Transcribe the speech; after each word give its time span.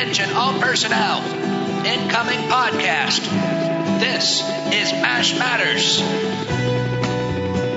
Attention 0.00 0.34
all 0.34 0.58
personnel. 0.58 1.18
Incoming 1.84 2.48
podcast. 2.48 3.20
This 4.00 4.40
is 4.72 4.92
MASH 4.92 5.38
Matters. 5.38 6.00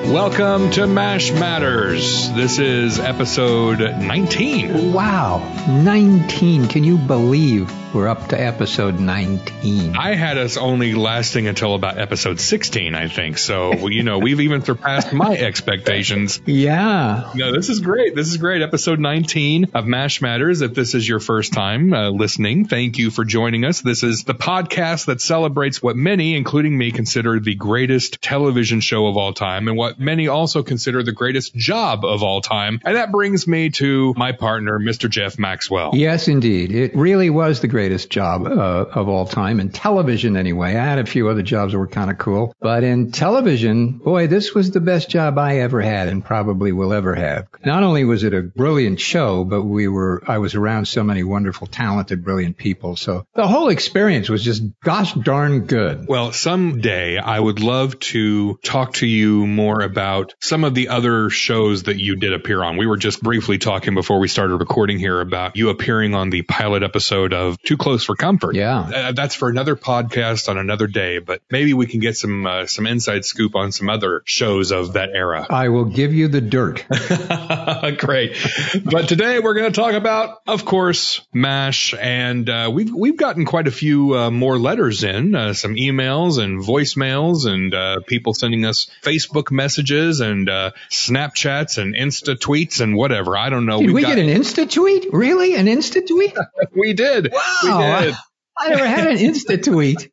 Welcome 0.09 0.71
to 0.71 0.87
MASH 0.87 1.33
Matters. 1.33 2.31
This 2.31 2.59
is 2.59 2.97
episode 2.97 3.79
19. 3.79 4.93
Wow, 4.93 5.39
19. 5.67 6.69
Can 6.69 6.85
you 6.85 6.97
believe 6.97 7.69
we're 7.93 8.07
up 8.07 8.29
to 8.29 8.39
episode 8.39 8.99
19? 8.99 9.95
I 9.95 10.15
had 10.15 10.37
us 10.37 10.57
only 10.57 10.95
lasting 10.95 11.47
until 11.47 11.75
about 11.75 11.99
episode 11.99 12.39
16, 12.39 12.95
I 12.95 13.07
think. 13.07 13.37
So, 13.37 13.87
you 13.87 14.01
know, 14.01 14.17
we've 14.17 14.39
even 14.39 14.63
surpassed 14.63 15.13
my 15.13 15.35
expectations. 15.37 16.41
Yeah. 16.45 17.31
No, 17.35 17.51
this 17.51 17.69
is 17.69 17.81
great. 17.81 18.15
This 18.15 18.29
is 18.29 18.37
great. 18.37 18.63
Episode 18.63 18.99
19 18.99 19.71
of 19.75 19.85
MASH 19.85 20.21
Matters. 20.21 20.61
If 20.61 20.73
this 20.73 20.95
is 20.95 21.07
your 21.07 21.19
first 21.19 21.53
time 21.53 21.93
uh, 21.93 22.09
listening, 22.09 22.65
thank 22.65 22.97
you 22.97 23.11
for 23.11 23.25
joining 23.25 23.63
us. 23.63 23.81
This 23.81 24.01
is 24.01 24.23
the 24.23 24.33
podcast 24.33 25.05
that 25.05 25.21
celebrates 25.21 25.83
what 25.83 25.95
many, 25.95 26.35
including 26.35 26.75
me, 26.75 26.91
consider 26.91 27.39
the 27.39 27.55
greatest 27.55 28.21
television 28.23 28.81
show 28.81 29.05
of 29.05 29.17
all 29.17 29.33
time 29.33 29.67
and 29.67 29.77
what 29.77 29.99
many 29.99 30.27
also 30.27 30.63
consider 30.63 31.03
the 31.03 31.11
greatest 31.11 31.53
job 31.53 32.05
of 32.05 32.23
all 32.23 32.41
time. 32.41 32.79
And 32.83 32.95
that 32.95 33.11
brings 33.11 33.47
me 33.47 33.69
to 33.71 34.15
my 34.17 34.31
partner, 34.31 34.79
Mr. 34.79 35.07
Jeff 35.07 35.37
Maxwell. 35.37 35.91
Yes, 35.93 36.27
indeed. 36.27 36.71
It 36.71 36.95
really 36.95 37.29
was 37.29 37.61
the 37.61 37.67
greatest 37.67 37.82
job 38.05 38.45
uh, 38.45 38.85
of 38.93 39.09
all 39.09 39.25
time 39.25 39.59
in 39.59 39.69
television, 39.69 40.37
anyway. 40.37 40.75
I 40.75 40.83
had 40.85 40.99
a 40.99 41.05
few 41.05 41.29
other 41.29 41.41
jobs 41.41 41.73
that 41.73 41.79
were 41.79 41.87
kind 41.87 42.09
of 42.09 42.17
cool, 42.17 42.55
but 42.59 42.83
in 42.83 43.11
television, 43.11 43.99
boy, 43.99 44.27
this 44.27 44.53
was 44.53 44.71
the 44.71 44.79
best 44.79 45.09
job 45.09 45.37
I 45.37 45.59
ever 45.59 45.81
had 45.81 46.07
and 46.07 46.23
probably 46.23 46.71
will 46.71 46.93
ever 46.93 47.15
have. 47.15 47.47
Not 47.65 47.83
only 47.83 48.03
was 48.03 48.23
it 48.23 48.33
a 48.33 48.41
brilliant 48.41 48.99
show, 48.99 49.43
but 49.43 49.63
we 49.63 49.87
were, 49.87 50.23
I 50.27 50.37
was 50.37 50.55
around 50.55 50.87
so 50.87 51.03
many 51.03 51.23
wonderful, 51.23 51.67
talented, 51.67 52.23
brilliant 52.23 52.57
people. 52.57 52.95
So 52.95 53.25
the 53.33 53.47
whole 53.47 53.69
experience 53.69 54.29
was 54.29 54.43
just 54.43 54.63
gosh 54.81 55.13
darn 55.13 55.61
good. 55.61 56.07
Well, 56.07 56.31
someday 56.31 57.17
I 57.17 57.39
would 57.39 57.59
love 57.59 57.99
to 57.99 58.57
talk 58.63 58.93
to 58.95 59.07
you 59.07 59.45
more 59.47 59.81
about 59.81 60.33
some 60.39 60.63
of 60.63 60.73
the 60.73 60.89
other 60.89 61.29
shows 61.29 61.83
that 61.83 61.99
you 61.99 62.15
did 62.15 62.33
appear 62.33 62.63
on. 62.63 62.77
We 62.77 62.87
were 62.87 62.97
just 62.97 63.21
briefly 63.21 63.57
talking 63.57 63.93
before 63.93 64.19
we 64.19 64.27
started 64.27 64.57
recording 64.57 64.99
here 64.99 65.19
about 65.21 65.55
you 65.55 65.69
appearing 65.69 66.13
on 66.13 66.29
the 66.29 66.41
pilot 66.41 66.83
episode 66.83 67.33
of 67.33 67.57
Too 67.73 67.77
Close 67.77 68.03
for 68.05 68.15
Comfort. 68.15 68.53
Yeah. 68.55 68.81
Uh, 68.81 69.11
that's 69.13 69.33
for 69.33 69.49
another 69.49 69.75
podcast 69.75 70.47
on 70.47 70.59
another 70.59 70.85
day, 70.85 71.17
but 71.17 71.41
maybe 71.49 71.73
we 71.73 71.87
can 71.87 72.01
get 72.01 72.15
some 72.15 72.45
uh, 72.45 72.67
some 72.67 72.85
inside 72.85 73.25
scoop 73.25 73.55
on 73.55 73.71
some 73.71 73.89
other 73.89 74.21
shows 74.25 74.71
of 74.71 74.93
that 74.93 75.09
era. 75.09 75.47
I 75.49 75.69
will 75.69 75.85
give 75.85 76.13
you 76.13 76.27
the 76.27 76.39
dirt. 76.39 76.85
Great. 77.97 78.37
But 78.85 79.09
today 79.09 79.39
we're 79.39 79.55
going 79.55 79.71
to 79.71 79.75
talk 79.75 79.93
about, 79.93 80.41
of 80.45 80.65
course, 80.65 81.21
MASH, 81.33 81.95
and 81.99 82.47
uh, 82.47 82.69
we've 82.71 82.93
we've 82.93 83.17
gotten 83.17 83.45
quite 83.45 83.67
a 83.67 83.71
few 83.71 84.15
uh, 84.15 84.29
more 84.29 84.59
letters 84.59 85.03
in, 85.03 85.33
uh, 85.33 85.53
some 85.53 85.73
emails 85.73 86.37
and 86.37 86.61
voicemails, 86.61 87.47
and 87.51 87.73
uh, 87.73 88.01
people 88.05 88.35
sending 88.35 88.65
us 88.65 88.87
Facebook 89.01 89.49
messages 89.49 90.19
and 90.19 90.47
uh, 90.47 90.71
Snapchats 90.91 91.79
and 91.79 91.95
Insta 91.95 92.35
tweets 92.37 92.81
and 92.81 92.95
whatever. 92.95 93.35
I 93.35 93.49
don't 93.49 93.65
know. 93.65 93.79
Did 93.79 93.87
We've 93.87 93.95
we 93.95 94.01
got- 94.03 94.15
get 94.15 94.19
an 94.19 94.27
Insta 94.27 94.71
tweet? 94.71 95.11
Really? 95.11 95.55
An 95.55 95.65
Insta 95.65 96.05
tweet? 96.07 96.37
We 96.75 96.93
did. 96.93 97.31
Wow. 97.31 97.41
We 97.63 97.69
did. 97.69 98.15
I 98.57 98.69
never 98.69 98.87
had 98.87 99.07
an 99.07 99.17
Insta 99.17 99.61
tweet. 99.71 100.11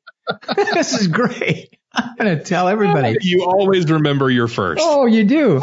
this 0.57 0.95
is 0.95 1.09
great. 1.09 1.77
I'm 1.93 2.15
going 2.17 2.39
to 2.39 2.45
tell 2.45 2.69
everybody. 2.69 3.17
You 3.21 3.45
always 3.45 3.91
remember 3.91 4.31
your 4.31 4.47
first. 4.49 4.81
Oh, 4.85 5.07
you 5.07 5.25
do? 5.25 5.61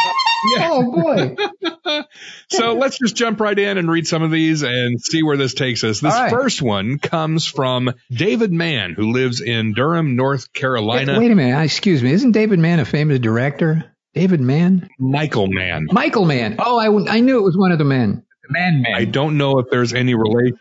Oh, 0.60 0.92
boy. 0.92 1.36
So 2.50 2.76
let's 2.76 2.98
just 2.98 3.16
jump 3.16 3.42
right 3.42 3.58
in 3.58 3.78
and 3.78 3.90
read 3.90 4.08
some 4.08 4.24
of 4.24 4.32
these 4.32 4.64
and 4.64 5.02
see 5.02 5.22
where 5.22 5.36
this 5.36 5.54
takes 5.54 5.84
us. 5.84 6.00
This 6.00 6.14
All 6.14 6.22
right. 6.22 6.32
first 6.32 6.62
one 6.62 6.98
comes 6.98 7.46
from 7.46 7.92
David 8.10 8.54
Mann, 8.54 8.94
who 8.94 9.12
lives 9.12 9.42
in 9.42 9.74
Durham, 9.74 10.16
North 10.16 10.54
Carolina. 10.54 11.20
Wait 11.20 11.32
a 11.32 11.36
minute. 11.36 11.62
Excuse 11.64 12.02
me. 12.02 12.12
Isn't 12.12 12.32
David 12.32 12.60
Mann 12.60 12.80
a 12.80 12.86
famous 12.86 13.20
director? 13.20 13.94
David 14.14 14.40
Mann? 14.40 14.90
Michael 14.98 15.48
Mann. 15.48 15.88
Michael 15.92 16.26
Mann. 16.26 16.56
Oh, 16.60 16.78
I, 16.78 17.16
I 17.16 17.20
knew 17.20 17.38
it 17.38 17.44
was 17.44 17.58
one 17.58 17.72
of 17.72 17.80
the 17.80 17.86
men. 17.86 18.24
The 18.44 18.54
Man 18.54 18.86
I 18.96 19.06
don't 19.06 19.38
know 19.38 19.60
if 19.60 19.68
there's 19.70 19.94
any 19.94 20.16
relation 20.16 20.58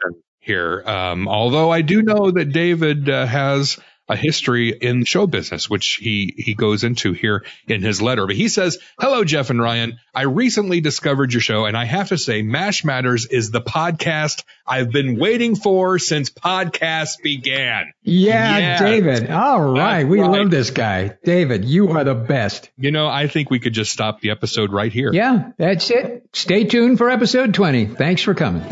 here. 0.46 0.82
Um, 0.86 1.28
although 1.28 1.70
I 1.70 1.82
do 1.82 2.02
know 2.02 2.30
that 2.30 2.52
David 2.52 3.10
uh, 3.10 3.26
has 3.26 3.78
a 4.08 4.14
history 4.14 4.70
in 4.70 5.04
show 5.04 5.26
business, 5.26 5.68
which 5.68 5.94
he, 5.94 6.32
he 6.36 6.54
goes 6.54 6.84
into 6.84 7.12
here 7.12 7.44
in 7.66 7.82
his 7.82 8.00
letter. 8.00 8.24
But 8.24 8.36
he 8.36 8.46
says, 8.48 8.78
Hello, 9.00 9.24
Jeff 9.24 9.50
and 9.50 9.60
Ryan. 9.60 9.98
I 10.14 10.22
recently 10.22 10.80
discovered 10.80 11.32
your 11.32 11.40
show 11.40 11.64
and 11.64 11.76
I 11.76 11.86
have 11.86 12.10
to 12.10 12.16
say 12.18 12.42
MASH 12.42 12.84
Matters 12.84 13.26
is 13.26 13.50
the 13.50 13.60
podcast 13.60 14.44
I've 14.64 14.92
been 14.92 15.18
waiting 15.18 15.56
for 15.56 15.98
since 15.98 16.30
podcasts 16.30 17.20
began. 17.20 17.92
Yeah, 18.04 18.58
Yeah. 18.58 18.78
David. 18.78 19.28
All 19.28 19.60
right. 19.72 20.02
That's 20.02 20.08
we 20.08 20.20
right. 20.20 20.30
love 20.30 20.52
this 20.52 20.70
guy. 20.70 21.16
David, 21.24 21.64
you 21.64 21.88
are 21.90 22.04
the 22.04 22.14
best. 22.14 22.70
You 22.78 22.92
know, 22.92 23.08
I 23.08 23.26
think 23.26 23.50
we 23.50 23.58
could 23.58 23.74
just 23.74 23.90
stop 23.90 24.20
the 24.20 24.30
episode 24.30 24.72
right 24.72 24.92
here. 24.92 25.12
Yeah, 25.12 25.50
that's 25.58 25.90
it. 25.90 26.28
Stay 26.32 26.62
tuned 26.62 26.98
for 26.98 27.10
episode 27.10 27.54
20. 27.54 27.86
Thanks 27.86 28.22
for 28.22 28.34
coming. 28.34 28.62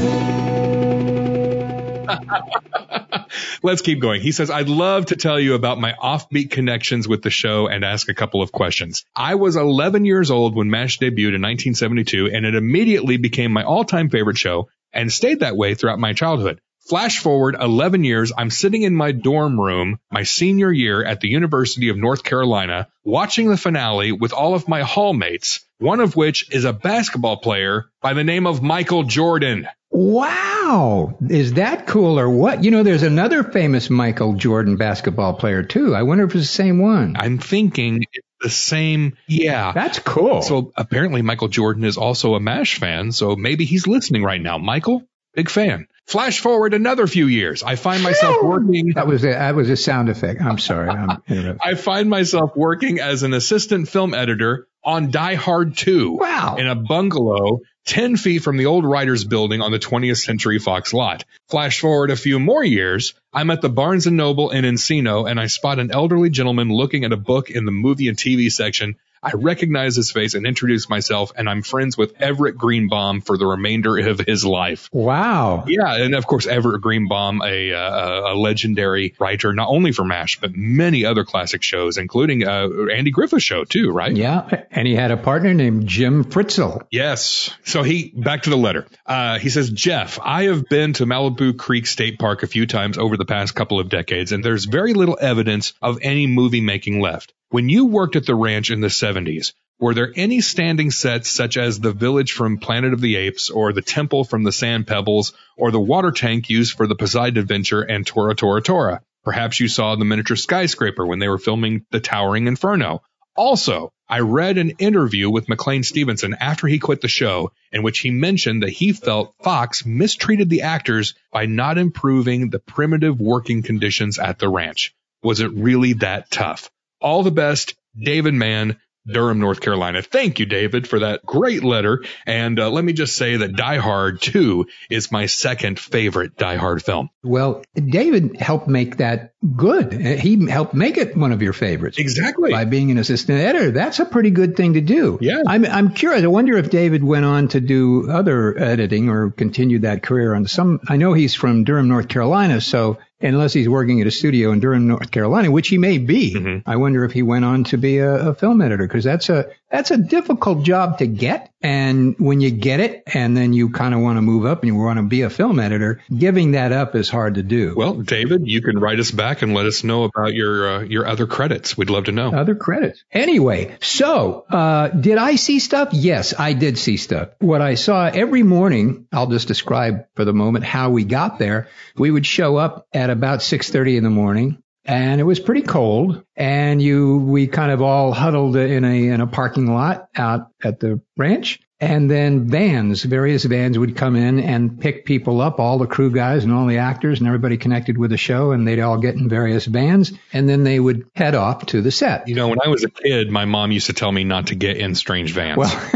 Let's 3.62 3.82
keep 3.82 4.00
going. 4.00 4.20
He 4.20 4.32
says, 4.32 4.50
I'd 4.50 4.68
love 4.68 5.06
to 5.06 5.16
tell 5.16 5.40
you 5.40 5.54
about 5.54 5.78
my 5.80 5.92
offbeat 5.92 6.50
connections 6.50 7.08
with 7.08 7.22
the 7.22 7.30
show 7.30 7.66
and 7.66 7.84
ask 7.84 8.08
a 8.08 8.14
couple 8.14 8.42
of 8.42 8.52
questions. 8.52 9.04
I 9.14 9.36
was 9.36 9.56
11 9.56 10.04
years 10.04 10.30
old 10.30 10.54
when 10.54 10.70
MASH 10.70 10.98
debuted 10.98 11.34
in 11.34 11.42
1972 11.42 12.30
and 12.32 12.46
it 12.46 12.54
immediately 12.54 13.16
became 13.16 13.52
my 13.52 13.64
all-time 13.64 14.10
favorite 14.10 14.38
show 14.38 14.68
and 14.92 15.12
stayed 15.12 15.40
that 15.40 15.56
way 15.56 15.74
throughout 15.74 15.98
my 15.98 16.12
childhood. 16.12 16.60
Flash 16.88 17.20
forward 17.20 17.56
11 17.58 18.04
years, 18.04 18.30
I'm 18.36 18.50
sitting 18.50 18.82
in 18.82 18.94
my 18.94 19.12
dorm 19.12 19.58
room, 19.58 19.98
my 20.12 20.22
senior 20.22 20.70
year 20.70 21.02
at 21.02 21.20
the 21.20 21.30
University 21.30 21.88
of 21.88 21.96
North 21.96 22.22
Carolina, 22.22 22.88
watching 23.04 23.48
the 23.48 23.56
finale 23.56 24.12
with 24.12 24.34
all 24.34 24.54
of 24.54 24.68
my 24.68 24.82
hallmates, 24.82 25.60
one 25.78 26.00
of 26.00 26.14
which 26.14 26.52
is 26.52 26.66
a 26.66 26.74
basketball 26.74 27.38
player 27.38 27.86
by 28.02 28.12
the 28.12 28.22
name 28.22 28.46
of 28.46 28.62
Michael 28.62 29.04
Jordan. 29.04 29.66
Wow. 29.94 31.16
Is 31.30 31.52
that 31.52 31.86
cool 31.86 32.18
or 32.18 32.28
what? 32.28 32.64
You 32.64 32.72
know, 32.72 32.82
there's 32.82 33.04
another 33.04 33.44
famous 33.44 33.88
Michael 33.88 34.34
Jordan 34.34 34.76
basketball 34.76 35.34
player 35.34 35.62
too. 35.62 35.94
I 35.94 36.02
wonder 36.02 36.24
if 36.24 36.34
it's 36.34 36.48
the 36.48 36.52
same 36.52 36.80
one. 36.80 37.14
I'm 37.16 37.38
thinking 37.38 38.02
it's 38.12 38.26
the 38.40 38.50
same. 38.50 39.16
Yeah. 39.28 39.70
That's 39.72 40.00
cool. 40.00 40.42
So 40.42 40.72
apparently 40.76 41.22
Michael 41.22 41.46
Jordan 41.46 41.84
is 41.84 41.96
also 41.96 42.34
a 42.34 42.40
MASH 42.40 42.80
fan, 42.80 43.12
so 43.12 43.36
maybe 43.36 43.66
he's 43.66 43.86
listening 43.86 44.24
right 44.24 44.40
now. 44.40 44.58
Michael, 44.58 45.04
big 45.32 45.48
fan. 45.48 45.86
Flash 46.06 46.40
forward 46.40 46.74
another 46.74 47.06
few 47.06 47.26
years. 47.26 47.62
I 47.62 47.76
find 47.76 48.02
myself 48.02 48.42
working 48.42 48.92
that 48.94 49.06
was 49.06 49.24
a, 49.24 49.28
that 49.28 49.54
was 49.54 49.70
a 49.70 49.76
sound 49.76 50.08
effect. 50.10 50.40
I'm 50.42 50.58
sorry. 50.58 50.90
I'm 50.90 51.22
interrupting. 51.28 51.58
I 51.64 51.74
find 51.74 52.10
myself 52.10 52.50
working 52.54 53.00
as 53.00 53.22
an 53.22 53.32
assistant 53.32 53.88
film 53.88 54.12
editor 54.14 54.66
on 54.84 55.10
Die 55.10 55.34
Hard 55.34 55.76
2 55.78 56.18
Wow. 56.20 56.56
in 56.58 56.66
a 56.66 56.74
bungalow 56.74 57.60
10 57.86 58.16
feet 58.16 58.42
from 58.42 58.58
the 58.58 58.66
old 58.66 58.84
writers 58.84 59.24
building 59.24 59.60
on 59.62 59.72
the 59.72 59.78
20th 59.78 60.18
Century 60.18 60.58
Fox 60.58 60.92
lot. 60.92 61.24
Flash 61.48 61.80
forward 61.80 62.10
a 62.10 62.16
few 62.16 62.38
more 62.38 62.62
years, 62.64 63.14
I'm 63.32 63.50
at 63.50 63.62
the 63.62 63.68
Barnes 63.70 64.06
& 64.06 64.10
Noble 64.10 64.50
in 64.50 64.64
Encino 64.64 65.28
and 65.30 65.40
I 65.40 65.46
spot 65.46 65.78
an 65.78 65.90
elderly 65.90 66.28
gentleman 66.30 66.68
looking 66.68 67.04
at 67.04 67.12
a 67.12 67.16
book 67.16 67.50
in 67.50 67.64
the 67.64 67.72
movie 67.72 68.08
and 68.08 68.16
TV 68.16 68.50
section. 68.50 68.96
I 69.24 69.32
recognize 69.34 69.96
his 69.96 70.10
face 70.10 70.34
and 70.34 70.46
introduce 70.46 70.88
myself 70.88 71.32
and 71.36 71.48
I'm 71.48 71.62
friends 71.62 71.96
with 71.96 72.20
Everett 72.20 72.56
Greenbaum 72.56 73.20
for 73.20 73.38
the 73.38 73.46
remainder 73.46 73.98
of 73.98 74.20
his 74.20 74.44
life. 74.44 74.88
Wow. 74.92 75.64
Yeah, 75.66 75.96
and 75.96 76.14
of 76.14 76.26
course 76.26 76.46
Everett 76.46 76.80
Greenbaum, 76.82 77.40
a 77.42 77.72
uh, 77.72 78.32
a 78.32 78.34
legendary 78.34 79.14
writer, 79.18 79.52
not 79.52 79.68
only 79.68 79.92
for 79.92 80.04
MASH 80.04 80.40
but 80.40 80.54
many 80.54 81.04
other 81.04 81.24
classic 81.24 81.62
shows, 81.62 81.96
including 81.96 82.46
uh, 82.46 82.68
Andy 82.92 83.10
Griffith 83.10 83.42
show 83.42 83.64
too, 83.64 83.90
right? 83.90 84.14
Yeah. 84.14 84.64
And 84.70 84.86
he 84.86 84.94
had 84.94 85.10
a 85.10 85.16
partner 85.16 85.54
named 85.54 85.86
Jim 85.86 86.24
Fritzell. 86.24 86.86
Yes. 86.90 87.50
So 87.64 87.82
he 87.82 88.12
back 88.14 88.42
to 88.42 88.50
the 88.50 88.56
letter. 88.56 88.86
Uh, 89.06 89.38
he 89.38 89.48
says, 89.50 89.70
Jeff, 89.70 90.18
I 90.22 90.44
have 90.44 90.68
been 90.68 90.92
to 90.94 91.06
Malibu 91.06 91.56
Creek 91.56 91.86
State 91.86 92.18
Park 92.18 92.42
a 92.42 92.46
few 92.46 92.66
times 92.66 92.98
over 92.98 93.16
the 93.16 93.24
past 93.24 93.54
couple 93.54 93.80
of 93.80 93.88
decades, 93.88 94.32
and 94.32 94.44
there's 94.44 94.64
very 94.64 94.94
little 94.94 95.18
evidence 95.20 95.72
of 95.80 95.98
any 96.02 96.26
movie 96.26 96.60
making 96.60 97.00
left. 97.00 97.32
When 97.54 97.68
you 97.68 97.86
worked 97.86 98.16
at 98.16 98.26
the 98.26 98.34
ranch 98.34 98.72
in 98.72 98.80
the 98.80 98.88
70s, 98.88 99.52
were 99.78 99.94
there 99.94 100.12
any 100.16 100.40
standing 100.40 100.90
sets 100.90 101.30
such 101.30 101.56
as 101.56 101.78
the 101.78 101.92
village 101.92 102.32
from 102.32 102.58
Planet 102.58 102.92
of 102.92 103.00
the 103.00 103.14
Apes 103.14 103.48
or 103.48 103.72
the 103.72 103.80
temple 103.80 104.24
from 104.24 104.42
the 104.42 104.50
Sand 104.50 104.88
Pebbles 104.88 105.34
or 105.56 105.70
the 105.70 105.78
water 105.78 106.10
tank 106.10 106.50
used 106.50 106.76
for 106.76 106.88
the 106.88 106.96
Poseidon 106.96 107.38
Adventure 107.38 107.82
and 107.82 108.04
Tora 108.04 108.34
Tora 108.34 108.60
Tora? 108.60 109.02
Perhaps 109.22 109.60
you 109.60 109.68
saw 109.68 109.94
the 109.94 110.04
miniature 110.04 110.36
skyscraper 110.36 111.06
when 111.06 111.20
they 111.20 111.28
were 111.28 111.38
filming 111.38 111.86
The 111.92 112.00
Towering 112.00 112.48
Inferno. 112.48 113.04
Also, 113.36 113.92
I 114.08 114.18
read 114.18 114.58
an 114.58 114.70
interview 114.80 115.30
with 115.30 115.48
McLean 115.48 115.84
Stevenson 115.84 116.34
after 116.40 116.66
he 116.66 116.80
quit 116.80 117.02
the 117.02 117.06
show 117.06 117.52
in 117.70 117.84
which 117.84 118.00
he 118.00 118.10
mentioned 118.10 118.64
that 118.64 118.70
he 118.70 118.92
felt 118.92 119.32
Fox 119.44 119.86
mistreated 119.86 120.50
the 120.50 120.62
actors 120.62 121.14
by 121.30 121.46
not 121.46 121.78
improving 121.78 122.50
the 122.50 122.58
primitive 122.58 123.20
working 123.20 123.62
conditions 123.62 124.18
at 124.18 124.40
the 124.40 124.48
ranch. 124.48 124.92
Was 125.22 125.38
it 125.38 125.52
really 125.52 125.92
that 125.92 126.32
tough? 126.32 126.68
All 127.04 127.22
the 127.22 127.30
best, 127.30 127.74
David 127.96 128.34
Mann, 128.34 128.78
Durham, 129.06 129.38
North 129.38 129.60
Carolina. 129.60 130.00
Thank 130.00 130.38
you, 130.38 130.46
David, 130.46 130.88
for 130.88 131.00
that 131.00 131.26
great 131.26 131.62
letter. 131.62 132.02
And 132.26 132.58
uh, 132.58 132.70
let 132.70 132.82
me 132.82 132.94
just 132.94 133.16
say 133.16 133.36
that 133.36 133.54
Die 133.54 133.76
Hard 133.76 134.22
2 134.22 134.66
is 134.88 135.12
my 135.12 135.26
second 135.26 135.78
favorite 135.78 136.36
Die 136.36 136.56
Hard 136.56 136.82
film. 136.82 137.10
Well, 137.22 137.62
David 137.74 138.40
helped 138.40 138.66
make 138.66 138.96
that 138.96 139.34
good. 139.56 139.92
He 139.92 140.48
helped 140.48 140.72
make 140.72 140.96
it 140.96 141.14
one 141.16 141.32
of 141.32 141.42
your 141.42 141.52
favorites. 141.52 141.98
Exactly. 141.98 142.50
By 142.50 142.64
being 142.64 142.90
an 142.90 142.96
assistant 142.96 143.40
editor. 143.40 143.70
That's 143.72 143.98
a 143.98 144.06
pretty 144.06 144.30
good 144.30 144.56
thing 144.56 144.74
to 144.74 144.80
do. 144.80 145.18
Yeah. 145.20 145.42
I'm, 145.46 145.66
I'm 145.66 145.92
curious. 145.92 146.24
I 146.24 146.28
wonder 146.28 146.56
if 146.56 146.70
David 146.70 147.04
went 147.04 147.26
on 147.26 147.48
to 147.48 147.60
do 147.60 148.10
other 148.10 148.58
editing 148.58 149.10
or 149.10 149.30
continued 149.30 149.82
that 149.82 150.02
career 150.02 150.34
on 150.34 150.46
some, 150.46 150.80
I 150.88 150.96
know 150.96 151.12
he's 151.12 151.34
from 151.34 151.64
Durham, 151.64 151.88
North 151.88 152.08
Carolina. 152.08 152.62
So 152.62 152.96
unless 153.20 153.52
he's 153.52 153.68
working 153.68 154.00
at 154.00 154.06
a 154.06 154.10
studio 154.10 154.52
in 154.52 154.60
Durham, 154.60 154.88
North 154.88 155.10
Carolina, 155.10 155.50
which 155.50 155.68
he 155.68 155.78
may 155.78 155.98
be. 155.98 156.34
Mm-hmm. 156.34 156.68
I 156.68 156.76
wonder 156.76 157.04
if 157.04 157.12
he 157.12 157.22
went 157.22 157.44
on 157.44 157.64
to 157.64 157.78
be 157.78 157.98
a, 157.98 158.30
a 158.30 158.34
film 158.34 158.60
editor 158.60 158.86
because 158.86 159.04
that's 159.04 159.28
a 159.28 159.46
that's 159.70 159.90
a 159.90 159.96
difficult 159.96 160.62
job 160.64 160.98
to 160.98 161.06
get. 161.06 161.50
And 161.60 162.14
when 162.18 162.40
you 162.40 162.50
get 162.50 162.80
it, 162.80 163.02
and 163.06 163.36
then 163.36 163.54
you 163.54 163.70
kind 163.70 163.94
of 163.94 164.00
want 164.00 164.18
to 164.18 164.22
move 164.22 164.44
up 164.44 164.60
and 164.60 164.68
you 164.68 164.74
want 164.74 164.98
to 164.98 165.02
be 165.02 165.22
a 165.22 165.30
film 165.30 165.58
editor, 165.58 166.02
giving 166.16 166.52
that 166.52 166.72
up 166.72 166.94
is 166.94 167.08
hard 167.08 167.36
to 167.36 167.42
do. 167.42 167.74
Well, 167.74 167.94
David, 167.94 168.42
you 168.44 168.60
can 168.60 168.78
write 168.78 168.98
us 168.98 169.10
back 169.10 169.40
and 169.40 169.54
let 169.54 169.64
us 169.64 169.82
know 169.82 170.04
about 170.04 170.34
your 170.34 170.68
uh, 170.68 170.82
your 170.82 171.06
other 171.06 171.26
credits. 171.26 171.76
We'd 171.76 171.88
love 171.88 172.04
to 172.04 172.12
know 172.12 172.32
other 172.34 172.54
credits. 172.54 173.02
Anyway, 173.10 173.76
so 173.80 174.44
uh, 174.50 174.88
did 174.88 175.16
I 175.16 175.36
see 175.36 175.58
stuff? 175.58 175.88
Yes, 175.92 176.34
I 176.38 176.52
did 176.52 176.76
see 176.76 176.98
stuff. 176.98 177.30
What 177.38 177.62
I 177.62 177.76
saw 177.76 178.06
every 178.06 178.42
morning, 178.42 179.06
I'll 179.10 179.28
just 179.28 179.48
describe 179.48 180.06
for 180.14 180.26
the 180.26 180.34
moment 180.34 180.64
how 180.64 180.90
we 180.90 181.04
got 181.04 181.38
there. 181.38 181.68
We 181.96 182.10
would 182.10 182.26
show 182.26 182.56
up 182.56 182.86
at 182.92 183.08
about 183.08 183.40
6:30 183.40 183.96
in 183.96 184.04
the 184.04 184.10
morning 184.10 184.62
and 184.84 185.20
it 185.20 185.24
was 185.24 185.40
pretty 185.40 185.62
cold. 185.62 186.22
And 186.36 186.82
you 186.82 187.18
we 187.18 187.46
kind 187.46 187.72
of 187.72 187.80
all 187.80 188.12
huddled 188.12 188.56
in 188.56 188.84
a 188.84 189.08
in 189.08 189.20
a 189.20 189.26
parking 189.26 189.72
lot 189.72 190.08
out 190.16 190.48
at 190.62 190.80
the 190.80 191.00
ranch. 191.16 191.60
And 191.80 192.10
then 192.10 192.48
vans 192.48 193.02
various 193.02 193.44
vans 193.44 193.78
would 193.78 193.96
come 193.96 194.16
in 194.16 194.40
and 194.40 194.80
pick 194.80 195.04
people 195.04 195.40
up 195.42 195.58
all 195.58 195.76
the 195.78 195.86
crew 195.86 196.10
guys 196.10 196.44
and 196.44 196.52
all 196.52 196.66
the 196.66 196.78
actors 196.78 197.18
and 197.18 197.26
everybody 197.26 197.56
connected 197.58 197.98
with 197.98 198.10
the 198.10 198.16
show. 198.16 198.52
And 198.52 198.66
they'd 198.66 198.80
all 198.80 198.98
get 198.98 199.16
in 199.16 199.28
various 199.28 199.66
vans. 199.66 200.12
And 200.32 200.48
then 200.48 200.64
they 200.64 200.80
would 200.80 201.06
head 201.14 201.34
off 201.34 201.66
to 201.66 201.82
the 201.82 201.90
set. 201.90 202.28
You 202.28 202.36
know 202.36 202.48
when 202.48 202.60
i 202.64 202.68
was 202.68 202.84
a 202.84 202.90
kid 202.90 203.30
my 203.30 203.44
mom 203.44 203.72
used 203.72 203.86
to 203.86 203.92
tell 203.92 204.12
me 204.12 204.24
not 204.24 204.46
to 204.48 204.54
get 204.54 204.76
in 204.76 204.94
strange 204.94 205.32
vans. 205.32 205.58
Well 205.58 205.70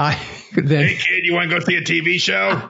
I, 0.00 0.20
then, 0.54 0.88
hey 0.88 0.96
kid 0.96 1.24
you 1.24 1.32
want 1.34 1.50
to 1.50 1.58
go 1.58 1.64
see 1.64 1.76
a 1.76 1.82
tv 1.82 2.20
show 2.20 2.68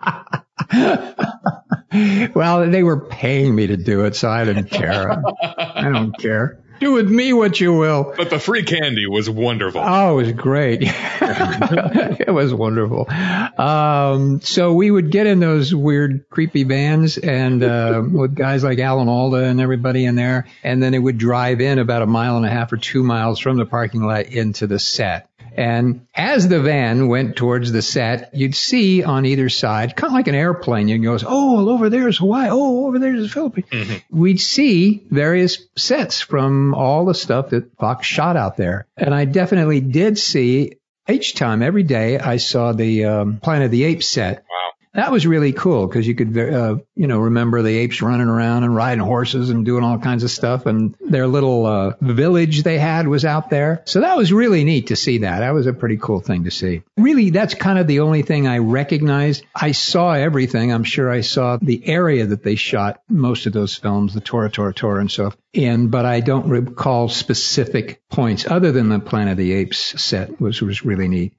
well, 1.93 2.71
they 2.71 2.83
were 2.83 3.01
paying 3.01 3.55
me 3.55 3.69
to 3.69 3.77
do 3.77 4.05
it, 4.05 4.17
so 4.17 4.29
I 4.29 4.45
didn't 4.45 4.71
care. 4.71 5.23
I 5.43 5.91
don't 5.91 6.17
care. 6.19 6.59
Do 6.81 6.93
with 6.93 7.11
me 7.11 7.33
what 7.33 7.61
you 7.61 7.75
will. 7.75 8.15
But 8.17 8.31
the 8.31 8.39
free 8.39 8.63
candy 8.63 9.07
was 9.09 9.29
wonderful. 9.29 9.81
Oh, 9.85 10.19
it 10.19 10.27
was 10.27 10.33
great. 10.33 10.81
it 10.83 12.33
was 12.33 12.55
wonderful. 12.55 13.11
Um, 13.11 14.41
so 14.43 14.75
we 14.75 14.89
would 14.89 15.11
get 15.11 15.27
in 15.27 15.41
those 15.41 15.75
weird, 15.75 16.29
creepy 16.31 16.63
vans 16.63 17.19
and, 17.19 17.65
uh, 17.65 18.03
with 18.09 18.37
guys 18.37 18.63
like 18.63 18.79
Alan 18.79 19.09
Alda 19.09 19.45
and 19.45 19.61
everybody 19.61 20.05
in 20.05 20.15
there. 20.15 20.47
And 20.63 20.81
then 20.81 20.95
it 20.95 21.01
would 21.01 21.19
drive 21.19 21.61
in 21.61 21.81
about 21.81 22.03
a 22.03 22.07
mile 22.07 22.37
and 22.37 22.47
a 22.47 22.51
half 22.51 22.73
or 22.73 22.77
two 22.77 23.03
miles 23.03 23.41
from 23.41 23.57
the 23.57 23.67
parking 23.67 24.03
lot 24.03 24.27
into 24.27 24.69
the 24.69 24.79
set. 24.79 25.29
And 25.59 26.07
as 26.15 26.47
the 26.47 26.61
van 26.61 27.09
went 27.09 27.35
towards 27.35 27.73
the 27.73 27.83
set, 27.83 28.33
you'd 28.33 28.55
see 28.55 29.03
on 29.03 29.27
either 29.27 29.49
side, 29.49 29.97
kind 29.97 30.13
of 30.13 30.15
like 30.15 30.29
an 30.29 30.37
airplane, 30.37 30.87
you 30.87 30.99
go, 30.99 31.19
oh, 31.27 31.69
over 31.69 31.91
there's 31.91 32.19
Hawaii. 32.19 32.49
Oh, 32.49 32.87
over 32.87 33.01
there's 33.01 33.23
the 33.23 33.29
Philippines. 33.29 33.67
Mm-hmm. 33.73 34.17
We'd 34.17 34.41
see 34.41 35.03
various 35.11 35.67
sets 35.77 36.21
from 36.21 36.75
all 36.75 37.07
the 37.07 37.15
stuff 37.15 37.51
that 37.51 37.77
Fox 37.77 38.07
shot 38.07 38.37
out 38.37 38.57
there. 38.57 38.87
And 38.97 39.13
I 39.13 39.25
definitely 39.25 39.81
did 39.81 40.17
see 40.17 40.75
each 41.09 41.35
time, 41.35 41.63
every 41.63 41.83
day, 41.83 42.21
I 42.21 42.37
saw 42.37 42.71
the 42.71 43.07
um, 43.07 43.41
Planet 43.41 43.65
of 43.65 43.71
the 43.73 43.83
Apes 43.83 44.07
set. 44.07 44.45
Wow 44.49 44.69
that 44.95 45.13
was 45.13 45.27
really 45.27 45.53
cool 45.53 45.87
because 45.87 46.07
you 46.07 46.15
could, 46.15 46.37
uh, 46.37 46.77
you 46.95 47.07
know, 47.07 47.19
remember 47.19 47.63
the 47.63 47.77
apes 47.77 48.03
running 48.03 48.29
around 48.29 48.65
and 48.65 48.75
riding 48.75 49.05
horses 49.05 49.51
and 49.51 49.65
doing 49.65 49.85
all 49.85 49.99
kinds 49.99 50.25
of 50.25 50.31
stuff. 50.31 50.67
And 50.67 50.95
their 51.01 51.27
little 51.27 51.67
uh, 51.67 51.93
village 52.01 52.63
they 52.63 52.79
had 52.79 53.07
was 53.07 53.25
out 53.25 53.51
there. 53.51 53.83
So 53.85 54.01
that 54.01 54.17
was 54.17 54.33
really 54.33 54.65
neat 54.65 54.89
to 54.89 54.97
see 54.97 55.19
that. 55.19 55.41
That 55.41 55.55
was 55.55 55.67
a 55.67 55.73
pretty 55.73 55.99
cool 55.99 56.21
thing 56.21 56.45
to 56.45 56.51
see. 56.51 56.83
Really, 56.97 57.31
that's 57.31 57.55
kind 57.55 57.79
of 57.79 57.87
the 57.87 58.01
only 58.01 58.23
thing 58.23 58.47
I 58.47 58.59
recognized. 58.59 59.45
I 59.55 59.73
saw 59.73 60.13
everything. 60.13 60.73
I'm 60.73 60.85
sure 60.85 61.11
I 61.11 61.21
saw 61.21 61.59
the 61.61 61.87
area 61.87 62.27
that 62.27 62.43
they 62.43 62.55
shot 62.55 63.03
most 63.09 63.47
of 63.47 63.53
those 63.53 63.75
films, 63.75 64.15
the 64.15 64.21
Tora, 64.21 64.51
Tora, 64.51 64.75
Tora 64.75 65.01
and 65.01 65.11
stuff 65.11 65.37
in, 65.53 65.89
but 65.89 66.05
I 66.05 66.21
don't 66.21 66.49
recall 66.49 67.09
specific 67.09 68.03
points 68.11 68.47
other 68.47 68.73
than 68.73 68.89
the 68.89 69.01
Planet 69.01 69.33
of 69.33 69.39
the 69.39 69.53
Apes 69.53 70.01
set 70.01 70.41
was, 70.41 70.61
was 70.61 70.85
really 70.85 71.09
neat. 71.09 71.35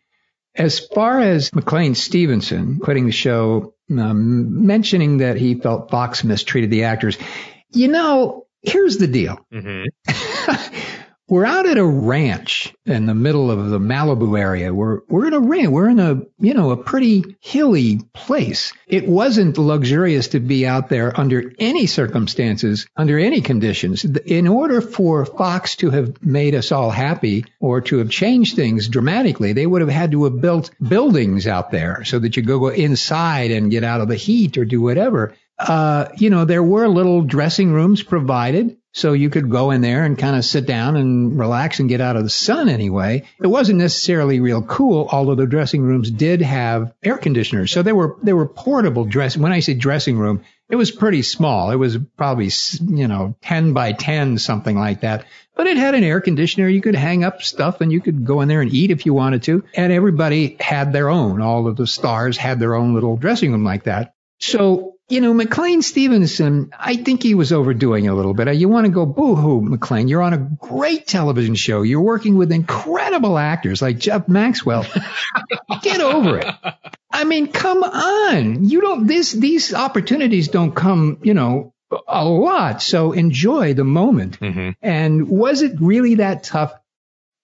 As 0.60 0.80
far 0.80 1.22
as 1.22 1.56
McLean 1.56 1.96
Stevenson 1.96 2.80
quitting 2.80 3.06
the 3.06 3.14
show, 3.14 3.74
um, 3.90 4.68
mentioning 4.68 5.18
that 5.18 5.38
he 5.38 5.56
felt 5.56 5.90
Fox 5.90 6.24
mistreated 6.26 6.70
the 6.70 6.84
actors, 6.84 7.18
you 7.72 7.88
know, 7.88 8.46
here's 8.62 8.98
the 8.98 9.08
deal. 9.08 9.40
Mm-hmm. 9.54 9.86
we're 11.30 11.46
out 11.46 11.68
at 11.68 11.78
a 11.78 11.86
ranch 11.86 12.74
in 12.86 13.06
the 13.06 13.14
middle 13.14 13.52
of 13.52 13.70
the 13.70 13.80
Malibu 13.80 14.38
area. 14.38 14.74
We're 14.74 15.02
we're 15.08 15.28
in 15.28 15.34
a 15.34 15.40
ranch. 15.40 15.70
We're 15.70 15.90
in 15.90 16.00
a 16.00 16.22
you 16.40 16.54
know 16.54 16.72
a 16.72 16.78
pretty 16.78 17.38
hilly 17.40 18.00
place. 18.14 18.74
It 18.88 19.08
wasn't 19.08 19.58
luxurious 19.58 20.30
to 20.30 20.40
be 20.40 20.66
out 20.66 20.90
there 20.90 21.18
under 21.18 21.54
any 21.60 21.86
circumstances, 21.86 22.88
under 22.98 23.20
any 23.20 23.42
conditions. 23.42 24.04
In 24.04 24.48
order 24.48 24.82
for 24.82 25.26
Fox 25.26 25.76
to 25.78 25.92
have 25.92 26.24
made 26.24 26.56
us 26.56 26.72
all 26.72 26.90
happy 26.90 27.46
or 27.60 27.82
to 27.82 28.00
have 28.00 28.10
changed 28.10 28.56
things 28.56 28.88
dramatically, 28.88 29.54
they 29.54 29.68
would 29.68 29.82
have 29.82 29.90
had 29.90 30.12
to 30.12 30.24
have 30.24 30.42
built 30.42 30.72
buildings 30.82 31.46
out 31.46 31.70
there 31.70 32.04
so 32.06 32.18
that 32.18 32.36
you 32.36 32.44
go 32.44 32.60
go 32.60 32.70
inside 32.70 33.52
and 33.52 33.72
get 33.72 33.84
out 33.84 34.02
of 34.02 34.08
the 34.08 34.16
heat 34.16 34.58
or 34.58 34.66
do 34.66 34.82
whatever. 34.82 35.36
Uh, 35.60 36.08
you 36.16 36.30
know, 36.30 36.46
there 36.46 36.64
were 36.64 36.88
little 36.88 37.22
dressing 37.22 37.72
rooms 37.72 38.02
provided. 38.02 38.78
So 38.92 39.14
you 39.14 39.30
could 39.30 39.52
go 39.52 39.70
in 39.70 39.82
there 39.82 40.04
and 40.04 40.18
kind 40.18 40.36
of 40.36 40.44
sit 40.44 40.66
down 40.66 40.96
and 40.96 41.38
relax 41.38 41.80
and 41.80 41.88
get 41.88 42.02
out 42.02 42.16
of 42.16 42.24
the 42.24 42.30
sun 42.30 42.70
anyway. 42.70 43.24
It 43.40 43.48
wasn't 43.48 43.78
necessarily 43.78 44.40
real 44.40 44.64
cool, 44.64 45.08
although 45.12 45.36
the 45.36 45.46
dressing 45.46 45.84
rooms 45.84 46.10
did 46.10 46.42
have 46.42 46.94
air 47.04 47.18
conditioners. 47.18 47.72
So 47.72 47.84
they 47.84 47.94
were, 47.94 48.18
they 48.24 48.34
were 48.34 48.48
portable 48.48 49.06
dress. 49.06 49.38
When 49.38 49.52
I 49.52 49.60
say 49.60 49.76
dressing 49.76 50.18
room, 50.18 50.44
it 50.70 50.76
was 50.76 50.90
pretty 50.90 51.22
small. 51.22 51.70
It 51.70 51.76
was 51.76 51.98
probably, 52.18 52.50
you 52.82 53.08
know, 53.08 53.36
10 53.42 53.74
by 53.74 53.94
10, 53.94 54.40
something 54.40 54.78
like 54.78 55.02
that. 55.02 55.26
But 55.56 55.68
it 55.68 55.78
had 55.78 55.94
an 55.94 56.04
air 56.04 56.20
conditioner. 56.20 56.68
You 56.68 56.82
could 56.82 56.96
hang 56.96 57.24
up 57.24 57.44
stuff 57.44 57.82
and 57.82 57.92
you 57.92 58.02
could 58.02 58.26
go 58.26 58.42
in 58.42 58.48
there 58.48 58.62
and 58.62 58.74
eat 58.74 58.92
if 58.92 59.06
you 59.06 59.14
wanted 59.14 59.44
to. 59.44 59.64
And 59.76 59.94
everybody 59.94 60.58
had 60.60 60.94
their 60.94 61.10
own. 61.10 61.42
All 61.42 61.68
of 61.68 61.76
the 61.76 61.88
stars 61.88 62.38
had 62.38 62.60
their 62.60 62.76
own 62.76 62.96
little 62.96 63.18
dressing 63.18 63.52
room 63.52 63.64
like 63.64 63.84
that. 63.84 64.16
So 64.40 64.96
you 65.10 65.22
know, 65.22 65.34
McLean 65.34 65.82
Stevenson, 65.82 66.72
I 66.78 66.96
think 66.96 67.24
he 67.24 67.34
was 67.34 67.52
overdoing 67.52 68.08
a 68.08 68.14
little 68.14 68.34
bit. 68.36 68.56
You 68.56 68.70
want 68.70 68.86
to 68.86 68.92
go 68.92 69.06
boo-hoo, 69.08 69.62
McLean. 69.62 70.08
You're 70.08 70.22
on 70.22 70.34
a 70.34 70.38
great 70.38 71.08
television 71.08 71.56
show. 71.56 71.82
You're 71.82 72.02
working 72.02 72.38
with 72.38 72.52
incredible 72.52 73.38
actors 73.38 73.82
like 73.82 73.98
Jeff 73.98 74.28
Maxwell. 74.28 74.86
Get 75.82 76.00
over 76.00 76.38
it. 76.38 76.48
I 77.12 77.24
mean, 77.24 77.52
come 77.52 77.84
on. 77.84 78.64
You 78.66 78.82
don't, 78.82 79.08
this, 79.08 79.32
these 79.32 79.74
opportunities 79.74 80.48
don't 80.50 80.76
come, 80.76 81.18
you 81.24 81.34
know, 81.34 81.74
a 82.08 82.24
lot. 82.24 82.82
So 82.84 83.12
enjoy 83.12 83.74
the 83.74 83.84
moment. 83.84 84.40
Mm-hmm. 84.40 84.72
And 84.82 85.28
was 85.28 85.64
it 85.64 85.82
really 85.82 86.16
that 86.16 86.44
tough? 86.44 86.74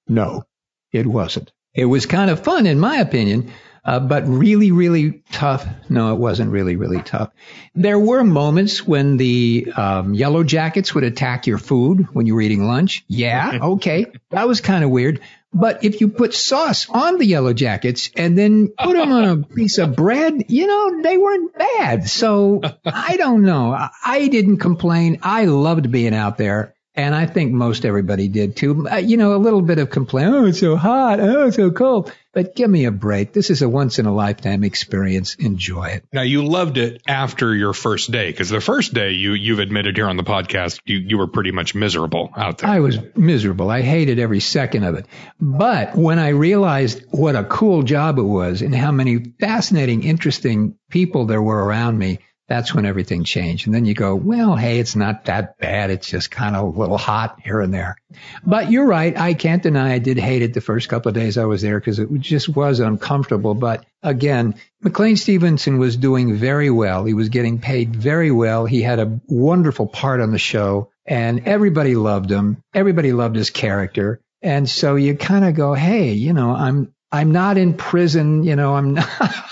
No, 0.08 0.44
it 0.92 1.08
wasn't. 1.08 1.52
It 1.74 1.86
was 1.86 2.06
kind 2.06 2.30
of 2.30 2.44
fun, 2.44 2.68
in 2.68 2.80
my 2.80 2.98
opinion. 2.98 3.52
Uh, 3.86 4.00
but 4.00 4.28
really, 4.28 4.72
really 4.72 5.24
tough. 5.32 5.66
No, 5.90 6.12
it 6.12 6.18
wasn't 6.18 6.52
really, 6.52 6.76
really 6.76 7.02
tough. 7.02 7.30
There 7.76 8.00
were 8.00 8.24
moments 8.24 8.86
when 8.86 9.18
the 9.18 9.72
um, 9.78 10.16
yellow 10.16 10.44
jackets 10.44 10.96
would 10.96 11.04
attack 11.04 11.46
your 11.46 11.60
food 11.60 12.08
when 12.12 12.26
you 12.26 12.34
were 12.34 12.42
eating 12.42 12.66
lunch. 12.66 13.06
Yeah, 13.08 13.60
okay, 13.62 14.08
that 14.32 14.48
was 14.48 14.60
kind 14.60 14.84
of 14.84 14.90
weird. 14.90 15.22
But 15.54 15.86
if 15.86 16.02
you 16.02 16.10
put 16.10 16.34
sauce 16.34 16.90
on 16.90 17.18
the 17.18 17.26
yellow 17.26 17.54
jackets 17.54 18.10
and 18.18 18.38
then 18.38 18.74
put 18.78 18.98
them 18.98 19.12
on 19.12 19.24
a 19.24 19.38
piece 19.56 19.78
of 19.78 19.96
bread, 19.96 20.46
you 20.50 20.68
know, 20.68 21.02
they 21.02 21.16
weren't 21.18 21.58
bad. 21.58 22.10
So 22.10 22.60
I 22.84 23.16
don't 23.16 23.44
know. 23.44 23.74
I 24.04 24.28
didn't 24.28 24.58
complain. 24.58 25.20
I 25.22 25.46
loved 25.46 25.92
being 25.92 26.14
out 26.14 26.38
there. 26.38 26.75
And 26.96 27.14
I 27.14 27.26
think 27.26 27.52
most 27.52 27.86
everybody 27.86 28.30
did 28.30 28.56
too. 28.56 28.88
Uh, 28.90 28.96
you 28.96 29.18
know, 29.18 29.36
a 29.36 29.38
little 29.38 29.62
bit 29.62 29.80
of 29.80 29.90
complaint. 29.90 30.34
Oh, 30.34 30.46
it's 30.46 30.60
so 30.60 30.78
hot. 30.78 31.20
Oh, 31.20 31.48
it's 31.48 31.58
so 31.58 31.72
cold. 31.72 32.12
But 32.32 32.56
give 32.56 32.70
me 32.70 32.86
a 32.86 32.92
break. 32.92 33.34
This 33.34 33.50
is 33.50 33.62
a 33.62 33.70
once 33.70 34.00
in 34.00 34.06
a 34.06 34.14
lifetime 34.14 34.64
experience. 34.64 35.36
Enjoy 35.36 35.86
it. 35.86 36.06
Now 36.12 36.22
you 36.22 36.46
loved 36.46 36.78
it 36.78 37.02
after 37.08 37.56
your 37.56 37.74
first 37.74 38.12
day 38.12 38.30
because 38.30 38.50
the 38.50 38.62
first 38.62 38.94
day 38.94 39.12
you 39.12 39.34
you've 39.34 39.60
admitted 39.60 39.96
here 39.98 40.08
on 40.08 40.18
the 40.18 40.24
podcast 40.24 40.80
you 40.86 40.98
you 40.98 41.18
were 41.18 41.28
pretty 41.28 41.52
much 41.52 41.76
miserable 41.76 42.30
out 42.36 42.60
there. 42.60 42.70
I 42.70 42.80
was 42.80 42.98
miserable. 43.16 43.70
I 43.70 43.82
hated 43.82 44.20
every 44.20 44.42
second 44.42 44.84
of 44.84 44.96
it. 44.96 45.06
But 45.40 45.96
when 45.96 46.20
I 46.20 46.30
realized 46.30 47.04
what 47.12 47.36
a 47.36 47.44
cool 47.44 47.84
job 47.84 48.20
it 48.20 48.24
was 48.24 48.62
and 48.62 48.76
how 48.76 48.92
many 48.92 49.20
fascinating, 49.40 50.04
interesting 50.04 50.78
people 50.90 51.26
there 51.26 51.42
were 51.42 51.64
around 51.64 51.98
me, 51.98 52.20
that's 52.48 52.74
when 52.74 52.86
everything 52.86 53.24
changed. 53.24 53.66
And 53.66 53.74
then 53.74 53.86
you 53.86 53.94
go, 53.94 54.16
well, 54.16 54.56
hey, 54.56 54.80
it's 54.80 54.96
not 54.96 55.26
that 55.26 55.58
bad. 55.58 55.90
It's 55.90 56.08
just 56.08 56.30
kind 56.30 56.56
of 56.56 56.76
a 56.76 56.80
little 56.80 56.98
hot 56.98 57.40
here 57.44 57.60
and 57.60 57.74
there. 57.74 57.98
But 58.46 58.72
you're 58.72 58.86
right. 58.86 59.18
I 59.18 59.34
can't 59.34 59.64
deny 59.64 59.94
I 59.94 60.00
did 60.00 60.20
hate 60.20 60.44
it 60.44 60.54
the 60.54 60.62
first 60.62 60.88
couple 60.88 61.10
of 61.10 61.16
days 61.16 61.38
I 61.38 61.46
was 61.46 61.62
there 61.62 61.80
because 61.80 62.00
it 62.00 62.10
just 62.20 62.48
was 62.50 62.80
uncomfortable. 62.80 63.56
But 63.56 63.86
again, 64.04 64.56
McLean 64.82 65.18
Stevenson 65.18 65.80
was 65.80 65.98
doing 65.98 66.36
very 66.36 66.70
well. 66.70 67.06
He 67.06 67.14
was 67.16 67.30
getting 67.30 67.60
paid 67.60 67.96
very 67.96 68.32
well. 68.32 68.66
He 68.66 68.82
had 68.82 69.00
a 69.00 69.20
wonderful 69.28 69.88
part 69.88 70.22
on 70.22 70.32
the 70.32 70.38
show 70.38 70.92
and 71.06 71.48
everybody 71.48 71.96
loved 71.96 72.30
him. 72.30 72.62
Everybody 72.74 73.12
loved 73.12 73.36
his 73.36 73.50
character. 73.50 74.22
And 74.42 74.70
so 74.70 74.96
you 74.96 75.16
kind 75.18 75.46
of 75.46 75.56
go, 75.56 75.74
hey, 75.74 76.14
you 76.14 76.34
know, 76.34 76.52
I'm 76.52 76.94
I'm 77.16 77.32
not 77.32 77.58
in 77.58 77.76
prison, 77.76 78.44
you 78.44 78.58
know, 78.58 78.76
I'm 78.76 78.94
not, 78.96 79.10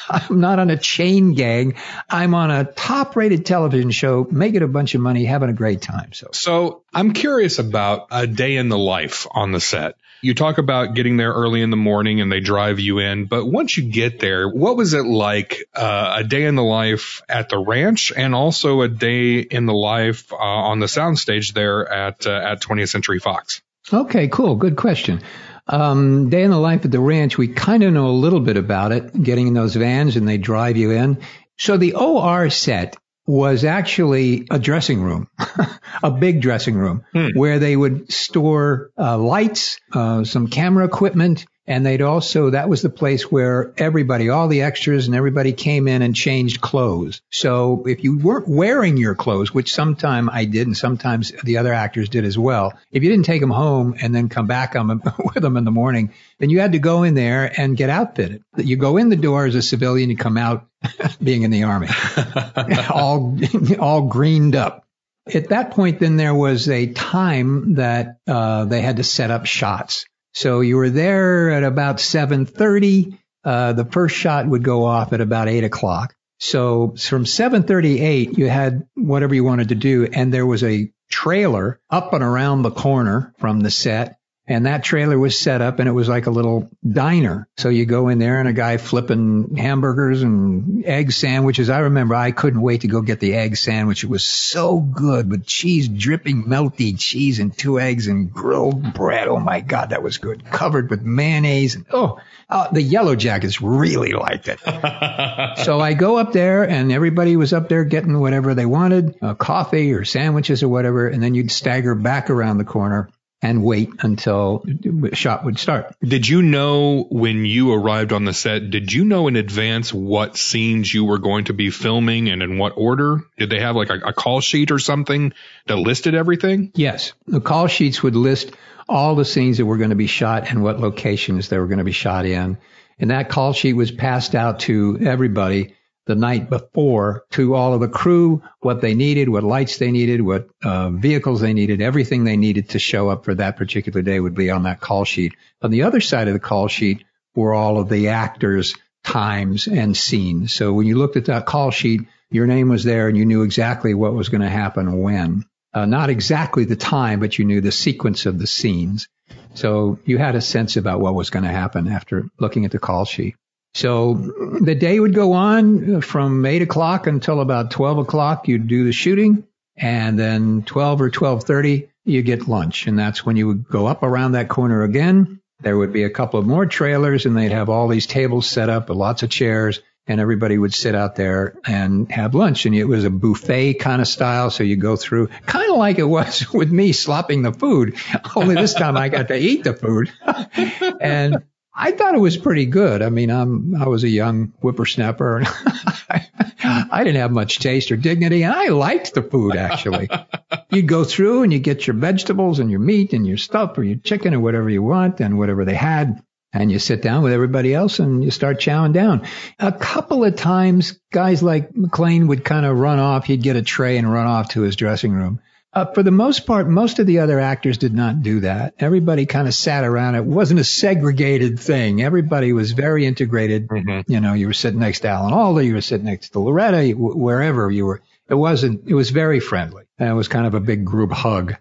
I'm 0.10 0.40
not 0.42 0.60
on 0.60 0.70
a 0.70 0.78
chain 0.78 1.34
gang. 1.34 1.76
I'm 2.10 2.36
on 2.36 2.52
a 2.52 2.66
top 2.66 3.16
rated 3.16 3.46
television 3.46 3.92
show, 3.92 4.28
making 4.30 4.64
a 4.64 4.68
bunch 4.68 4.96
of 4.96 5.02
money, 5.02 5.24
having 5.24 5.50
a 5.50 5.54
great 5.54 5.82
time. 5.82 6.12
So, 6.12 6.28
so 6.34 6.84
I'm 6.94 7.14
curious 7.14 7.60
about 7.60 8.08
a 8.12 8.28
day 8.28 8.58
in 8.58 8.68
the 8.68 8.78
life 8.78 9.28
on 9.32 9.54
the 9.54 9.62
set. 9.62 9.96
You 10.22 10.34
talk 10.34 10.58
about 10.58 10.94
getting 10.94 11.16
there 11.16 11.32
early 11.32 11.62
in 11.62 11.70
the 11.70 11.78
morning 11.78 12.20
and 12.20 12.30
they 12.30 12.42
drive 12.42 12.82
you 12.82 13.00
in, 13.00 13.26
but 13.26 13.46
once 13.46 13.78
you 13.78 13.84
get 13.84 14.20
there, 14.20 14.50
what 14.50 14.76
was 14.76 14.94
it 14.94 15.06
like 15.06 15.66
uh, 15.74 16.16
a 16.18 16.24
day 16.26 16.44
in 16.44 16.56
the 16.56 16.64
life 16.64 17.22
at 17.30 17.48
the 17.48 17.58
ranch 17.58 18.12
and 18.16 18.36
also 18.36 18.82
a 18.82 18.90
day 18.90 19.40
in 19.40 19.66
the 19.66 19.74
life 19.74 20.32
uh, 20.34 20.36
on 20.36 20.80
the 20.80 20.86
soundstage 20.86 21.54
there 21.54 21.90
at 21.90 22.28
uh, 22.28 22.32
at 22.32 22.62
20th 22.62 22.90
Century 22.90 23.20
Fox? 23.20 23.62
Okay, 23.92 24.30
cool. 24.30 24.56
Good 24.56 24.78
question. 24.78 25.22
Um, 25.68 26.30
day 26.30 26.44
in 26.44 26.52
the 26.52 26.58
life 26.58 26.84
at 26.84 26.92
the 26.92 27.00
ranch, 27.00 27.38
we 27.38 27.48
kind 27.48 27.84
of 27.84 27.94
know 27.94 28.08
a 28.08 28.12
little 28.12 28.42
bit 28.42 28.58
about 28.58 28.92
it, 28.92 29.22
getting 29.22 29.48
in 29.48 29.54
those 29.54 29.76
vans 29.76 30.16
and 30.16 30.28
they 30.28 30.38
drive 30.38 30.78
you 30.78 30.92
in. 30.92 31.20
So 31.58 31.78
the 31.78 31.94
OR 31.94 32.50
set 32.50 32.98
was 33.26 33.64
actually 33.64 34.48
a 34.52 34.60
dressing 34.60 35.02
room, 35.02 35.30
a 36.04 36.12
big 36.12 36.42
dressing 36.42 36.76
room 36.76 37.06
hmm. 37.14 37.30
where 37.36 37.60
they 37.60 37.76
would 37.76 38.12
store 38.12 38.92
uh, 38.98 39.18
lights, 39.18 39.80
uh, 39.94 40.24
some 40.24 40.48
camera 40.48 40.86
equipment, 40.86 41.46
and 41.66 41.86
they'd 41.86 42.02
also, 42.02 42.50
that 42.50 42.68
was 42.68 42.82
the 42.82 42.90
place 42.90 43.32
where 43.32 43.74
everybody, 43.78 44.28
all 44.28 44.50
the 44.50 44.64
extras 44.64 45.08
and 45.08 45.16
everybody 45.16 45.54
came 45.54 45.88
in 45.88 46.02
and 46.02 46.14
changed 46.14 46.60
clothes. 46.60 47.22
So 47.32 47.86
if 47.88 48.04
you 48.04 48.18
weren't 48.18 48.50
wearing 48.50 48.98
your 48.98 49.16
clothes, 49.16 49.54
which 49.54 49.74
sometime 49.74 50.30
I 50.30 50.44
did 50.44 50.68
and 50.68 50.76
sometimes 50.76 51.32
the 51.44 51.58
other 51.58 51.72
actors 51.72 52.10
did 52.10 52.26
as 52.26 52.38
well, 52.38 52.74
if 52.92 53.02
you 53.02 53.10
didn't 53.10 53.26
take 53.26 53.40
them 53.40 53.50
home 53.50 53.96
and 54.02 54.14
then 54.14 54.28
come 54.28 54.48
back 54.48 54.74
them, 54.74 55.02
with 55.24 55.42
them 55.42 55.56
in 55.56 55.64
the 55.64 55.72
morning, 55.72 56.14
then 56.40 56.50
you 56.50 56.60
had 56.60 56.74
to 56.74 56.80
go 56.80 57.04
in 57.04 57.14
there 57.14 57.50
and 57.58 57.78
get 57.78 57.90
outfitted. 57.90 58.44
You 58.58 58.76
go 58.76 58.98
in 58.98 59.08
the 59.08 59.16
door 59.16 59.46
as 59.46 59.56
a 59.56 59.62
civilian, 59.62 60.10
you 60.10 60.18
come 60.18 60.38
out 60.38 60.68
being 61.24 61.44
in 61.44 61.52
the 61.52 61.64
army, 61.64 61.88
all, 62.90 63.38
all 63.80 64.08
greened 64.08 64.56
up. 64.56 64.86
At 65.34 65.50
that 65.50 65.72
point, 65.72 66.00
then 66.00 66.18
there 66.18 66.36
was 66.36 66.68
a 66.68 66.88
time 66.88 67.76
that 67.76 68.18
uh, 68.28 68.66
they 68.66 68.82
had 68.82 68.98
to 68.98 69.04
set 69.04 69.32
up 69.32 69.46
shots. 69.46 70.06
So 70.34 70.62
you 70.62 70.78
were 70.78 70.90
there 70.90 71.52
at 71.52 71.64
about 71.64 71.98
7:30. 71.98 73.18
Uh, 73.46 73.74
the 73.74 73.86
first 73.86 74.16
shot 74.16 74.48
would 74.48 74.64
go 74.64 74.86
off 74.86 75.14
at 75.14 75.22
about 75.22 75.48
eight 75.48 75.64
o'clock. 75.64 76.14
So 76.40 76.96
from 76.98 77.26
7:38, 77.26 78.38
you 78.38 78.50
had 78.50 78.88
whatever 78.96 79.34
you 79.34 79.44
wanted 79.44 79.70
to 79.70 79.76
do, 79.76 80.10
and 80.12 80.34
there 80.34 80.46
was 80.46 80.64
a 80.64 80.92
trailer 81.10 81.80
up 81.90 82.14
and 82.14 82.24
around 82.24 82.64
the 82.64 82.72
corner 82.72 83.34
from 83.38 83.62
the 83.62 83.72
set 83.72 84.18
and 84.46 84.66
that 84.66 84.84
trailer 84.84 85.18
was 85.18 85.40
set 85.40 85.62
up 85.62 85.80
and 85.80 85.88
it 85.88 85.94
was 85.94 86.10
like 86.10 86.26
a 86.26 86.32
little 86.32 86.70
diner. 86.86 87.48
So 87.56 87.70
you 87.70 87.86
go 87.86 88.10
in 88.10 88.20
there 88.20 88.40
and 88.40 88.50
a 88.50 88.54
guy 88.54 88.76
flipping 88.76 89.56
hamburgers 89.56 90.22
and 90.22 90.84
egg 90.86 91.14
sandwiches. 91.14 91.70
I 91.70 91.80
remember 91.80 92.16
I 92.16 92.32
couldn't 92.32 92.62
wait 92.62 92.82
to 92.82 92.90
go 92.90 93.02
get 93.02 93.22
the 93.22 93.36
egg 93.36 93.56
sandwich. 93.56 94.04
It 94.04 94.10
was 94.10 94.26
so 94.26 94.80
good 94.80 95.32
with 95.32 95.46
cheese 95.46 95.88
dripping 95.88 96.44
melty 96.44 97.00
cheese 97.00 97.40
and 97.40 97.58
two 97.58 97.80
eggs 97.80 98.08
and 98.08 98.34
grilled 98.34 98.94
bread. 98.94 99.30
Oh 99.30 99.40
my 99.40 99.62
God, 99.62 99.92
that 99.92 100.04
was 100.04 100.18
good. 100.18 100.44
Covered 100.44 100.90
with 100.90 101.04
mayonnaise. 101.04 101.76
And, 101.76 101.86
oh, 101.92 102.20
uh, 102.50 102.70
the 102.70 102.82
yellow 102.82 103.16
jackets 103.16 103.62
really 103.62 104.12
liked 104.12 104.50
it. 104.50 104.60
so 105.64 105.80
I 105.80 105.94
go 105.94 106.18
up 106.18 106.34
there 106.34 106.68
and 106.68 106.92
everybody 106.92 107.38
was 107.38 107.54
up 107.54 107.70
there 107.70 107.86
getting 107.86 108.20
whatever 108.20 108.56
they 108.56 108.66
wanted, 108.66 109.16
uh, 109.22 109.36
coffee 109.36 109.94
or 109.94 110.04
sandwiches 110.04 110.64
or 110.64 110.68
whatever. 110.68 111.08
And 111.08 111.24
then 111.24 111.34
you'd 111.34 111.50
stagger 111.50 111.96
back 111.96 112.30
around 112.30 112.58
the 112.58 112.66
corner 112.66 113.10
and 113.44 113.62
wait 113.62 113.90
until 114.00 114.64
the 114.66 115.14
shot 115.14 115.44
would 115.44 115.60
start. 115.60 115.94
Did 116.02 116.28
you 116.28 116.42
know 116.42 117.04
when 117.04 117.46
you 117.46 117.74
arrived 117.74 118.14
on 118.14 118.24
the 118.24 118.34
set, 118.34 118.70
did 118.70 118.92
you 118.92 119.04
know 119.04 119.28
in 119.28 119.36
advance 119.36 119.94
what 119.94 120.38
scenes 120.38 120.92
you 120.92 121.04
were 121.04 121.20
going 121.20 121.46
to 121.46 121.54
be 121.54 121.70
filming 121.70 122.30
and 122.30 122.42
in 122.42 122.58
what 122.58 122.74
order? 122.78 123.22
Did 123.38 123.50
they 123.50 123.60
have 123.60 123.76
like 123.76 123.90
a, 123.90 124.00
a 124.08 124.14
call 124.14 124.40
sheet 124.40 124.72
or 124.72 124.80
something 124.80 125.34
that 125.68 125.76
listed 125.76 126.16
everything? 126.16 126.72
Yes. 126.74 127.12
The 127.28 127.42
call 127.42 127.68
sheets 127.68 128.02
would 128.02 128.16
list 128.16 128.52
all 128.88 129.16
the 129.16 129.26
scenes 129.26 129.58
that 129.58 129.66
were 129.66 129.78
going 129.78 129.90
to 129.90 129.96
be 129.98 130.08
shot 130.08 130.50
and 130.50 130.64
what 130.64 130.80
locations 130.80 131.50
they 131.50 131.60
were 131.60 131.68
going 131.68 131.80
to 131.80 131.84
be 131.84 131.92
shot 131.92 132.26
in. 132.26 132.58
And 132.98 133.12
that 133.12 133.28
call 133.28 133.52
sheet 133.52 133.74
was 133.74 133.92
passed 133.92 134.36
out 134.36 134.62
to 134.62 135.00
everybody 135.02 135.76
the 136.06 136.16
night 136.16 136.50
before 136.50 137.24
to 137.32 137.56
all 137.56 137.74
of 137.74 137.80
the 137.80 137.88
crew 137.88 138.42
what 138.60 138.82
they 138.82 138.94
needed, 138.94 139.30
what 139.30 139.44
lights 139.44 139.78
they 139.78 139.92
needed, 139.92 140.22
what 140.22 140.50
uh, 140.64 140.90
vehicles 140.90 141.42
they 141.42 141.54
needed, 141.54 141.82
everything 141.82 142.24
they 142.24 142.38
needed 142.38 142.70
to 142.70 142.80
show 142.80 143.10
up 143.10 143.24
for 143.24 143.36
that 143.36 143.58
particular 143.58 144.02
day 144.02 144.20
would 144.20 144.36
be 144.36 144.50
on 144.50 144.64
that 144.64 144.82
call 144.82 145.06
sheet. 145.06 145.34
On 145.62 145.72
the 145.72 145.84
other 145.84 146.02
side 146.02 146.28
of 146.28 146.34
the 146.34 146.40
call 146.40 146.68
sheet 146.68 147.04
were 147.36 147.54
all 147.54 147.80
of 147.80 147.90
the 147.90 148.10
actors' 148.10 148.76
times 149.04 149.68
and 149.68 149.96
scenes. 149.96 150.54
So 150.54 150.74
when 150.74 150.88
you 150.88 150.98
looked 150.98 151.18
at 151.18 151.26
that 151.26 151.46
call 151.46 151.72
sheet, 151.72 152.02
your 152.30 152.48
name 152.48 152.70
was 152.70 152.84
there 152.84 153.08
and 153.08 153.18
you 153.18 153.26
knew 153.26 153.44
exactly 153.44 153.94
what 153.94 154.14
was 154.14 154.30
going 154.30 154.42
to 154.42 154.50
happen 154.50 155.02
when. 155.02 155.46
Uh, 155.74 155.86
not 155.86 156.10
exactly 156.10 156.66
the 156.66 156.76
time, 156.76 157.20
but 157.20 157.38
you 157.38 157.46
knew 157.46 157.62
the 157.62 157.72
sequence 157.72 158.26
of 158.26 158.38
the 158.38 158.48
scenes. 158.48 159.08
So 159.56 160.00
you 160.06 160.18
had 160.18 160.36
a 160.36 160.42
sense 160.42 160.78
about 160.78 161.00
what 161.00 161.16
was 161.16 161.30
going 161.30 161.46
to 161.46 161.52
happen 161.52 161.88
after 161.88 162.28
looking 162.40 162.66
at 162.66 162.72
the 162.72 162.80
call 162.80 163.06
sheet. 163.06 163.36
So 163.74 164.14
the 164.62 164.76
day 164.76 165.00
would 165.00 165.16
go 165.16 165.34
on 165.34 166.02
from 166.02 166.46
eight 166.46 166.62
o'clock 166.62 167.08
until 167.08 167.42
about 167.42 167.72
12 167.72 168.00
o'clock. 168.00 168.48
You'd 168.48 168.68
do 168.68 168.86
the 168.86 168.92
shooting 168.92 169.46
and 169.76 170.18
then 170.18 170.64
12 170.64 171.02
or 171.02 171.06
1230, 171.06 171.90
you 172.06 172.22
get 172.22 172.48
lunch. 172.48 172.86
And 172.86 172.98
that's 172.98 173.26
when 173.26 173.36
you 173.36 173.48
would 173.48 173.68
go 173.68 173.88
up 173.88 174.04
around 174.04 174.34
that 174.34 174.50
corner 174.50 174.84
again. 174.84 175.42
There 175.62 175.78
would 175.78 175.94
be 175.94 176.04
a 176.04 176.10
couple 176.10 176.40
of 176.40 176.46
more 176.46 176.66
trailers 176.66 177.26
and 177.26 177.36
they'd 177.36 177.52
have 177.52 177.70
all 177.70 177.88
these 177.88 178.06
tables 178.06 178.48
set 178.48 178.70
up 178.70 178.90
with 178.90 178.98
lots 178.98 179.24
of 179.24 179.30
chairs 179.30 179.80
and 180.06 180.20
everybody 180.20 180.58
would 180.58 180.74
sit 180.74 180.96
out 180.96 181.16
there 181.16 181.56
and 181.66 182.12
have 182.12 182.36
lunch. 182.36 182.66
And 182.66 182.76
it 182.76 182.84
was 182.84 183.06
a 183.06 183.10
buffet 183.10 183.76
kind 183.76 184.02
of 184.02 184.08
style. 184.08 184.50
So 184.50 184.64
you 184.64 184.76
go 184.76 184.98
through 184.98 185.28
kind 185.46 185.72
of 185.72 185.78
like 185.78 185.98
it 185.98 186.04
was 186.04 186.46
with 186.54 186.72
me 186.72 186.92
slopping 186.92 187.42
the 187.42 187.54
food. 187.54 187.96
Only 188.36 188.56
this 188.56 188.74
time 188.74 188.98
I 188.98 189.10
got 189.10 189.30
to 189.30 189.38
eat 189.38 189.64
the 189.64 189.74
food. 189.74 190.12
and 191.02 191.44
I 191.76 191.92
thought 191.92 192.14
it 192.14 192.20
was 192.20 192.38
pretty 192.38 192.66
good. 192.66 193.02
I 193.02 193.10
mean, 193.10 193.32
I'm 193.32 193.76
I 193.76 193.88
was 193.88 194.04
a 194.04 194.10
young 194.10 194.54
whippersnapper, 194.62 195.38
and 195.38 195.48
I 196.64 197.04
didn't 197.04 197.22
have 197.22 197.32
much 197.32 197.60
taste 197.60 197.92
or 197.92 197.98
dignity, 197.98 198.44
and 198.44 198.54
I 198.54 198.68
liked 198.68 199.14
the 199.14 199.24
food 199.24 199.56
actually. 199.56 200.10
You'd 200.72 200.88
go 200.88 201.04
through 201.04 201.44
and 201.44 201.52
you 201.52 201.60
get 201.60 201.88
your 201.88 201.96
vegetables 201.96 202.60
and 202.60 202.70
your 202.70 202.80
meat 202.80 203.14
and 203.14 203.26
your 203.26 203.38
stuff 203.38 203.78
or 203.78 203.84
your 203.84 203.98
chicken 203.98 204.34
or 204.34 204.40
whatever 204.40 204.70
you 204.70 204.84
want 204.84 205.20
and 205.20 205.38
whatever 205.38 205.66
they 205.66 205.76
had, 205.76 206.24
and 206.52 206.72
you 206.72 206.78
sit 206.78 207.02
down 207.02 207.24
with 207.24 207.34
everybody 207.34 207.74
else 207.74 208.00
and 208.00 208.24
you 208.24 208.30
start 208.30 208.60
chowing 208.60 208.94
down. 208.94 209.26
A 209.60 209.72
couple 209.72 210.24
of 210.24 210.36
times, 210.36 211.00
guys 211.12 211.42
like 211.42 211.76
McLean 211.76 212.28
would 212.28 212.46
kind 212.46 212.66
of 212.66 212.78
run 212.78 213.00
off. 213.00 213.26
He'd 213.26 213.42
get 213.42 213.56
a 213.56 213.64
tray 213.64 213.98
and 213.98 214.12
run 214.12 214.28
off 214.28 214.50
to 214.50 214.62
his 214.62 214.76
dressing 214.76 215.12
room. 215.12 215.42
Uh, 215.74 215.86
for 215.86 216.04
the 216.04 216.12
most 216.12 216.46
part, 216.46 216.70
most 216.70 217.00
of 217.00 217.08
the 217.08 217.20
other 217.20 217.40
actors 217.40 217.80
did 217.80 217.94
not 217.94 218.22
do 218.22 218.42
that. 218.42 218.76
Everybody 218.78 219.26
kind 219.26 219.48
of 219.48 219.56
sat 219.56 219.84
around. 219.84 220.14
It 220.14 220.24
wasn't 220.24 220.60
a 220.60 220.64
segregated 220.64 221.60
thing. 221.60 222.02
Everybody 222.04 222.54
was 222.54 222.74
very 222.74 223.08
integrated. 223.08 223.68
Mm-hmm. 223.68 224.12
You 224.12 224.20
know, 224.20 224.34
you 224.34 224.46
were 224.46 224.54
sitting 224.54 224.80
next 224.80 225.00
to 225.00 225.08
Alan 225.08 225.34
Alda, 225.34 225.66
you 225.66 225.74
were 225.74 225.82
sitting 225.82 226.06
next 226.06 226.30
to 226.30 226.40
Loretta, 226.40 226.92
wherever 226.92 227.72
you 227.72 227.88
were. 227.88 228.02
It 228.30 228.36
wasn't, 228.36 228.88
it 228.88 228.94
was 228.94 229.10
very 229.10 229.40
friendly. 229.40 229.86
And 229.98 230.10
it 230.10 230.14
was 230.14 230.28
kind 230.28 230.46
of 230.46 230.54
a 230.54 230.60
big 230.60 230.86
group 230.86 231.12
hug. 231.12 231.56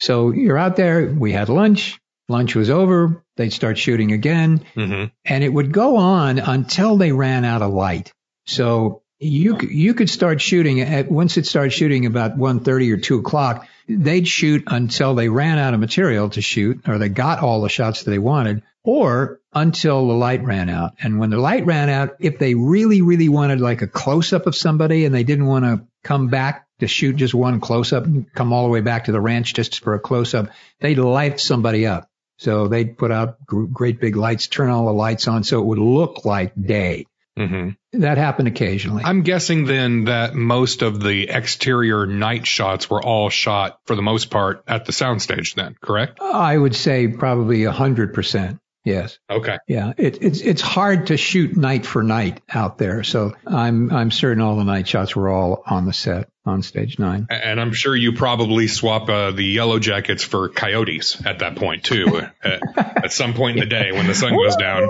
So 0.00 0.32
you're 0.32 0.58
out 0.58 0.76
there. 0.76 1.06
We 1.06 1.32
had 1.32 1.48
lunch. 1.48 1.98
Lunch 2.28 2.54
was 2.54 2.68
over. 2.68 3.24
They'd 3.36 3.52
start 3.52 3.78
shooting 3.78 4.12
again. 4.12 4.64
Mm-hmm. 4.74 5.06
And 5.24 5.44
it 5.44 5.52
would 5.52 5.72
go 5.72 5.96
on 5.96 6.38
until 6.38 6.96
they 6.96 7.12
ran 7.12 7.44
out 7.44 7.62
of 7.62 7.72
light. 7.72 8.12
So 8.46 9.02
you 9.18 9.58
you 9.60 9.94
could 9.94 10.10
start 10.10 10.40
shooting 10.40 10.80
at 10.80 11.10
once 11.10 11.36
it 11.36 11.46
started 11.46 11.70
shooting 11.70 12.04
about 12.04 12.36
1.30 12.36 12.92
or 12.92 12.96
2 12.98 13.18
o'clock 13.18 13.66
they'd 13.88 14.28
shoot 14.28 14.64
until 14.66 15.14
they 15.14 15.28
ran 15.28 15.58
out 15.58 15.74
of 15.74 15.80
material 15.80 16.28
to 16.28 16.42
shoot 16.42 16.86
or 16.86 16.98
they 16.98 17.08
got 17.08 17.40
all 17.40 17.62
the 17.62 17.68
shots 17.68 18.02
that 18.02 18.10
they 18.10 18.18
wanted 18.18 18.62
or 18.82 19.40
until 19.52 20.06
the 20.06 20.14
light 20.14 20.44
ran 20.44 20.68
out. 20.68 20.92
And 21.00 21.18
when 21.18 21.30
the 21.30 21.38
light 21.38 21.66
ran 21.66 21.88
out 21.88 22.16
if 22.18 22.38
they 22.38 22.54
really 22.54 23.00
really 23.00 23.28
wanted 23.28 23.60
like 23.60 23.82
a 23.82 23.86
close 23.86 24.32
up 24.32 24.46
of 24.46 24.54
somebody 24.54 25.04
and 25.04 25.14
they 25.14 25.24
didn't 25.24 25.46
want 25.46 25.64
to 25.64 25.86
come 26.04 26.28
back 26.28 26.66
to 26.80 26.86
shoot 26.86 27.16
just 27.16 27.34
one 27.34 27.60
close 27.60 27.92
up 27.92 28.04
and 28.04 28.30
come 28.34 28.52
all 28.52 28.64
the 28.64 28.70
way 28.70 28.80
back 28.80 29.04
to 29.04 29.12
the 29.12 29.20
ranch 29.20 29.54
just 29.54 29.82
for 29.82 29.94
a 29.94 30.00
close 30.00 30.34
up 30.34 30.50
they'd 30.80 30.98
light 30.98 31.40
somebody 31.40 31.86
up. 31.86 32.08
So 32.38 32.68
they'd 32.68 32.98
put 32.98 33.10
out 33.10 33.46
great 33.46 33.98
big 33.98 34.16
lights 34.16 34.46
turn 34.46 34.68
all 34.68 34.86
the 34.86 34.92
lights 34.92 35.26
on 35.26 35.42
so 35.42 35.60
it 35.60 35.64
would 35.64 35.78
look 35.78 36.26
like 36.26 36.52
day 36.60 37.06
Mm-hmm. 37.38 38.00
That 38.00 38.18
happened 38.18 38.48
occasionally. 38.48 39.02
I'm 39.04 39.22
guessing 39.22 39.66
then 39.66 40.04
that 40.04 40.34
most 40.34 40.82
of 40.82 41.02
the 41.02 41.28
exterior 41.28 42.06
night 42.06 42.46
shots 42.46 42.88
were 42.88 43.02
all 43.02 43.28
shot 43.28 43.78
for 43.86 43.94
the 43.94 44.02
most 44.02 44.30
part 44.30 44.62
at 44.66 44.86
the 44.86 44.92
soundstage 44.92 45.54
then, 45.54 45.76
correct? 45.80 46.20
I 46.20 46.56
would 46.56 46.74
say 46.74 47.08
probably 47.08 47.64
a 47.64 47.72
hundred 47.72 48.14
percent. 48.14 48.58
Yes. 48.84 49.18
Okay. 49.28 49.58
Yeah. 49.66 49.92
It, 49.98 50.22
it's 50.22 50.40
it's 50.40 50.62
hard 50.62 51.08
to 51.08 51.16
shoot 51.16 51.56
night 51.56 51.84
for 51.84 52.04
night 52.04 52.40
out 52.48 52.78
there. 52.78 53.02
So 53.02 53.34
I'm 53.44 53.92
I'm 53.92 54.10
certain 54.12 54.40
all 54.40 54.56
the 54.56 54.64
night 54.64 54.86
shots 54.86 55.16
were 55.16 55.28
all 55.28 55.64
on 55.66 55.86
the 55.86 55.92
set 55.92 56.28
on 56.46 56.62
stage 56.62 56.98
nine. 56.98 57.26
And 57.30 57.60
I'm 57.60 57.72
sure 57.72 57.94
you 57.94 58.12
probably 58.12 58.68
swap 58.68 59.08
uh, 59.08 59.30
the 59.32 59.44
yellow 59.44 59.78
jackets 59.78 60.22
for 60.22 60.48
coyotes 60.48 61.24
at 61.24 61.40
that 61.40 61.56
point 61.56 61.84
too. 61.84 62.22
at, 62.42 62.60
at 62.76 63.12
some 63.12 63.34
point 63.34 63.56
in 63.56 63.60
the 63.60 63.66
day 63.66 63.92
when 63.92 64.06
the 64.06 64.14
sun 64.14 64.34
goes 64.34 64.56
down. 64.56 64.88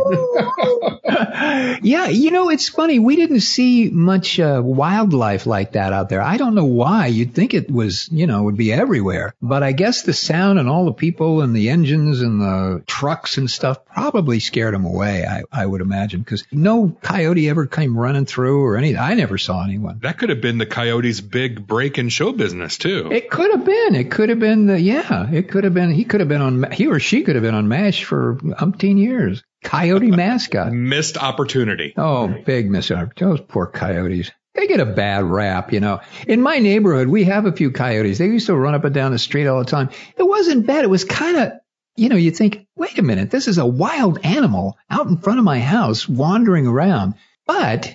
yeah, 1.83 2.09
you 2.09 2.31
know 2.31 2.51
it's 2.51 2.69
funny. 2.69 2.99
We 2.99 3.17
didn't 3.17 3.41
see 3.41 3.89
much 3.91 4.39
uh, 4.41 4.61
wildlife 4.65 5.47
like 5.47 5.73
that 5.73 5.93
out 5.93 6.09
there. 6.09 6.23
I 6.23 6.37
don't 6.37 6.55
know 6.55 6.65
why. 6.65 7.07
You'd 7.07 7.35
think 7.35 7.55
it 7.55 7.71
was, 7.71 8.09
you 8.11 8.27
know, 8.27 8.43
would 8.43 8.57
be 8.57 8.73
everywhere. 8.73 9.35
But 9.41 9.63
I 9.63 9.73
guess 9.73 10.03
the 10.03 10.13
sound 10.13 10.59
and 10.59 10.69
all 10.69 10.85
the 10.85 10.93
people 10.93 11.41
and 11.43 11.55
the 11.55 11.71
engines 11.71 12.21
and 12.21 12.41
the 12.41 12.83
trucks 12.87 13.39
and 13.39 13.51
stuff 13.51 13.85
probably 13.87 14.41
scared 14.41 14.75
them 14.75 14.85
away. 14.85 15.25
I, 15.25 15.43
I 15.53 15.65
would 15.65 15.81
imagine 15.81 16.21
because 16.21 16.45
no 16.53 16.97
coyote 17.03 17.49
ever 17.49 17.67
came 17.67 17.97
running 17.97 18.27
through 18.27 18.65
or 18.65 18.77
anything. 18.77 19.01
I 19.01 19.15
never 19.15 19.39
saw 19.39 19.65
anyone. 19.65 20.01
That 20.01 20.19
could 20.19 20.31
have 20.31 20.41
been 20.41 20.59
the 20.59 20.67
coyote's 20.67 21.21
big 21.21 21.46
break 21.49 21.99
in 21.99 22.09
show 22.09 22.33
business 22.33 22.79
too. 22.79 23.11
It 23.12 23.31
could 23.31 23.50
have 23.53 23.65
been. 23.65 23.95
It 23.95 24.11
could 24.11 24.31
have 24.31 24.41
been 24.41 24.67
the 24.67 24.81
yeah. 24.81 25.31
It 25.31 25.49
could 25.50 25.65
have 25.65 25.75
been. 25.75 25.91
He 25.91 26.05
could 26.05 26.21
have 26.21 26.29
been 26.29 26.43
on. 26.43 26.71
He 26.73 26.87
or 26.87 26.99
she 26.99 27.23
could 27.23 27.37
have 27.37 27.43
been 27.43 27.55
on 27.55 27.69
Mash 27.69 28.05
for 28.05 28.37
umpteen 28.37 28.99
years. 28.99 29.43
Coyote 29.65 30.11
mascot. 30.11 30.73
Missed 30.73 31.17
opportunity. 31.17 31.95
Oh, 31.97 32.29
big 32.45 32.71
missed 32.71 32.91
opportunity. 32.91 33.38
Those 33.38 33.47
poor 33.49 33.67
coyotes. 33.67 34.31
They 34.55 34.67
get 34.67 34.81
a 34.81 34.87
bad 34.87 35.25
rap, 35.25 35.73
you 35.73 35.81
know. 35.81 36.00
In 36.26 36.41
my 36.41 36.59
neighborhood, 36.59 37.09
we 37.09 37.25
have 37.25 37.45
a 37.45 37.53
few 37.53 37.71
coyotes. 37.71 38.19
They 38.19 38.26
used 38.26 38.47
to 38.47 38.57
run 38.57 38.75
up 38.75 38.85
and 38.85 38.95
down 38.95 39.12
the 39.12 39.19
street 39.19 39.47
all 39.47 39.59
the 39.59 39.71
time. 39.71 39.91
It 40.17 40.23
wasn't 40.23 40.67
bad. 40.67 40.83
It 40.83 40.88
was 40.88 41.05
kind 41.05 41.37
of, 41.37 41.53
you 41.95 42.09
know, 42.09 42.17
you 42.17 42.31
think, 42.31 42.67
wait 42.75 42.99
a 42.99 43.03
minute, 43.03 43.31
this 43.31 43.49
is 43.49 43.59
a 43.59 43.67
wild 43.67 44.19
animal 44.25 44.79
out 44.88 45.09
in 45.09 45.19
front 45.19 45.38
of 45.38 45.45
my 45.45 45.61
house 45.61 46.09
wandering 46.09 46.67
around. 46.67 47.15
But 47.47 47.95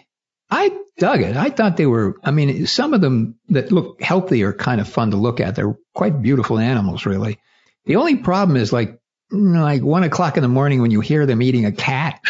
I 0.51 0.77
dug 1.01 1.21
it. 1.23 1.35
I 1.35 1.49
thought 1.49 1.77
they 1.77 1.87
were, 1.87 2.15
I 2.23 2.29
mean, 2.29 2.67
some 2.67 2.93
of 2.93 3.01
them 3.01 3.35
that 3.49 3.71
look 3.71 3.99
healthy 4.03 4.43
are 4.43 4.53
kind 4.53 4.79
of 4.79 4.87
fun 4.87 5.09
to 5.11 5.17
look 5.17 5.39
at. 5.39 5.55
They're 5.55 5.75
quite 5.95 6.21
beautiful 6.21 6.59
animals, 6.59 7.07
really. 7.07 7.39
The 7.85 7.95
only 7.95 8.17
problem 8.17 8.55
is 8.55 8.71
like, 8.71 8.99
like 9.31 9.81
one 9.81 10.03
o'clock 10.03 10.37
in 10.37 10.43
the 10.43 10.47
morning 10.47 10.79
when 10.79 10.91
you 10.91 11.01
hear 11.01 11.25
them 11.25 11.41
eating 11.41 11.65
a 11.65 11.71
cat. 11.71 12.21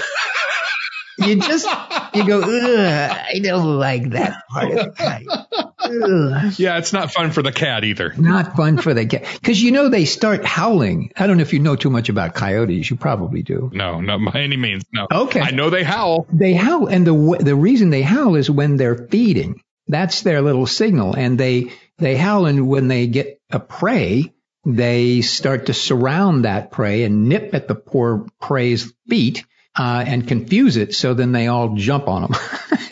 you 1.18 1.36
just, 1.36 1.68
you 2.14 2.26
go, 2.26 2.42
Ugh, 2.44 3.12
I 3.36 3.40
don't 3.44 3.78
like 3.78 4.12
that 4.12 4.42
part 4.50 4.72
of 4.72 4.78
the 4.78 4.92
kite. 4.92 5.28
Yeah, 6.58 6.78
it's 6.78 6.94
not 6.94 7.12
fun 7.12 7.32
for 7.32 7.42
the 7.42 7.52
cat 7.52 7.84
either. 7.84 8.14
Not 8.18 8.56
fun 8.56 8.78
for 8.78 8.94
the 8.94 9.06
cat. 9.06 9.26
Cause 9.44 9.60
you 9.60 9.72
know, 9.72 9.90
they 9.90 10.06
start 10.06 10.46
howling. 10.46 11.12
I 11.16 11.28
don't 11.28 11.38
know 11.38 11.44
if 11.44 11.54
you 11.54 11.60
know 11.60 11.76
too 11.76 11.90
much 11.90 12.10
about 12.10 12.34
coyotes. 12.34 12.90
You 12.90 12.96
probably 12.96 13.44
do. 13.44 13.70
No, 13.74 14.02
not 14.02 14.34
by 14.34 14.42
any 14.42 14.58
means. 14.58 14.84
No. 14.94 15.08
Okay. 15.12 15.42
I 15.42 15.52
know 15.52 15.70
they 15.70 15.84
howl. 15.84 16.28
They 16.32 16.54
howl, 16.54 16.88
and 16.88 17.06
the 17.06 17.38
the 17.40 17.56
reason 17.56 17.90
they 17.90 18.02
howl 18.02 18.36
is 18.36 18.50
when 18.50 18.78
they're 18.78 19.08
feeding. 19.08 19.62
That's 19.88 20.22
their 20.22 20.42
little 20.42 20.68
signal, 20.68 21.16
and 21.16 21.38
they 21.38 21.72
they 21.98 22.16
howl, 22.16 22.46
and 22.46 22.68
when 22.68 22.88
they 22.88 23.08
get 23.08 23.42
a 23.50 23.60
prey, 23.60 24.34
they 24.66 25.22
start 25.22 25.68
to 25.68 25.74
surround 25.74 26.46
that 26.46 26.72
prey 26.72 27.04
and 27.04 27.28
nip 27.28 27.54
at 27.54 27.68
the 27.68 27.76
poor 27.76 28.28
prey's 28.40 28.94
feet 29.08 29.46
uh, 29.78 30.04
and 30.06 30.28
confuse 30.28 30.78
it. 30.78 30.94
So 30.94 31.14
then 31.14 31.32
they 31.32 31.48
all 31.48 31.76
jump 31.76 32.08
on 32.08 32.24
them 32.24 32.42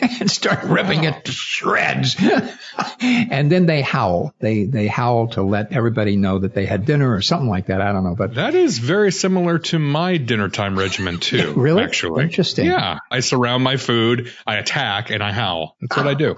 and 0.20 0.30
start 0.30 0.64
ripping 0.64 1.04
it 1.04 1.24
to 1.26 1.32
shreds. 1.32 2.16
and 3.00 3.52
then 3.52 3.66
they 3.66 3.82
howl. 3.82 4.34
They 4.38 4.64
they 4.64 4.86
howl 4.86 5.28
to 5.28 5.42
let 5.42 5.72
everybody 5.72 6.16
know 6.16 6.38
that 6.38 6.54
they 6.54 6.66
had 6.66 6.86
dinner 6.86 7.12
or 7.12 7.20
something 7.20 7.48
like 7.48 7.66
that. 7.66 7.80
I 7.80 7.92
don't 7.92 8.04
know, 8.04 8.14
but 8.14 8.34
That 8.34 8.54
is 8.54 8.78
very 8.78 9.12
similar 9.12 9.58
to 9.58 9.78
my 9.78 10.16
dinner 10.16 10.48
time 10.48 10.78
regimen 10.78 11.18
too. 11.20 11.52
Really? 11.54 11.82
Actually. 11.82 12.24
Interesting. 12.24 12.66
Yeah. 12.66 12.98
I 13.10 13.20
surround 13.20 13.62
my 13.62 13.76
food, 13.76 14.32
I 14.46 14.56
attack, 14.56 15.10
and 15.10 15.22
I 15.22 15.32
howl. 15.32 15.76
That's 15.80 15.96
what 15.96 16.06
I 16.06 16.14
do. 16.14 16.36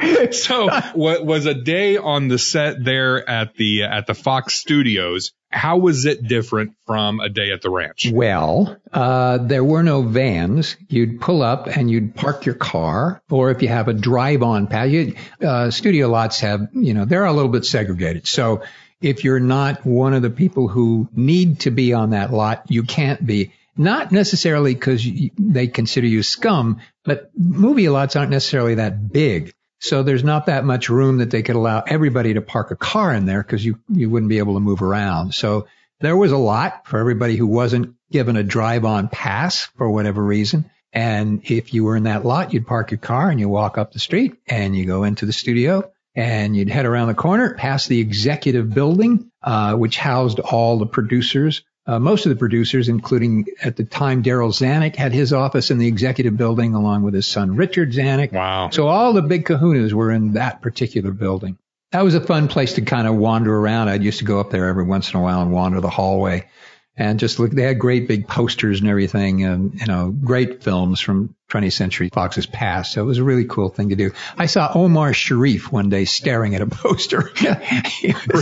so 0.30 0.68
what 0.94 1.24
was 1.24 1.46
a 1.46 1.54
day 1.54 1.96
on 1.96 2.28
the 2.28 2.38
set 2.38 2.82
there 2.82 3.28
at 3.28 3.54
the 3.54 3.84
at 3.84 4.06
the 4.06 4.14
Fox 4.14 4.54
Studios? 4.54 5.32
How 5.50 5.78
was 5.78 6.04
it 6.04 6.22
different 6.22 6.74
from 6.86 7.18
a 7.18 7.28
day 7.28 7.50
at 7.50 7.60
the 7.60 7.70
ranch? 7.70 8.08
Well, 8.10 8.76
uh, 8.92 9.38
there 9.38 9.64
were 9.64 9.82
no 9.82 10.02
vans. 10.02 10.76
You'd 10.88 11.20
pull 11.20 11.42
up 11.42 11.66
and 11.66 11.90
you'd 11.90 12.14
park 12.14 12.46
your 12.46 12.54
car, 12.54 13.20
or 13.28 13.50
if 13.50 13.60
you 13.60 13.68
have 13.68 13.88
a 13.88 13.92
drive-on 13.92 14.68
pad, 14.68 14.92
you, 14.92 15.16
uh, 15.42 15.72
studio 15.72 16.08
lots 16.08 16.40
have, 16.40 16.68
you 16.72 16.94
know, 16.94 17.04
they're 17.04 17.24
a 17.24 17.32
little 17.32 17.50
bit 17.50 17.64
segregated. 17.64 18.28
So 18.28 18.62
if 19.00 19.24
you're 19.24 19.40
not 19.40 19.84
one 19.84 20.14
of 20.14 20.22
the 20.22 20.30
people 20.30 20.68
who 20.68 21.08
need 21.12 21.60
to 21.60 21.72
be 21.72 21.94
on 21.94 22.10
that 22.10 22.32
lot, 22.32 22.66
you 22.68 22.84
can't 22.84 23.24
be. 23.24 23.52
Not 23.76 24.12
necessarily 24.12 24.74
because 24.74 25.04
they 25.38 25.66
consider 25.66 26.06
you 26.06 26.22
scum, 26.22 26.80
but 27.04 27.30
movie 27.36 27.88
lots 27.88 28.14
aren't 28.14 28.30
necessarily 28.30 28.76
that 28.76 29.10
big. 29.10 29.52
So 29.80 30.02
there's 30.02 30.24
not 30.24 30.46
that 30.46 30.64
much 30.64 30.90
room 30.90 31.18
that 31.18 31.30
they 31.30 31.42
could 31.42 31.56
allow 31.56 31.82
everybody 31.86 32.34
to 32.34 32.42
park 32.42 32.70
a 32.70 32.76
car 32.76 33.14
in 33.14 33.24
there 33.24 33.42
because 33.42 33.64
you, 33.64 33.78
you 33.88 34.10
wouldn't 34.10 34.28
be 34.28 34.38
able 34.38 34.54
to 34.54 34.60
move 34.60 34.82
around. 34.82 35.34
So 35.34 35.66
there 36.00 36.16
was 36.16 36.32
a 36.32 36.38
lot 36.38 36.86
for 36.86 36.98
everybody 36.98 37.36
who 37.36 37.46
wasn't 37.46 37.94
given 38.10 38.36
a 38.36 38.42
drive 38.42 38.84
on 38.84 39.08
pass 39.08 39.64
for 39.76 39.90
whatever 39.90 40.22
reason. 40.22 40.70
And 40.92 41.42
if 41.44 41.72
you 41.72 41.84
were 41.84 41.96
in 41.96 42.04
that 42.04 42.24
lot, 42.24 42.52
you'd 42.52 42.66
park 42.66 42.90
your 42.90 42.98
car 42.98 43.30
and 43.30 43.40
you 43.40 43.48
walk 43.48 43.78
up 43.78 43.92
the 43.92 43.98
street 43.98 44.34
and 44.46 44.76
you 44.76 44.84
go 44.84 45.04
into 45.04 45.24
the 45.24 45.32
studio 45.32 45.90
and 46.14 46.56
you'd 46.56 46.68
head 46.68 46.86
around 46.86 47.08
the 47.08 47.14
corner 47.14 47.54
past 47.54 47.88
the 47.88 48.00
executive 48.00 48.74
building, 48.74 49.30
uh, 49.42 49.74
which 49.76 49.96
housed 49.96 50.40
all 50.40 50.78
the 50.78 50.86
producers. 50.86 51.62
Uh, 51.86 51.98
most 51.98 52.26
of 52.26 52.30
the 52.30 52.36
producers, 52.36 52.88
including 52.88 53.46
at 53.62 53.76
the 53.76 53.84
time 53.84 54.22
Darryl 54.22 54.52
Zanuck, 54.52 54.96
had 54.96 55.12
his 55.12 55.32
office 55.32 55.70
in 55.70 55.78
the 55.78 55.88
executive 55.88 56.36
building 56.36 56.74
along 56.74 57.02
with 57.02 57.14
his 57.14 57.26
son 57.26 57.56
Richard 57.56 57.92
Zanuck. 57.92 58.32
Wow. 58.32 58.70
So 58.70 58.86
all 58.86 59.12
the 59.12 59.22
big 59.22 59.46
kahunas 59.46 59.92
were 59.92 60.10
in 60.10 60.34
that 60.34 60.62
particular 60.62 61.10
building. 61.10 61.58
That 61.92 62.04
was 62.04 62.14
a 62.14 62.20
fun 62.20 62.48
place 62.48 62.74
to 62.74 62.82
kind 62.82 63.08
of 63.08 63.16
wander 63.16 63.56
around. 63.56 63.88
I 63.88 63.94
used 63.94 64.18
to 64.20 64.24
go 64.24 64.38
up 64.38 64.50
there 64.50 64.68
every 64.68 64.84
once 64.84 65.12
in 65.12 65.18
a 65.18 65.22
while 65.22 65.42
and 65.42 65.52
wander 65.52 65.80
the 65.80 65.90
hallway 65.90 66.46
and 66.96 67.18
just 67.18 67.38
look. 67.38 67.50
They 67.50 67.62
had 67.62 67.78
great 67.78 68.08
big 68.08 68.26
posters 68.28 68.80
and 68.80 68.88
everything, 68.88 69.44
and 69.44 69.80
you 69.80 69.86
know, 69.86 70.10
great 70.10 70.62
films 70.62 71.00
from 71.00 71.34
20th 71.50 71.72
Century 71.72 72.10
Fox's 72.12 72.46
past. 72.46 72.92
So 72.92 73.02
it 73.02 73.06
was 73.06 73.18
a 73.18 73.24
really 73.24 73.44
cool 73.44 73.68
thing 73.68 73.88
to 73.88 73.96
do. 73.96 74.12
I 74.36 74.46
saw 74.46 74.70
Omar 74.74 75.12
Sharif 75.12 75.72
one 75.72 75.88
day 75.88 76.04
staring 76.04 76.54
at 76.54 76.60
a 76.62 76.66
poster. 76.70 77.30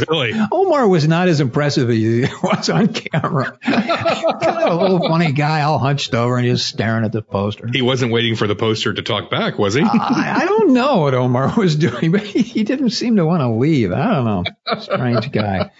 Really? 0.08 0.32
Omar 0.52 0.86
was 0.88 1.06
not 1.08 1.28
as 1.28 1.40
impressive 1.40 1.90
as 1.90 1.96
he 1.96 2.22
was 2.42 2.68
on 2.68 2.88
camera. 2.88 3.58
kind 3.62 4.42
of 4.42 4.72
a 4.72 4.74
little 4.82 5.00
funny 5.00 5.32
guy, 5.32 5.62
all 5.62 5.78
hunched 5.78 6.14
over 6.14 6.36
and 6.36 6.46
just 6.46 6.66
staring 6.66 7.04
at 7.04 7.12
the 7.12 7.22
poster. 7.22 7.68
He 7.72 7.82
wasn't 7.82 8.12
waiting 8.12 8.36
for 8.36 8.46
the 8.46 8.54
poster 8.54 8.92
to 8.92 9.02
talk 9.02 9.30
back, 9.30 9.58
was 9.58 9.74
he? 9.74 9.82
I, 9.82 10.42
I 10.42 10.44
don't 10.44 10.72
know 10.72 10.98
what 10.98 11.14
Omar 11.14 11.54
was 11.56 11.76
doing, 11.76 12.12
but 12.12 12.22
he, 12.22 12.42
he 12.42 12.64
didn't 12.64 12.90
seem 12.90 13.16
to 13.16 13.26
want 13.26 13.40
to 13.40 13.48
leave. 13.48 13.92
I 13.92 14.14
don't 14.14 14.24
know. 14.24 14.44
Strange 14.80 15.30
guy. 15.32 15.70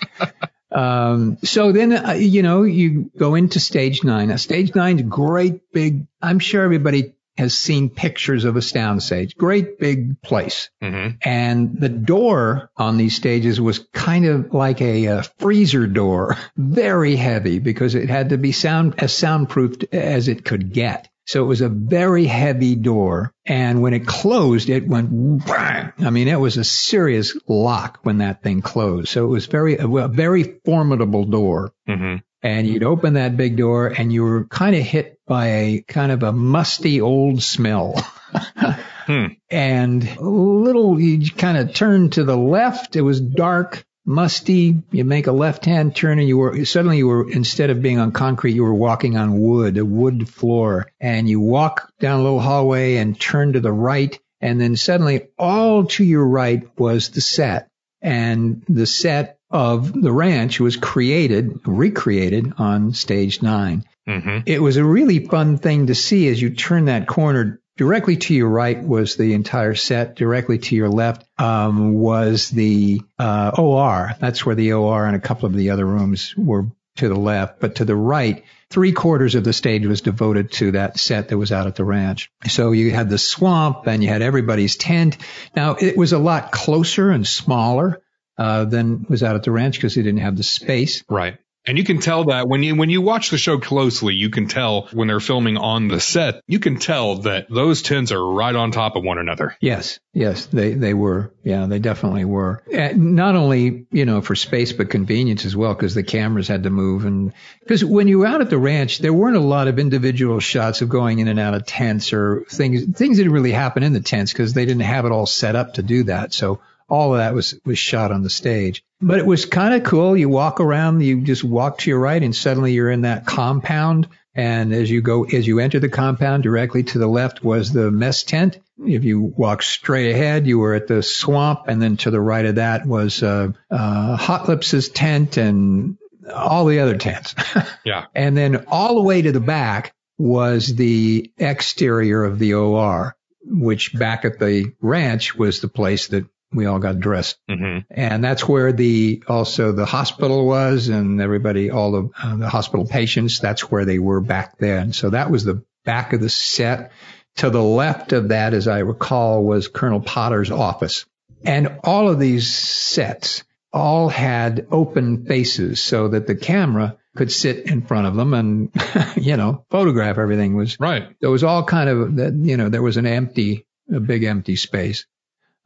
Um, 0.71 1.39
so 1.43 1.73
then, 1.73 1.93
uh, 1.93 2.13
you 2.13 2.43
know, 2.43 2.63
you 2.63 3.11
go 3.17 3.35
into 3.35 3.61
stage 3.61 4.05
nine. 4.05 4.29
Now, 4.29 4.37
stage 4.37 4.75
nine's 4.75 5.03
great 5.03 5.73
big, 5.73 6.07
I'm 6.21 6.39
sure 6.39 6.63
everybody 6.63 7.15
has 7.39 7.57
seen 7.57 7.89
pictures 7.89 8.45
of 8.45 8.57
a 8.57 8.63
sound 8.63 9.01
stage. 9.03 9.37
Great 9.37 9.79
big 9.79 10.21
place. 10.21 10.71
hmm 10.83 11.11
And 11.23 11.81
the 11.81 11.89
door 11.89 12.71
on 12.77 12.97
these 12.97 13.15
stages 13.15 13.61
was 13.61 13.79
kind 13.93 14.27
of 14.27 14.53
like 14.53 14.83
a, 14.83 15.07
uh 15.07 15.23
freezer 15.39 15.87
door, 15.87 16.37
very 16.57 17.15
heavy 17.17 17.61
because 17.61 17.95
it 17.95 18.11
had 18.11 18.31
to 18.31 18.39
be 18.39 18.53
sound 18.53 18.97
as 18.99 19.13
soundproofed 19.13 19.85
as 19.93 20.29
it 20.29 20.45
could 20.45 20.73
get. 20.73 21.09
So 21.29 21.45
it 21.45 21.47
was 21.47 21.61
a 21.61 21.69
very 21.69 22.25
heavy 22.25 22.75
door. 22.75 23.35
And 23.45 23.83
when 23.83 23.93
it 23.93 24.07
closed, 24.07 24.71
it 24.71 24.89
went, 24.89 25.45
bang. 25.45 25.93
I 25.99 26.09
mean, 26.09 26.27
it 26.27 26.41
was 26.41 26.57
a 26.57 26.65
serious 26.65 27.37
lock 27.47 27.99
when 28.03 28.19
that 28.19 28.43
thing 28.43 28.63
closed. 28.63 29.09
So 29.09 29.27
it 29.27 29.29
was 29.29 29.45
very, 29.45 29.77
a 29.77 30.09
very 30.09 30.61
formidable 30.65 31.25
door 31.25 31.73
hmm 31.87 32.17
and 32.41 32.69
you'd 32.69 32.85
open 32.85 33.15
that 33.15 33.37
big 33.37 33.57
door 33.57 33.89
and 33.89 34.13
you 34.13 34.23
were 34.23 34.45
kind 34.45 34.77
of 34.77 34.83
hit 34.83 35.19
by 35.27 35.47
a 35.47 35.85
kind 35.89 36.13
of 36.13 36.23
a 36.23 36.33
musty 36.33 37.01
old 37.01 37.43
smell. 37.43 37.95
Hmm. 39.09 39.29
And 39.49 40.07
a 40.07 40.23
little, 40.23 41.01
you 41.01 41.31
kind 41.31 41.57
of 41.57 41.73
turned 41.73 42.13
to 42.13 42.25
the 42.25 42.37
left. 42.37 42.95
It 42.95 43.01
was 43.01 43.23
dark, 43.23 43.87
musty. 44.09 44.75
You 44.91 45.05
make 45.05 45.27
a 45.27 45.33
left 45.33 45.65
hand 45.65 45.95
turn 45.95 46.19
and 46.19 46.27
you 46.27 46.39
were, 46.39 46.65
suddenly 46.65 46.99
you 46.99 47.07
were, 47.07 47.31
instead 47.31 47.71
of 47.71 47.83
being 47.83 47.99
on 47.99 48.13
concrete, 48.13 48.55
you 48.55 48.65
were 48.65 48.75
walking 48.75 49.17
on 49.17 49.41
wood, 49.41 49.79
a 49.79 49.85
wood 49.85 50.29
floor. 50.29 50.91
And 51.01 51.29
you 51.29 51.41
walk 51.41 51.93
down 52.01 52.21
a 52.21 52.23
little 52.23 52.41
hallway 52.41 52.97
and 52.97 53.19
turn 53.19 53.53
to 53.53 53.61
the 53.61 53.73
right. 53.73 54.19
And 54.41 54.61
then 54.61 54.77
suddenly 54.77 55.29
all 55.39 55.87
to 55.87 56.05
your 56.05 56.27
right 56.27 56.67
was 56.79 57.11
the 57.11 57.21
set. 57.21 57.69
And 58.01 58.65
the 58.69 58.87
set 58.87 59.39
of 59.51 59.93
the 59.93 60.13
ranch 60.13 60.61
was 60.61 60.77
created, 60.77 61.61
recreated 61.65 62.53
on 62.59 62.95
stage 62.95 63.43
9 63.43 63.85
Mm-hmm. 64.09 64.39
It 64.47 64.63
was 64.63 64.79
a 64.79 64.85
really 64.85 65.27
fun 65.27 65.59
thing 65.59 65.89
to 65.89 65.95
see 65.95 66.29
as 66.29 66.41
you 66.41 66.51
turn 66.51 66.87
that 66.87 67.07
corner. 67.07 67.61
Directly 67.79 68.17
to 68.17 68.35
your 68.35 68.49
right 68.49 68.83
was 68.83 69.15
the 69.15 69.35
entire 69.35 69.77
set. 69.77 70.17
Directly 70.17 70.59
to 70.59 70.75
your 70.75 70.89
left 70.89 71.25
um, 71.39 71.95
was 71.95 72.51
the 72.51 73.01
uh, 73.21 73.53
OR. 73.57 74.15
That's 74.19 74.45
where 74.45 74.57
the 74.57 74.73
OR 74.73 75.07
and 75.07 75.15
a 75.15 75.21
couple 75.21 75.47
of 75.47 75.55
the 75.55 75.71
other 75.71 75.87
rooms 75.87 76.35
were 76.37 76.67
to 76.97 77.09
the 77.09 77.15
left. 77.15 77.61
But 77.61 77.77
to 77.77 77.85
the 77.85 77.95
right, 77.95 78.45
three 78.69 78.91
quarters 78.91 79.37
of 79.37 79.45
the 79.45 79.53
stage 79.53 79.87
was 79.87 80.01
devoted 80.01 80.51
to 80.55 80.73
that 80.73 80.99
set 80.99 81.29
that 81.29 81.39
was 81.39 81.53
out 81.53 81.69
at 81.69 81.77
the 81.77 81.85
ranch. 81.85 82.33
So 82.49 82.73
you 82.73 82.91
had 82.91 83.09
the 83.09 83.17
swamp 83.17 83.87
and 83.87 84.03
you 84.03 84.09
had 84.09 84.23
everybody's 84.23 84.75
tent. 84.75 85.17
Now 85.55 85.77
it 85.77 85.97
was 85.97 86.13
a 86.13 86.19
lot 86.19 86.51
closer 86.51 87.11
and 87.13 87.25
smaller 87.25 88.03
uh, 88.37 88.65
than 88.65 89.07
was 89.09 89.23
out 89.23 89.37
at 89.37 89.45
the 89.45 89.53
ranch 89.53 89.77
because 89.77 89.95
they 89.95 90.03
didn't 90.03 90.21
have 90.21 90.37
the 90.37 90.43
space. 90.43 91.05
Right. 91.09 91.39
And 91.69 91.77
you 91.77 91.85
can 91.85 92.01
tell 92.01 92.25
that 92.25 92.49
when 92.49 92.63
you 92.63 92.75
when 92.75 92.89
you 92.89 93.03
watch 93.03 93.29
the 93.29 93.37
show 93.37 93.59
closely, 93.59 94.15
you 94.15 94.31
can 94.31 94.49
tell 94.49 94.89
when 94.95 95.09
they're 95.09 95.21
filming 95.21 95.59
on 95.59 95.89
the 95.89 96.01
set, 96.01 96.41
you 96.47 96.61
can 96.61 96.79
tell 96.79 97.17
that 97.17 97.51
those 97.51 97.83
tents 97.83 98.11
are 98.11 98.25
right 98.25 98.57
on 98.57 98.71
top 98.71 98.97
of 98.97 99.05
one 99.05 99.19
another. 99.19 99.55
Yes, 99.61 100.01
yes, 100.15 100.47
they 100.47 100.73
they 100.73 100.95
were. 100.95 101.31
Yeah, 101.45 101.67
they 101.67 101.79
definitely 101.79 102.25
were. 102.25 102.63
And 102.73 103.17
not 103.17 103.37
only 103.37 103.87
you 103.91 104.07
know 104.07 104.23
for 104.23 104.35
space, 104.35 104.73
but 104.73 104.89
convenience 104.89 105.45
as 105.45 105.55
well, 105.55 105.75
because 105.75 105.95
the 105.95 106.03
cameras 106.03 106.49
had 106.49 106.63
to 106.63 106.71
move. 106.71 107.05
And 107.05 107.35
because 107.61 107.85
when 107.85 108.09
you 108.09 108.21
were 108.21 108.27
out 108.27 108.41
at 108.41 108.49
the 108.49 108.57
ranch, 108.57 108.99
there 109.01 109.13
weren't 109.13 109.37
a 109.37 109.41
lot 109.41 109.69
of 109.69 109.79
individual 109.79 110.41
shots 110.41 110.81
of 110.81 110.89
going 110.89 111.19
in 111.19 111.29
and 111.29 111.39
out 111.39 111.53
of 111.53 111.67
tents 111.67 112.15
or 112.15 112.47
things. 112.49 112.83
Things 112.97 113.19
didn't 113.19 113.33
really 113.33 113.53
happen 113.53 113.83
in 113.83 113.93
the 113.93 114.01
tents 114.01 114.33
because 114.33 114.55
they 114.55 114.65
didn't 114.65 114.85
have 114.85 115.05
it 115.05 115.13
all 115.13 115.27
set 115.27 115.55
up 115.55 115.75
to 115.75 115.83
do 115.83 116.05
that. 116.05 116.33
So 116.33 116.61
all 116.89 117.13
of 117.13 117.19
that 117.19 117.35
was 117.35 117.61
was 117.67 117.79
shot 117.79 118.11
on 118.11 118.23
the 118.23 118.31
stage. 118.31 118.83
But 119.01 119.19
it 119.19 119.27
was 119.27 119.47
kind 119.47 119.75
of 119.75 119.85
cool. 119.85 120.17
You 120.17 120.29
walk 120.29 120.61
around, 120.61 121.01
you 121.03 121.21
just 121.21 121.45
walk 121.45 121.79
to 121.79 121.91
your 121.91 122.01
right, 122.01 122.23
and 122.23 122.35
suddenly 122.35 122.73
you're 122.73 122.91
in 122.91 123.03
that 123.03 123.27
compound. 123.27 124.09
And 124.35 124.73
as 124.73 124.91
you 124.91 125.01
go, 125.03 125.25
as 125.25 125.47
you 125.47 125.59
enter 125.61 125.81
the 125.81 125.89
compound, 125.89 126.43
directly 126.43 126.83
to 126.85 126.99
the 126.99 127.07
left 127.07 127.43
was 127.43 127.73
the 127.73 127.91
mess 127.91 128.23
tent. 128.23 128.59
If 128.79 129.05
you 129.05 129.21
walk 129.21 129.63
straight 129.63 130.13
ahead, 130.13 130.47
you 130.47 130.59
were 130.59 130.75
at 130.75 130.87
the 130.87 131.03
swamp, 131.03 131.63
and 131.67 131.83
then 131.83 131.97
to 131.99 132.11
the 132.11 132.21
right 132.21 132.45
of 132.45 132.57
that 132.57 132.87
was 132.87 133.23
uh, 133.23 133.53
uh, 133.71 134.17
Hot 134.17 134.49
Lips's 134.49 134.89
tent 134.89 135.37
and 135.37 135.97
all 136.33 136.67
the 136.67 136.81
other 136.81 136.97
tents. 136.97 137.35
Yeah. 137.85 138.05
and 138.15 138.37
then 138.37 138.67
all 138.69 138.97
the 138.97 139.03
way 139.03 139.23
to 139.23 139.33
the 139.33 139.41
back 139.41 139.95
was 140.19 140.75
the 140.75 141.33
exterior 141.39 142.23
of 142.23 142.39
the 142.39 142.55
OR, 142.55 143.17
which 143.45 143.95
back 143.95 144.27
at 144.27 144.39
the 144.39 144.73
ranch 144.81 145.35
was 145.35 145.61
the 145.61 145.69
place 145.69 146.09
that 146.09 146.27
we 146.53 146.67
all 146.67 146.79
got 146.79 146.99
dressed. 147.01 147.39
Mm-hmm. 147.51 147.81
And 147.91 148.25
that's 148.25 148.47
where 148.49 148.73
the, 148.73 149.23
also 149.29 149.73
the 149.73 149.85
hospital 149.87 150.47
was 150.47 150.89
and 150.89 151.21
everybody, 151.21 151.71
all 151.71 151.93
the, 151.93 152.11
uh, 152.23 152.37
the 152.37 152.49
hospital 152.49 152.87
patients, 152.87 153.39
that's 153.41 153.71
where 153.71 153.85
they 153.85 153.99
were 153.99 154.21
back 154.21 154.59
then. 154.59 154.93
So 154.93 155.11
that 155.11 155.31
was 155.31 155.45
the 155.45 155.63
back 155.85 156.13
of 156.13 156.21
the 156.21 156.31
set. 156.31 156.93
To 157.37 157.51
the 157.51 157.63
left 157.63 158.13
of 158.13 158.31
that, 158.31 158.53
as 158.53 158.67
I 158.67 158.81
recall, 158.81 159.45
was 159.45 159.69
Colonel 159.69 160.01
Potter's 160.01 160.51
office. 160.51 161.07
And 161.45 161.79
all 161.85 162.09
of 162.09 162.19
these 162.19 162.53
sets 162.53 163.45
all 163.73 164.09
had 164.09 164.67
open 164.73 165.25
faces 165.25 165.81
so 165.81 166.09
that 166.09 166.27
the 166.27 166.35
camera 166.35 166.97
could 167.15 167.31
sit 167.31 167.67
in 167.71 167.83
front 167.83 168.07
of 168.09 168.17
them 168.17 168.35
and, 168.35 168.71
you 169.17 169.37
know, 169.37 169.65
photograph 169.71 170.19
everything 170.19 170.57
was 170.57 170.81
Right. 170.81 171.15
there 171.21 171.31
was 171.31 171.45
all 171.45 171.63
kind 171.65 171.89
of 171.89 172.17
that 172.17 172.35
you 172.35 172.57
know 172.57 172.71
there 172.71 172.83
was 172.83 172.97
an 172.97 173.07
empty 173.07 173.67
a 173.93 174.01
big 174.01 174.25
empty 174.25 174.57
space 174.57 175.07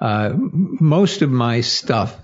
most 0.03 1.23
of 1.23 1.31
my 1.31 1.61
stuff 1.61 2.19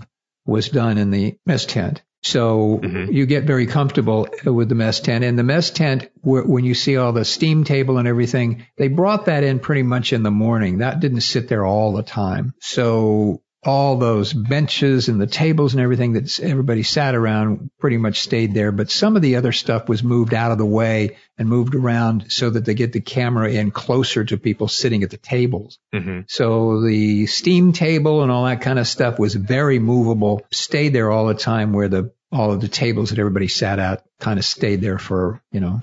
was 0.45 0.69
done 0.69 0.97
in 0.97 1.11
the 1.11 1.35
mess 1.45 1.65
tent. 1.65 2.01
So 2.21 2.79
Mhm. 2.83 3.13
you 3.13 3.25
get 3.25 3.45
very 3.45 3.65
comfortable 3.65 4.27
with 4.43 4.67
the 4.67 4.75
mess 4.75 4.99
tent. 4.99 5.23
And 5.23 5.39
the 5.39 5.43
mess 5.43 5.69
tent 5.71 6.09
when 6.21 6.65
you 6.65 6.73
see 6.73 6.97
all 6.97 7.13
the 7.13 7.23
steam 7.23 7.63
table 7.63 7.97
and 7.97 8.07
everything 8.07 8.65
they 8.77 8.89
brought 8.89 9.27
that 9.27 9.43
in 9.45 9.59
pretty 9.59 9.83
much 9.83 10.11
in 10.11 10.23
the 10.23 10.31
morning. 10.31 10.79
That 10.79 10.99
didn't 10.99 11.21
sit 11.21 11.47
there 11.47 11.65
all 11.65 11.93
the 11.93 12.03
time. 12.03 12.53
So 12.59 13.41
all 13.63 13.97
those 13.97 14.31
benches 14.31 15.09
and 15.09 15.19
the 15.19 15.27
tables 15.27 15.73
and 15.73 15.81
everything 15.81 16.13
that 16.13 16.39
everybody 16.39 16.83
sat 16.83 17.13
around 17.13 17.69
pretty 17.77 17.97
much 17.97 18.21
stayed 18.21 18.53
there. 18.53 18.71
But 18.71 18.89
some 18.89 19.17
of 19.17 19.21
the 19.21 19.35
other 19.35 19.51
stuff 19.51 19.89
was 19.89 20.01
moved 20.01 20.33
out 20.33 20.51
of 20.51 20.57
the 20.57 20.65
way 20.65 21.17
and 21.37 21.49
moved 21.49 21.75
around 21.75 22.31
so 22.31 22.49
that 22.49 22.63
they 22.63 22.73
get 22.73 22.93
the 22.93 23.01
camera 23.01 23.51
in 23.51 23.71
closer 23.71 24.23
to 24.23 24.37
people 24.37 24.69
sitting 24.69 25.03
at 25.03 25.09
the 25.09 25.17
tables. 25.17 25.77
Mm-hmm. 25.93 26.21
So 26.27 26.81
the 26.81 27.25
steam 27.25 27.73
table 27.73 28.23
and 28.23 28.31
all 28.31 28.45
that 28.45 28.61
kind 28.61 28.79
of 28.79 28.87
stuff 28.87 29.19
was 29.19 29.35
very 29.35 29.79
movable, 29.79 30.41
stayed 30.51 30.93
there 30.93 31.11
all 31.11 31.27
the 31.27 31.33
time 31.33 31.73
where 31.73 31.89
the, 31.89 32.13
all 32.31 32.53
of 32.53 32.61
the 32.61 32.67
tables 32.69 33.09
that 33.09 33.19
everybody 33.19 33.49
sat 33.49 33.79
at 33.79 34.05
kind 34.19 34.39
of 34.39 34.45
stayed 34.45 34.79
there 34.79 34.99
for, 34.99 35.41
you 35.51 35.59
know, 35.59 35.81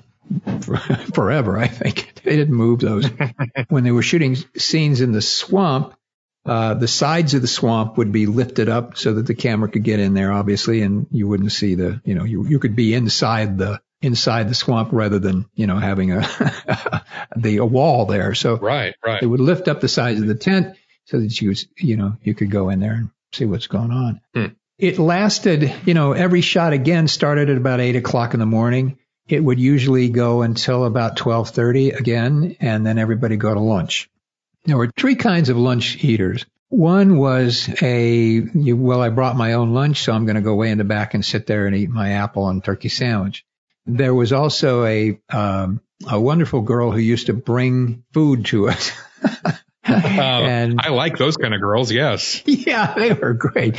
for, 0.61 0.77
forever, 1.13 1.59
I 1.59 1.67
think. 1.67 2.21
They 2.23 2.35
didn't 2.35 2.55
move 2.55 2.79
those. 2.79 3.07
when 3.69 3.83
they 3.83 3.91
were 3.91 4.01
shooting 4.01 4.35
scenes 4.57 5.01
in 5.01 5.11
the 5.11 5.21
swamp, 5.21 5.93
uh, 6.47 6.73
the 6.75 6.87
sides 6.87 7.33
of 7.33 7.41
the 7.41 7.47
swamp 7.47 7.97
would 7.97 8.11
be 8.11 8.25
lifted 8.25 8.69
up 8.69 8.97
so 8.97 9.13
that 9.13 9.27
the 9.27 9.35
camera 9.35 9.69
could 9.69 9.83
get 9.83 9.99
in 9.99 10.13
there, 10.13 10.31
obviously, 10.31 10.81
and 10.81 11.07
you 11.11 11.27
wouldn't 11.27 11.51
see 11.51 11.75
the, 11.75 12.01
you 12.05 12.15
know, 12.15 12.23
you, 12.23 12.45
you 12.47 12.59
could 12.59 12.75
be 12.75 12.93
inside 12.93 13.57
the, 13.57 13.79
inside 14.01 14.47
the 14.49 14.55
swamp 14.55 14.89
rather 14.91 15.19
than, 15.19 15.45
you 15.55 15.67
know, 15.67 15.77
having 15.77 16.11
a, 16.11 16.21
the, 17.35 17.57
a 17.57 17.65
wall 17.65 18.05
there. 18.05 18.33
So 18.33 18.57
Right. 18.57 18.95
Right. 19.05 19.21
it 19.21 19.25
would 19.25 19.39
lift 19.39 19.67
up 19.67 19.81
the 19.81 19.87
sides 19.87 20.21
of 20.21 20.27
the 20.27 20.35
tent 20.35 20.75
so 21.05 21.19
that 21.19 21.41
you, 21.41 21.49
was- 21.49 21.67
you 21.77 21.97
know, 21.97 22.15
you 22.23 22.33
could 22.33 22.51
go 22.51 22.69
in 22.69 22.79
there 22.79 22.93
and 22.93 23.09
see 23.33 23.45
what's 23.45 23.67
going 23.67 23.91
on. 23.91 24.21
Hmm. 24.33 24.45
It 24.77 24.99
lasted, 24.99 25.73
you 25.85 25.93
know, 25.95 26.11
every 26.13 26.41
shot 26.41 26.71
again 26.73 27.07
started 27.07 27.49
at 27.49 27.57
about 27.57 27.79
eight 27.81 27.95
o'clock 27.95 28.33
in 28.35 28.39
the 28.39 28.45
morning. 28.45 28.99
It 29.27 29.43
would 29.43 29.59
usually 29.59 30.09
go 30.09 30.43
until 30.43 30.85
about 30.85 31.19
1230 31.19 31.89
again, 31.91 32.55
and 32.61 32.85
then 32.85 32.97
everybody 32.99 33.35
go 33.37 33.53
to 33.53 33.59
lunch. 33.59 34.07
There 34.67 34.77
were 34.77 34.91
three 34.97 35.15
kinds 35.15 35.47
of 35.47 35.55
lunch 35.55 36.03
eaters. 36.03 36.45
One 36.67 37.17
was 37.17 37.69
a, 37.81 38.11
you, 38.53 38.75
well, 38.75 39.01
I 39.01 39.07
brought 39.07 39.37
my 39.37 39.53
own 39.53 39.73
lunch, 39.73 40.01
so 40.03 40.11
I'm 40.11 40.25
going 40.25 40.35
to 40.35 40.41
go 40.41 40.55
way 40.55 40.69
in 40.69 40.77
the 40.77 40.83
back 40.83 41.13
and 41.13 41.23
sit 41.23 41.47
there 41.47 41.67
and 41.67 41.75
eat 41.75 41.89
my 41.89 42.11
apple 42.11 42.49
and 42.49 42.61
turkey 42.61 42.89
sandwich. 42.89 43.45
There 43.85 44.13
was 44.13 44.33
also 44.33 44.83
a, 44.83 45.21
um, 45.29 45.79
a 46.05 46.19
wonderful 46.19 46.61
girl 46.61 46.91
who 46.91 46.99
used 46.99 47.27
to 47.27 47.33
bring 47.33 48.03
food 48.13 48.47
to 48.47 48.67
us. 48.67 48.91
and 49.85 50.81
I 50.81 50.89
like 50.89 51.17
those 51.17 51.37
kind 51.37 51.53
of 51.53 51.61
girls. 51.61 51.89
Yes. 51.89 52.43
yeah, 52.45 52.93
they 52.93 53.13
were 53.13 53.33
great. 53.33 53.77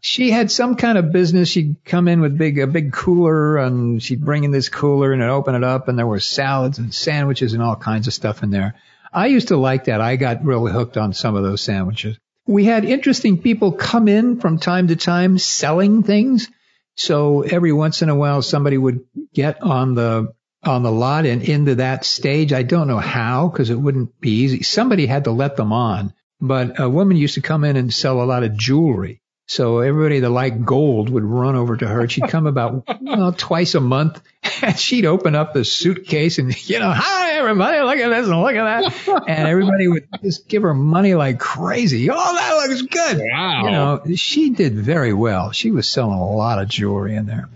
she 0.00 0.30
had 0.30 0.52
some 0.52 0.76
kind 0.76 0.98
of 0.98 1.10
business. 1.10 1.48
She'd 1.48 1.84
come 1.84 2.06
in 2.06 2.20
with 2.20 2.38
big 2.38 2.60
a 2.60 2.68
big 2.68 2.92
cooler, 2.92 3.56
and 3.56 4.00
she'd 4.00 4.24
bring 4.24 4.44
in 4.44 4.52
this 4.52 4.68
cooler 4.68 5.12
and 5.12 5.22
I'd 5.22 5.30
open 5.30 5.56
it 5.56 5.64
up, 5.64 5.88
and 5.88 5.98
there 5.98 6.06
were 6.06 6.20
salads 6.20 6.78
and 6.78 6.94
sandwiches 6.94 7.54
and 7.54 7.62
all 7.62 7.74
kinds 7.74 8.06
of 8.06 8.14
stuff 8.14 8.44
in 8.44 8.50
there. 8.50 8.76
I 9.12 9.26
used 9.26 9.48
to 9.48 9.56
like 9.56 9.84
that. 9.84 10.00
I 10.00 10.16
got 10.16 10.44
really 10.44 10.72
hooked 10.72 10.96
on 10.96 11.12
some 11.12 11.36
of 11.36 11.42
those 11.42 11.62
sandwiches. 11.62 12.18
We 12.46 12.64
had 12.64 12.84
interesting 12.84 13.42
people 13.42 13.72
come 13.72 14.08
in 14.08 14.40
from 14.40 14.58
time 14.58 14.88
to 14.88 14.96
time 14.96 15.38
selling 15.38 16.02
things. 16.02 16.48
So 16.96 17.42
every 17.42 17.72
once 17.72 18.02
in 18.02 18.08
a 18.08 18.16
while, 18.16 18.42
somebody 18.42 18.78
would 18.78 19.00
get 19.32 19.62
on 19.62 19.94
the 19.94 20.32
on 20.64 20.82
the 20.82 20.90
lot 20.90 21.24
and 21.24 21.42
into 21.42 21.76
that 21.76 22.04
stage. 22.04 22.52
I 22.52 22.62
don't 22.62 22.88
know 22.88 22.98
how 22.98 23.48
because 23.48 23.70
it 23.70 23.76
wouldn't 23.76 24.20
be 24.20 24.30
easy. 24.30 24.62
Somebody 24.62 25.06
had 25.06 25.24
to 25.24 25.30
let 25.30 25.56
them 25.56 25.72
on. 25.72 26.12
But 26.40 26.80
a 26.80 26.88
woman 26.88 27.16
used 27.16 27.34
to 27.34 27.40
come 27.40 27.64
in 27.64 27.76
and 27.76 27.92
sell 27.92 28.22
a 28.22 28.24
lot 28.24 28.42
of 28.42 28.56
jewelry. 28.56 29.20
So 29.48 29.78
everybody 29.78 30.20
that 30.20 30.28
liked 30.28 30.62
gold 30.62 31.08
would 31.08 31.24
run 31.24 31.56
over 31.56 31.74
to 31.74 31.88
her. 31.88 32.06
She'd 32.06 32.28
come 32.28 32.46
about 32.46 32.86
well, 33.00 33.32
twice 33.32 33.74
a 33.74 33.80
month 33.80 34.20
and 34.62 34.78
she'd 34.78 35.06
open 35.06 35.34
up 35.34 35.54
the 35.54 35.64
suitcase 35.64 36.38
and, 36.38 36.54
you 36.68 36.78
know, 36.78 36.92
hi 36.94 37.32
everybody, 37.32 37.80
look 37.80 37.96
at 37.96 38.10
this 38.10 38.28
and 38.28 38.42
look 38.42 38.54
at 38.54 38.82
that. 38.82 39.24
And 39.28 39.48
everybody 39.48 39.88
would 39.88 40.06
just 40.22 40.48
give 40.48 40.62
her 40.62 40.74
money 40.74 41.14
like 41.14 41.38
crazy. 41.38 42.10
Oh, 42.10 42.14
that 42.14 42.68
looks 42.68 42.82
good. 42.82 43.22
Wow. 43.32 43.64
You 43.64 43.70
know, 43.70 44.16
she 44.16 44.50
did 44.50 44.74
very 44.74 45.14
well. 45.14 45.52
She 45.52 45.70
was 45.70 45.88
selling 45.88 46.18
a 46.18 46.30
lot 46.30 46.60
of 46.60 46.68
jewelry 46.68 47.16
in 47.16 47.24
there. 47.24 47.48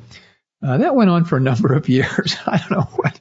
Uh, 0.63 0.79
that 0.79 0.95
went 0.95 1.11
on 1.11 1.27
for 1.27 1.37
a 1.37 1.41
number 1.41 1.75
of 1.75 1.89
years. 1.91 2.37
I 2.47 2.57
don't 2.57 2.71
know 2.71 2.89
what, 2.97 3.21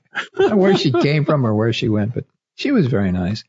where 0.58 0.78
she 0.78 0.94
came 0.94 1.26
from 1.26 1.46
or 1.46 1.54
where 1.54 1.74
she 1.74 1.90
went, 1.90 2.14
but 2.14 2.24
she 2.56 2.72
was 2.72 2.88
very 2.88 3.12
nice. 3.12 3.44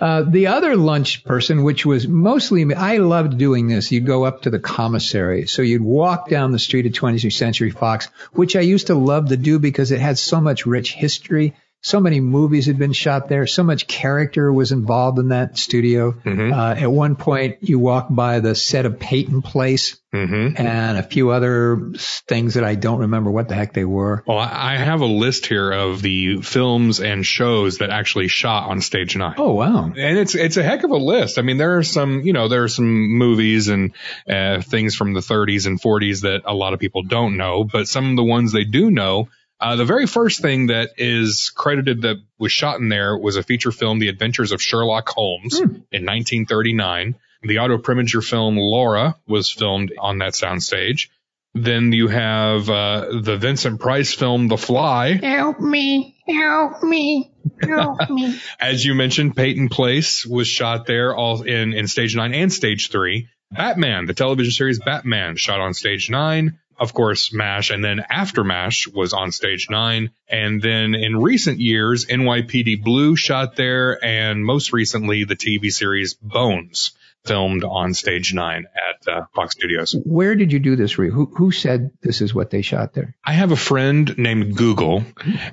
Uh, 0.00 0.22
the 0.22 0.46
other 0.46 0.76
lunch 0.76 1.24
person, 1.24 1.64
which 1.64 1.84
was 1.84 2.06
mostly, 2.06 2.72
I 2.72 2.98
loved 2.98 3.36
doing 3.36 3.66
this. 3.66 3.90
You'd 3.90 4.06
go 4.06 4.24
up 4.24 4.42
to 4.42 4.50
the 4.50 4.60
commissary. 4.60 5.46
So 5.46 5.62
you'd 5.62 5.82
walk 5.82 6.28
down 6.28 6.52
the 6.52 6.58
street 6.58 6.86
of 6.86 6.92
20th 6.92 7.32
Century 7.32 7.70
Fox, 7.70 8.06
which 8.32 8.54
I 8.54 8.60
used 8.60 8.88
to 8.88 8.94
love 8.94 9.30
to 9.30 9.36
do 9.36 9.58
because 9.58 9.90
it 9.90 9.98
had 10.00 10.16
so 10.16 10.40
much 10.40 10.66
rich 10.66 10.92
history. 10.92 11.54
So 11.80 12.00
many 12.00 12.20
movies 12.20 12.66
had 12.66 12.78
been 12.78 12.92
shot 12.92 13.28
there. 13.28 13.46
So 13.46 13.62
much 13.62 13.86
character 13.86 14.52
was 14.52 14.72
involved 14.72 15.18
in 15.18 15.28
that 15.28 15.56
studio. 15.56 16.12
Mhm. 16.24 16.52
Uh, 16.52 16.80
at 16.80 16.90
one 16.90 17.14
point, 17.14 17.58
you 17.60 17.78
walk 17.78 18.08
by 18.10 18.40
the 18.40 18.54
set 18.54 18.84
of 18.84 18.98
Peyton 18.98 19.42
Place 19.42 19.96
hmm 20.10 20.48
and 20.56 20.96
a 20.96 21.02
few 21.02 21.30
other 21.30 21.92
things 22.26 22.54
that 22.54 22.64
I 22.64 22.76
don't 22.76 23.00
remember 23.00 23.30
what 23.30 23.48
the 23.48 23.54
heck 23.54 23.74
they 23.74 23.84
were. 23.84 24.24
Well, 24.26 24.38
I 24.38 24.74
I 24.74 24.76
have 24.76 25.02
a 25.02 25.06
list 25.06 25.46
here 25.46 25.70
of 25.70 26.00
the 26.00 26.40
films 26.40 27.00
and 27.00 27.24
shows 27.26 27.78
that 27.78 27.90
actually 27.90 28.28
shot 28.28 28.70
on 28.70 28.80
stage 28.80 29.16
nine. 29.16 29.34
Oh 29.36 29.52
wow! 29.52 29.84
And 29.84 30.18
it's 30.18 30.34
it's 30.34 30.56
a 30.56 30.62
heck 30.62 30.82
of 30.84 30.90
a 30.90 30.96
list. 30.96 31.38
I 31.38 31.42
mean, 31.42 31.58
there 31.58 31.76
are 31.76 31.82
some 31.82 32.22
you 32.22 32.32
know 32.32 32.48
there 32.48 32.64
are 32.64 32.68
some 32.68 33.18
movies 33.18 33.68
and 33.68 33.92
uh, 34.28 34.62
things 34.62 34.94
from 34.94 35.12
the 35.12 35.20
30s 35.20 35.66
and 35.66 35.80
40s 35.80 36.22
that 36.22 36.42
a 36.46 36.54
lot 36.54 36.72
of 36.72 36.80
people 36.80 37.02
don't 37.02 37.36
know, 37.36 37.64
but 37.64 37.86
some 37.86 38.10
of 38.10 38.16
the 38.16 38.24
ones 38.24 38.52
they 38.52 38.64
do 38.64 38.90
know. 38.90 39.28
Uh, 39.60 39.76
the 39.76 39.84
very 39.84 40.06
first 40.06 40.40
thing 40.40 40.68
that 40.68 40.90
is 40.98 41.50
credited 41.54 42.02
that 42.02 42.16
was 42.38 42.52
shot 42.52 42.78
in 42.80 42.88
there 42.88 43.16
was 43.16 43.36
a 43.36 43.42
feature 43.42 43.72
film, 43.72 43.98
The 43.98 44.08
Adventures 44.08 44.52
of 44.52 44.62
Sherlock 44.62 45.08
Holmes, 45.08 45.58
in 45.58 46.04
1939. 46.06 47.16
The 47.42 47.58
Otto 47.58 47.78
Preminger 47.78 48.24
film 48.24 48.56
Laura 48.56 49.16
was 49.26 49.50
filmed 49.50 49.92
on 49.98 50.18
that 50.18 50.34
soundstage. 50.34 51.08
Then 51.54 51.92
you 51.92 52.08
have 52.08 52.68
uh, 52.68 53.20
the 53.20 53.36
Vincent 53.36 53.80
Price 53.80 54.14
film 54.14 54.48
The 54.48 54.56
Fly. 54.56 55.14
Help 55.14 55.58
me, 55.60 56.16
help 56.28 56.82
me, 56.82 57.32
help 57.60 57.98
me. 58.10 58.38
As 58.60 58.84
you 58.84 58.94
mentioned, 58.94 59.34
Peyton 59.34 59.68
Place 59.68 60.26
was 60.26 60.46
shot 60.46 60.86
there 60.86 61.16
all 61.16 61.42
in, 61.42 61.72
in 61.72 61.88
stage 61.88 62.14
nine 62.14 62.34
and 62.34 62.52
stage 62.52 62.90
three. 62.90 63.28
Batman, 63.50 64.06
the 64.06 64.14
television 64.14 64.52
series 64.52 64.78
Batman, 64.78 65.36
shot 65.36 65.58
on 65.58 65.74
stage 65.74 66.10
nine. 66.10 66.58
Of 66.78 66.94
course, 66.94 67.32
MASH, 67.32 67.70
and 67.70 67.84
then 67.84 68.04
after 68.08 68.44
MASH 68.44 68.86
was 68.86 69.12
on 69.12 69.32
stage 69.32 69.66
nine. 69.68 70.10
And 70.28 70.62
then 70.62 70.94
in 70.94 71.16
recent 71.16 71.58
years, 71.58 72.06
NYPD 72.06 72.84
Blue 72.84 73.16
shot 73.16 73.56
there, 73.56 74.02
and 74.04 74.44
most 74.44 74.72
recently, 74.72 75.24
the 75.24 75.36
TV 75.36 75.70
series 75.72 76.14
Bones 76.14 76.92
filmed 77.28 77.64
on 77.64 77.94
stage 77.94 78.34
nine 78.34 78.64
at 78.88 79.06
uh, 79.12 79.24
Fox 79.34 79.54
Studios. 79.54 79.94
Where 80.04 80.34
did 80.34 80.52
you 80.52 80.58
do 80.58 80.74
this? 80.76 80.98
Ree? 80.98 81.10
Who 81.10 81.26
who 81.26 81.50
said 81.52 81.90
this 82.02 82.20
is 82.20 82.34
what 82.34 82.50
they 82.50 82.62
shot 82.62 82.94
there? 82.94 83.14
I 83.24 83.32
have 83.34 83.52
a 83.52 83.56
friend 83.56 84.16
named 84.18 84.56
Google, 84.56 85.04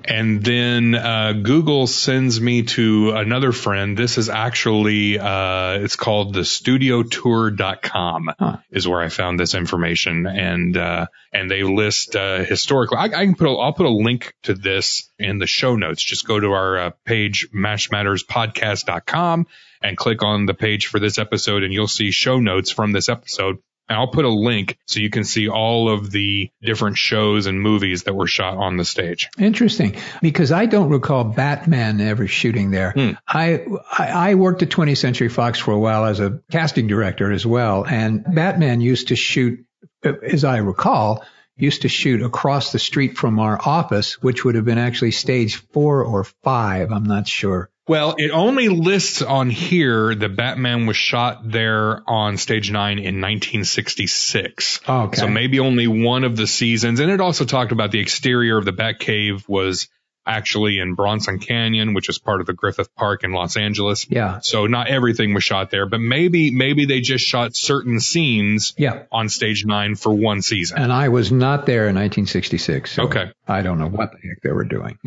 and 0.06 0.44
then 0.44 0.96
uh, 0.96 1.34
Google 1.34 1.88
sends 1.88 2.40
me 2.40 2.64
to 2.64 3.12
another 3.12 3.52
friend. 3.52 3.98
This 3.98 4.18
is 4.18 4.30
actually 4.30 5.20
uh, 5.20 5.80
it's 5.86 5.96
called 5.96 6.34
the 6.34 6.42
studiotour.com 6.42 8.32
Huh. 8.40 8.58
is 8.72 8.88
where 8.88 9.02
I 9.02 9.10
found 9.10 9.40
this 9.40 9.54
information, 9.56 10.26
and 10.28 10.78
uh, 10.78 11.08
and 11.34 11.50
they 11.52 11.64
list 11.64 12.16
uh, 12.16 12.44
historically. 12.44 12.98
I, 12.98 13.06
I 13.06 13.26
can 13.26 13.36
put 13.36 13.48
a, 13.48 13.52
I'll 13.52 13.74
put 13.74 13.86
a 13.86 13.90
link 13.90 14.34
to 14.44 14.54
this 14.54 15.10
in 15.20 15.38
the 15.40 15.48
show 15.48 15.76
notes. 15.76 16.02
Just 16.04 16.26
go 16.28 16.40
to 16.40 16.52
our 16.54 16.78
uh, 16.78 16.90
page 17.06 17.50
mashmatterspodcast.com 17.54 19.48
and 19.86 19.96
click 19.96 20.24
on 20.24 20.46
the 20.46 20.54
page 20.54 20.88
for 20.88 21.00
this 21.00 21.20
episode, 21.20 21.64
and 21.64 21.72
you'll 21.72 21.88
see 21.88 22.12
show 22.12 22.40
notes 22.40 22.72
from 22.72 22.92
this 22.92 23.08
episode. 23.08 23.58
And 23.88 24.00
I'll 24.00 24.08
put 24.08 24.26
a 24.26 24.30
link 24.30 24.80
so 24.88 25.00
you 25.00 25.12
can 25.12 25.24
see 25.24 25.48
all 25.48 25.90
of 25.90 26.10
the 26.10 26.50
different 26.60 26.98
shows 26.98 27.46
and 27.46 27.62
movies 27.62 28.04
that 28.04 28.16
were 28.16 28.26
shot 28.26 28.58
on 28.58 28.78
the 28.78 28.86
stage. 28.86 29.30
Interesting, 29.38 29.98
because 30.24 30.52
I 30.52 30.66
don't 30.66 30.90
recall 30.90 31.24
Batman 31.24 32.02
ever 32.02 32.26
shooting 32.26 32.72
there. 32.72 32.94
Hmm. 32.94 33.12
I, 33.28 33.64
I 33.96 34.32
I 34.32 34.36
worked 34.36 34.64
at 34.64 34.70
20th 34.70 34.98
Century 34.98 35.30
Fox 35.30 35.60
for 35.60 35.72
a 35.72 35.80
while 35.80 36.06
as 36.06 36.20
a 36.20 36.42
casting 36.52 36.88
director 36.88 37.32
as 37.32 37.46
well, 37.46 37.86
and 37.86 38.26
Batman 38.28 38.82
used 38.82 39.10
to 39.10 39.16
shoot, 39.16 39.64
as 40.04 40.44
I 40.44 40.58
recall, 40.58 41.24
used 41.58 41.84
to 41.84 41.90
shoot 41.90 42.22
across 42.22 42.72
the 42.72 42.80
street 42.80 43.18
from 43.18 43.40
our 43.40 43.60
office, 43.66 44.22
which 44.22 44.44
would 44.44 44.56
have 44.56 44.66
been 44.66 44.78
actually 44.78 45.12
stage 45.12 45.56
four 45.56 46.04
or 46.04 46.24
five. 46.24 46.92
I'm 46.92 47.06
not 47.06 47.28
sure. 47.28 47.70
Well, 47.88 48.16
it 48.18 48.32
only 48.32 48.68
lists 48.68 49.22
on 49.22 49.52
here 49.52 50.16
that 50.16 50.36
Batman 50.36 50.88
was 50.88 50.98
shot 50.98 51.50
there 51.50 52.02
on 52.10 52.38
stage 52.38 52.72
nine 52.72 52.98
in 52.98 53.22
1966. 53.22 54.80
Okay. 54.90 55.18
So 55.18 55.28
maybe 55.28 55.60
only 55.60 55.88
one 55.88 56.24
of 56.24 56.36
the 56.36 56.48
seasons. 56.48 57.00
And 57.00 57.12
it 57.12 57.22
also 57.22 57.46
talked 57.46 57.72
about 57.72 57.92
the 57.92 58.00
exterior 58.00 58.58
of 58.58 58.66
the 58.66 58.74
Batcave 58.74 59.48
was 59.48 59.88
actually 60.26 60.80
in 60.80 60.96
Bronson 60.96 61.40
Canyon, 61.40 61.94
which 61.94 62.10
is 62.10 62.18
part 62.18 62.42
of 62.42 62.48
the 62.48 62.54
Griffith 62.54 62.94
Park 62.96 63.24
in 63.24 63.32
Los 63.32 63.58
Angeles. 63.58 64.06
Yeah. 64.10 64.40
So 64.42 64.66
not 64.68 64.88
everything 64.88 65.34
was 65.34 65.44
shot 65.44 65.72
there, 65.72 65.86
but 65.86 66.00
maybe, 66.00 66.52
maybe 66.52 66.86
they 66.86 67.02
just 67.02 67.26
shot 67.26 67.56
certain 67.56 68.00
scenes 68.00 68.74
Yeah. 68.78 69.04
on 69.12 69.30
stage 69.30 69.66
nine 69.66 69.96
for 69.96 70.12
one 70.14 70.42
season. 70.42 70.80
And 70.80 70.92
I 70.92 71.10
was 71.10 71.32
not 71.32 71.66
there 71.66 71.88
in 71.88 71.96
1966. 71.96 72.92
So 72.92 73.04
Okay. 73.04 73.32
I 73.48 73.62
don't 73.62 73.78
know 73.80 73.88
what 73.90 74.12
the 74.14 74.18
heck 74.28 74.42
they 74.42 74.52
were 74.52 74.64
doing. 74.64 74.98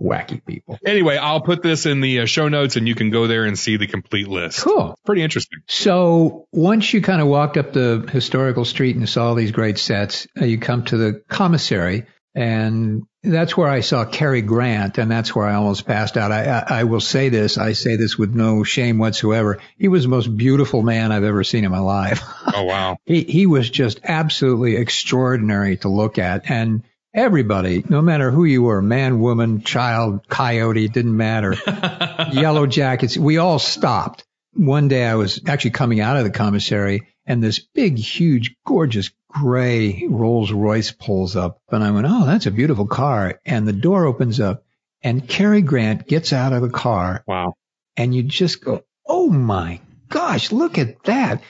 Wacky 0.00 0.44
people. 0.44 0.78
anyway, 0.84 1.16
I'll 1.16 1.40
put 1.40 1.62
this 1.62 1.86
in 1.86 2.00
the 2.00 2.20
uh, 2.20 2.26
show 2.26 2.48
notes 2.48 2.76
and 2.76 2.86
you 2.86 2.94
can 2.94 3.10
go 3.10 3.26
there 3.26 3.44
and 3.44 3.58
see 3.58 3.76
the 3.76 3.86
complete 3.86 4.28
list. 4.28 4.60
Cool. 4.60 4.94
Pretty 5.06 5.22
interesting. 5.22 5.60
So 5.66 6.46
once 6.52 6.92
you 6.92 7.00
kind 7.00 7.22
of 7.22 7.28
walked 7.28 7.56
up 7.56 7.72
the 7.72 8.06
historical 8.12 8.64
street 8.64 8.96
and 8.96 9.08
saw 9.08 9.28
all 9.28 9.34
these 9.34 9.52
great 9.52 9.78
sets, 9.78 10.26
uh, 10.40 10.44
you 10.44 10.58
come 10.58 10.84
to 10.86 10.96
the 10.96 11.22
commissary, 11.28 12.06
and 12.34 13.04
that's 13.22 13.56
where 13.56 13.68
I 13.68 13.80
saw 13.80 14.04
Cary 14.04 14.42
Grant, 14.42 14.98
and 14.98 15.10
that's 15.10 15.34
where 15.34 15.46
I 15.46 15.54
almost 15.54 15.86
passed 15.86 16.16
out. 16.16 16.32
I, 16.32 16.44
I, 16.44 16.80
I 16.80 16.84
will 16.84 17.00
say 17.00 17.28
this, 17.28 17.58
I 17.58 17.72
say 17.72 17.96
this 17.96 18.18
with 18.18 18.34
no 18.34 18.64
shame 18.64 18.98
whatsoever. 18.98 19.60
He 19.78 19.88
was 19.88 20.02
the 20.02 20.08
most 20.08 20.36
beautiful 20.36 20.82
man 20.82 21.12
I've 21.12 21.24
ever 21.24 21.44
seen 21.44 21.64
in 21.64 21.70
my 21.70 21.78
life. 21.78 22.22
Oh, 22.52 22.64
wow. 22.64 22.96
he 23.06 23.22
he 23.22 23.46
was 23.46 23.70
just 23.70 24.00
absolutely 24.04 24.76
extraordinary 24.76 25.76
to 25.78 25.88
look 25.88 26.18
at, 26.18 26.50
and 26.50 26.82
everybody, 27.14 27.84
no 27.88 28.02
matter 28.02 28.30
who 28.30 28.44
you 28.44 28.62
were, 28.62 28.82
man, 28.82 29.20
woman, 29.20 29.62
child, 29.62 30.28
coyote, 30.28 30.88
didn't 30.88 31.16
matter 31.16 31.54
yellow 32.32 32.66
jackets. 32.66 33.16
We 33.16 33.38
all 33.38 33.58
stopped. 33.58 34.24
One 34.52 34.88
day 34.88 35.06
I 35.06 35.14
was 35.14 35.40
actually 35.46 35.72
coming 35.72 36.00
out 36.00 36.16
of 36.16 36.24
the 36.24 36.30
commissary 36.30 37.08
and 37.26 37.42
this 37.42 37.58
big, 37.58 37.96
huge, 37.96 38.56
gorgeous 38.66 39.10
gray 39.34 40.06
Rolls 40.08 40.52
Royce 40.52 40.92
pulls 40.92 41.36
up 41.36 41.60
and 41.70 41.82
I 41.82 41.90
went, 41.90 42.06
Oh, 42.08 42.24
that's 42.24 42.46
a 42.46 42.50
beautiful 42.52 42.86
car. 42.86 43.40
And 43.44 43.66
the 43.66 43.72
door 43.72 44.04
opens 44.06 44.40
up 44.40 44.64
and 45.02 45.28
Cary 45.28 45.60
Grant 45.60 46.06
gets 46.06 46.32
out 46.32 46.52
of 46.52 46.62
the 46.62 46.70
car 46.70 47.24
Wow. 47.26 47.54
and 47.96 48.14
you 48.14 48.22
just 48.22 48.64
go, 48.64 48.84
Oh 49.06 49.28
my 49.28 49.80
gosh, 50.08 50.52
look 50.52 50.78
at 50.78 51.02
that. 51.04 51.42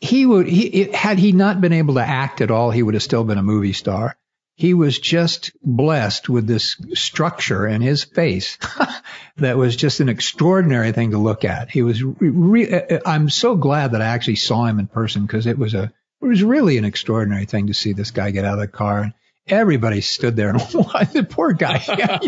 He 0.00 0.24
would, 0.26 0.46
he, 0.46 0.66
it, 0.66 0.94
had 0.94 1.18
he 1.18 1.32
not 1.32 1.60
been 1.60 1.72
able 1.72 1.94
to 1.94 2.00
act 2.06 2.40
at 2.40 2.50
all, 2.50 2.70
he 2.70 2.82
would 2.82 2.94
have 2.94 3.02
still 3.02 3.24
been 3.24 3.38
a 3.38 3.42
movie 3.42 3.72
star. 3.72 4.16
He 4.54 4.74
was 4.74 4.98
just 4.98 5.52
blessed 5.62 6.28
with 6.28 6.46
this 6.46 6.76
structure 6.92 7.66
in 7.66 7.80
his 7.80 8.04
face 8.04 8.58
that 9.38 9.56
was 9.56 9.74
just 9.74 10.00
an 10.00 10.10
extraordinary 10.10 10.92
thing 10.92 11.12
to 11.12 11.18
look 11.18 11.44
at. 11.46 11.70
He 11.70 11.82
was, 11.82 12.02
re- 12.02 12.14
re- 12.20 13.00
I'm 13.06 13.30
so 13.30 13.56
glad 13.56 13.92
that 13.92 14.02
I 14.02 14.06
actually 14.06 14.36
saw 14.36 14.66
him 14.66 14.78
in 14.78 14.86
person 14.86 15.22
because 15.26 15.46
it 15.46 15.58
was 15.58 15.72
a, 15.72 15.90
it 16.22 16.26
was 16.26 16.42
really 16.42 16.78
an 16.78 16.84
extraordinary 16.84 17.46
thing 17.46 17.66
to 17.68 17.74
see 17.74 17.92
this 17.92 18.10
guy 18.10 18.30
get 18.30 18.44
out 18.44 18.54
of 18.54 18.60
the 18.60 18.68
car 18.68 19.02
and 19.02 19.12
everybody 19.46 20.00
stood 20.00 20.36
there 20.36 20.50
and 20.50 20.58
watched 20.74 21.12
the 21.14 21.22
poor 21.28 21.52
guy. 21.52 21.82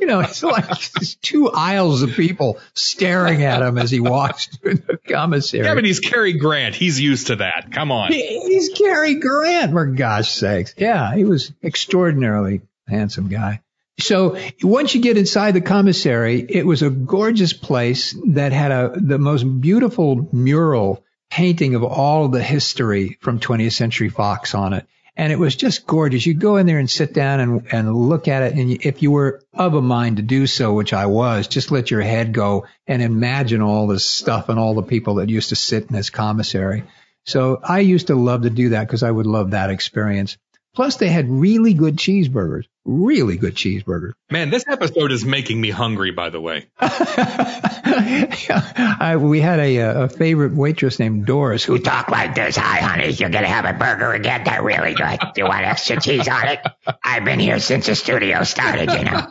You 0.00 0.06
know, 0.06 0.20
it's 0.20 0.42
like 0.42 0.66
there's 0.92 1.16
two 1.16 1.50
aisles 1.50 2.02
of 2.02 2.12
people 2.12 2.58
staring 2.74 3.42
at 3.44 3.60
him 3.62 3.76
as 3.78 3.90
he 3.90 4.00
walks 4.00 4.46
through 4.46 4.74
the 4.76 4.96
commissary. 4.96 5.64
Yeah, 5.64 5.74
but 5.74 5.84
he's 5.84 6.00
Cary 6.00 6.32
Grant. 6.32 6.74
He's 6.74 6.98
used 7.00 7.26
to 7.28 7.36
that. 7.36 7.70
Come 7.72 7.92
on. 7.92 8.10
He- 8.12 8.40
He's 8.40 8.70
Cary 8.70 9.16
Grant, 9.16 9.72
for 9.72 9.86
gosh 9.86 10.30
sakes. 10.32 10.74
Yeah, 10.78 11.14
he 11.14 11.24
was 11.24 11.52
extraordinarily 11.62 12.62
handsome 12.88 13.28
guy. 13.28 13.60
So 14.00 14.38
once 14.62 14.94
you 14.94 15.02
get 15.02 15.18
inside 15.18 15.52
the 15.52 15.60
commissary, 15.60 16.40
it 16.48 16.64
was 16.64 16.82
a 16.82 16.90
gorgeous 16.90 17.52
place 17.52 18.16
that 18.28 18.52
had 18.52 18.70
a 18.70 18.92
the 18.96 19.18
most 19.18 19.42
beautiful 19.60 20.28
mural 20.32 21.02
painting 21.30 21.74
of 21.74 21.84
all 21.84 22.28
the 22.28 22.42
history 22.42 23.18
from 23.20 23.40
20th 23.40 23.72
Century 23.72 24.08
Fox 24.08 24.54
on 24.54 24.72
it. 24.72 24.86
And 25.16 25.32
it 25.32 25.38
was 25.38 25.56
just 25.56 25.84
gorgeous. 25.84 26.24
You 26.24 26.34
go 26.34 26.56
in 26.56 26.66
there 26.66 26.78
and 26.78 26.88
sit 26.88 27.12
down 27.12 27.40
and, 27.40 27.66
and 27.72 27.92
look 27.92 28.28
at 28.28 28.44
it. 28.44 28.54
And 28.54 28.70
if 28.84 29.02
you 29.02 29.10
were 29.10 29.42
of 29.52 29.74
a 29.74 29.82
mind 29.82 30.18
to 30.18 30.22
do 30.22 30.46
so, 30.46 30.72
which 30.72 30.92
I 30.92 31.06
was, 31.06 31.48
just 31.48 31.72
let 31.72 31.90
your 31.90 32.02
head 32.02 32.32
go 32.32 32.66
and 32.86 33.02
imagine 33.02 33.60
all 33.60 33.88
this 33.88 34.08
stuff 34.08 34.48
and 34.48 34.60
all 34.60 34.74
the 34.74 34.82
people 34.82 35.16
that 35.16 35.28
used 35.28 35.48
to 35.48 35.56
sit 35.56 35.88
in 35.88 35.96
this 35.96 36.10
commissary. 36.10 36.84
So 37.26 37.60
I 37.62 37.80
used 37.80 38.06
to 38.06 38.14
love 38.14 38.42
to 38.42 38.50
do 38.50 38.70
that 38.70 38.86
because 38.86 39.02
I 39.02 39.10
would 39.10 39.26
love 39.26 39.50
that 39.50 39.70
experience. 39.70 40.38
Plus 40.78 40.94
they 40.94 41.08
had 41.08 41.28
really 41.28 41.74
good 41.74 41.96
cheeseburgers, 41.96 42.66
really 42.84 43.36
good 43.36 43.56
cheeseburgers. 43.56 44.12
Man, 44.30 44.50
this 44.50 44.64
episode 44.68 45.10
is 45.10 45.24
making 45.24 45.60
me 45.60 45.70
hungry, 45.70 46.12
by 46.12 46.30
the 46.30 46.40
way. 46.40 46.68
I, 46.80 49.16
we 49.20 49.40
had 49.40 49.58
a, 49.58 49.76
a 49.78 50.08
favorite 50.08 50.54
waitress 50.54 51.00
named 51.00 51.26
Doris 51.26 51.64
who 51.64 51.80
talked 51.80 52.12
like 52.12 52.36
this. 52.36 52.56
Hi, 52.56 52.78
honey. 52.78 53.08
You're 53.08 53.28
going 53.28 53.42
to 53.42 53.50
have 53.50 53.64
a 53.64 53.72
burger 53.76 54.12
again. 54.12 54.44
They're 54.44 54.62
really 54.62 54.94
good. 54.94 55.18
Do 55.18 55.40
you 55.40 55.46
want 55.46 55.66
extra 55.66 56.00
cheese 56.00 56.28
on 56.28 56.46
it? 56.46 56.60
I've 57.02 57.24
been 57.24 57.40
here 57.40 57.58
since 57.58 57.86
the 57.86 57.96
studio 57.96 58.44
started, 58.44 58.88
you 58.92 59.02
know. 59.02 59.26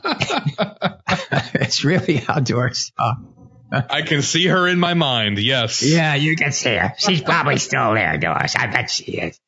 it's 1.53 1.85
really 1.85 2.17
how 2.17 2.41
Doris 2.41 2.91
talked. 2.99 3.21
I 3.71 4.01
can 4.01 4.21
see 4.21 4.47
her 4.47 4.67
in 4.67 4.79
my 4.79 4.95
mind. 4.95 5.39
Yes. 5.39 5.81
Yeah, 5.81 6.15
you 6.15 6.35
can 6.35 6.51
see 6.51 6.75
her. 6.75 6.93
She's 6.97 7.21
probably 7.21 7.55
still 7.55 7.93
there, 7.93 8.17
Doris. 8.17 8.53
I 8.53 8.67
bet 8.67 8.91
she 8.91 9.13
is. 9.13 9.39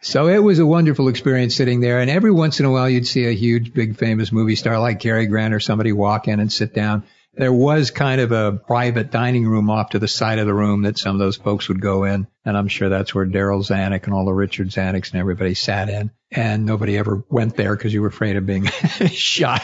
So 0.00 0.28
it 0.28 0.38
was 0.38 0.58
a 0.58 0.66
wonderful 0.66 1.08
experience 1.08 1.56
sitting 1.56 1.80
there. 1.80 2.00
And 2.00 2.10
every 2.10 2.30
once 2.30 2.60
in 2.60 2.66
a 2.66 2.70
while, 2.70 2.88
you'd 2.88 3.06
see 3.06 3.26
a 3.26 3.34
huge, 3.34 3.74
big, 3.74 3.96
famous 3.96 4.30
movie 4.30 4.56
star 4.56 4.78
like 4.78 5.00
Cary 5.00 5.26
Grant 5.26 5.54
or 5.54 5.60
somebody 5.60 5.92
walk 5.92 6.28
in 6.28 6.40
and 6.40 6.52
sit 6.52 6.74
down. 6.74 7.04
There 7.34 7.52
was 7.52 7.90
kind 7.90 8.20
of 8.20 8.32
a 8.32 8.52
private 8.52 9.10
dining 9.10 9.46
room 9.46 9.70
off 9.70 9.90
to 9.90 9.98
the 9.98 10.08
side 10.08 10.38
of 10.38 10.46
the 10.46 10.54
room 10.54 10.82
that 10.82 10.98
some 10.98 11.14
of 11.14 11.20
those 11.20 11.36
folks 11.36 11.68
would 11.68 11.80
go 11.80 12.04
in. 12.04 12.26
And 12.44 12.56
I'm 12.56 12.68
sure 12.68 12.88
that's 12.88 13.14
where 13.14 13.26
Darryl 13.26 13.64
Zanuck 13.64 14.04
and 14.04 14.14
all 14.14 14.24
the 14.24 14.32
Richard 14.32 14.68
Zanucks 14.68 15.12
and 15.12 15.20
everybody 15.20 15.54
sat 15.54 15.88
in. 15.88 16.10
And 16.30 16.66
nobody 16.66 16.96
ever 16.96 17.24
went 17.28 17.56
there 17.56 17.76
because 17.76 17.92
you 17.92 18.02
were 18.02 18.08
afraid 18.08 18.36
of 18.36 18.46
being 18.46 18.66
shot. 19.10 19.62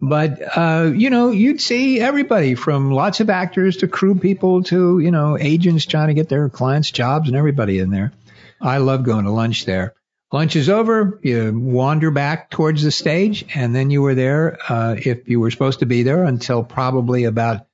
But, 0.00 0.40
uh, 0.56 0.90
you 0.94 1.10
know, 1.10 1.30
you'd 1.30 1.60
see 1.60 2.00
everybody 2.00 2.56
from 2.56 2.90
lots 2.90 3.20
of 3.20 3.30
actors 3.30 3.78
to 3.78 3.88
crew 3.88 4.16
people 4.16 4.64
to, 4.64 4.98
you 4.98 5.12
know, 5.12 5.38
agents 5.38 5.86
trying 5.86 6.08
to 6.08 6.14
get 6.14 6.28
their 6.28 6.48
clients 6.48 6.90
jobs 6.90 7.28
and 7.28 7.36
everybody 7.36 7.78
in 7.78 7.90
there. 7.90 8.12
I 8.62 8.78
love 8.78 9.02
going 9.02 9.24
to 9.24 9.30
lunch 9.30 9.64
there. 9.64 9.94
Lunch 10.32 10.56
is 10.56 10.70
over, 10.70 11.20
you 11.22 11.52
wander 11.54 12.10
back 12.10 12.48
towards 12.48 12.82
the 12.82 12.90
stage, 12.90 13.44
and 13.54 13.74
then 13.74 13.90
you 13.90 14.00
were 14.00 14.14
there, 14.14 14.56
uh, 14.66 14.96
if 14.98 15.28
you 15.28 15.38
were 15.40 15.50
supposed 15.50 15.80
to 15.80 15.86
be 15.86 16.04
there 16.04 16.24
until 16.24 16.64
probably 16.64 17.24
about, 17.24 17.66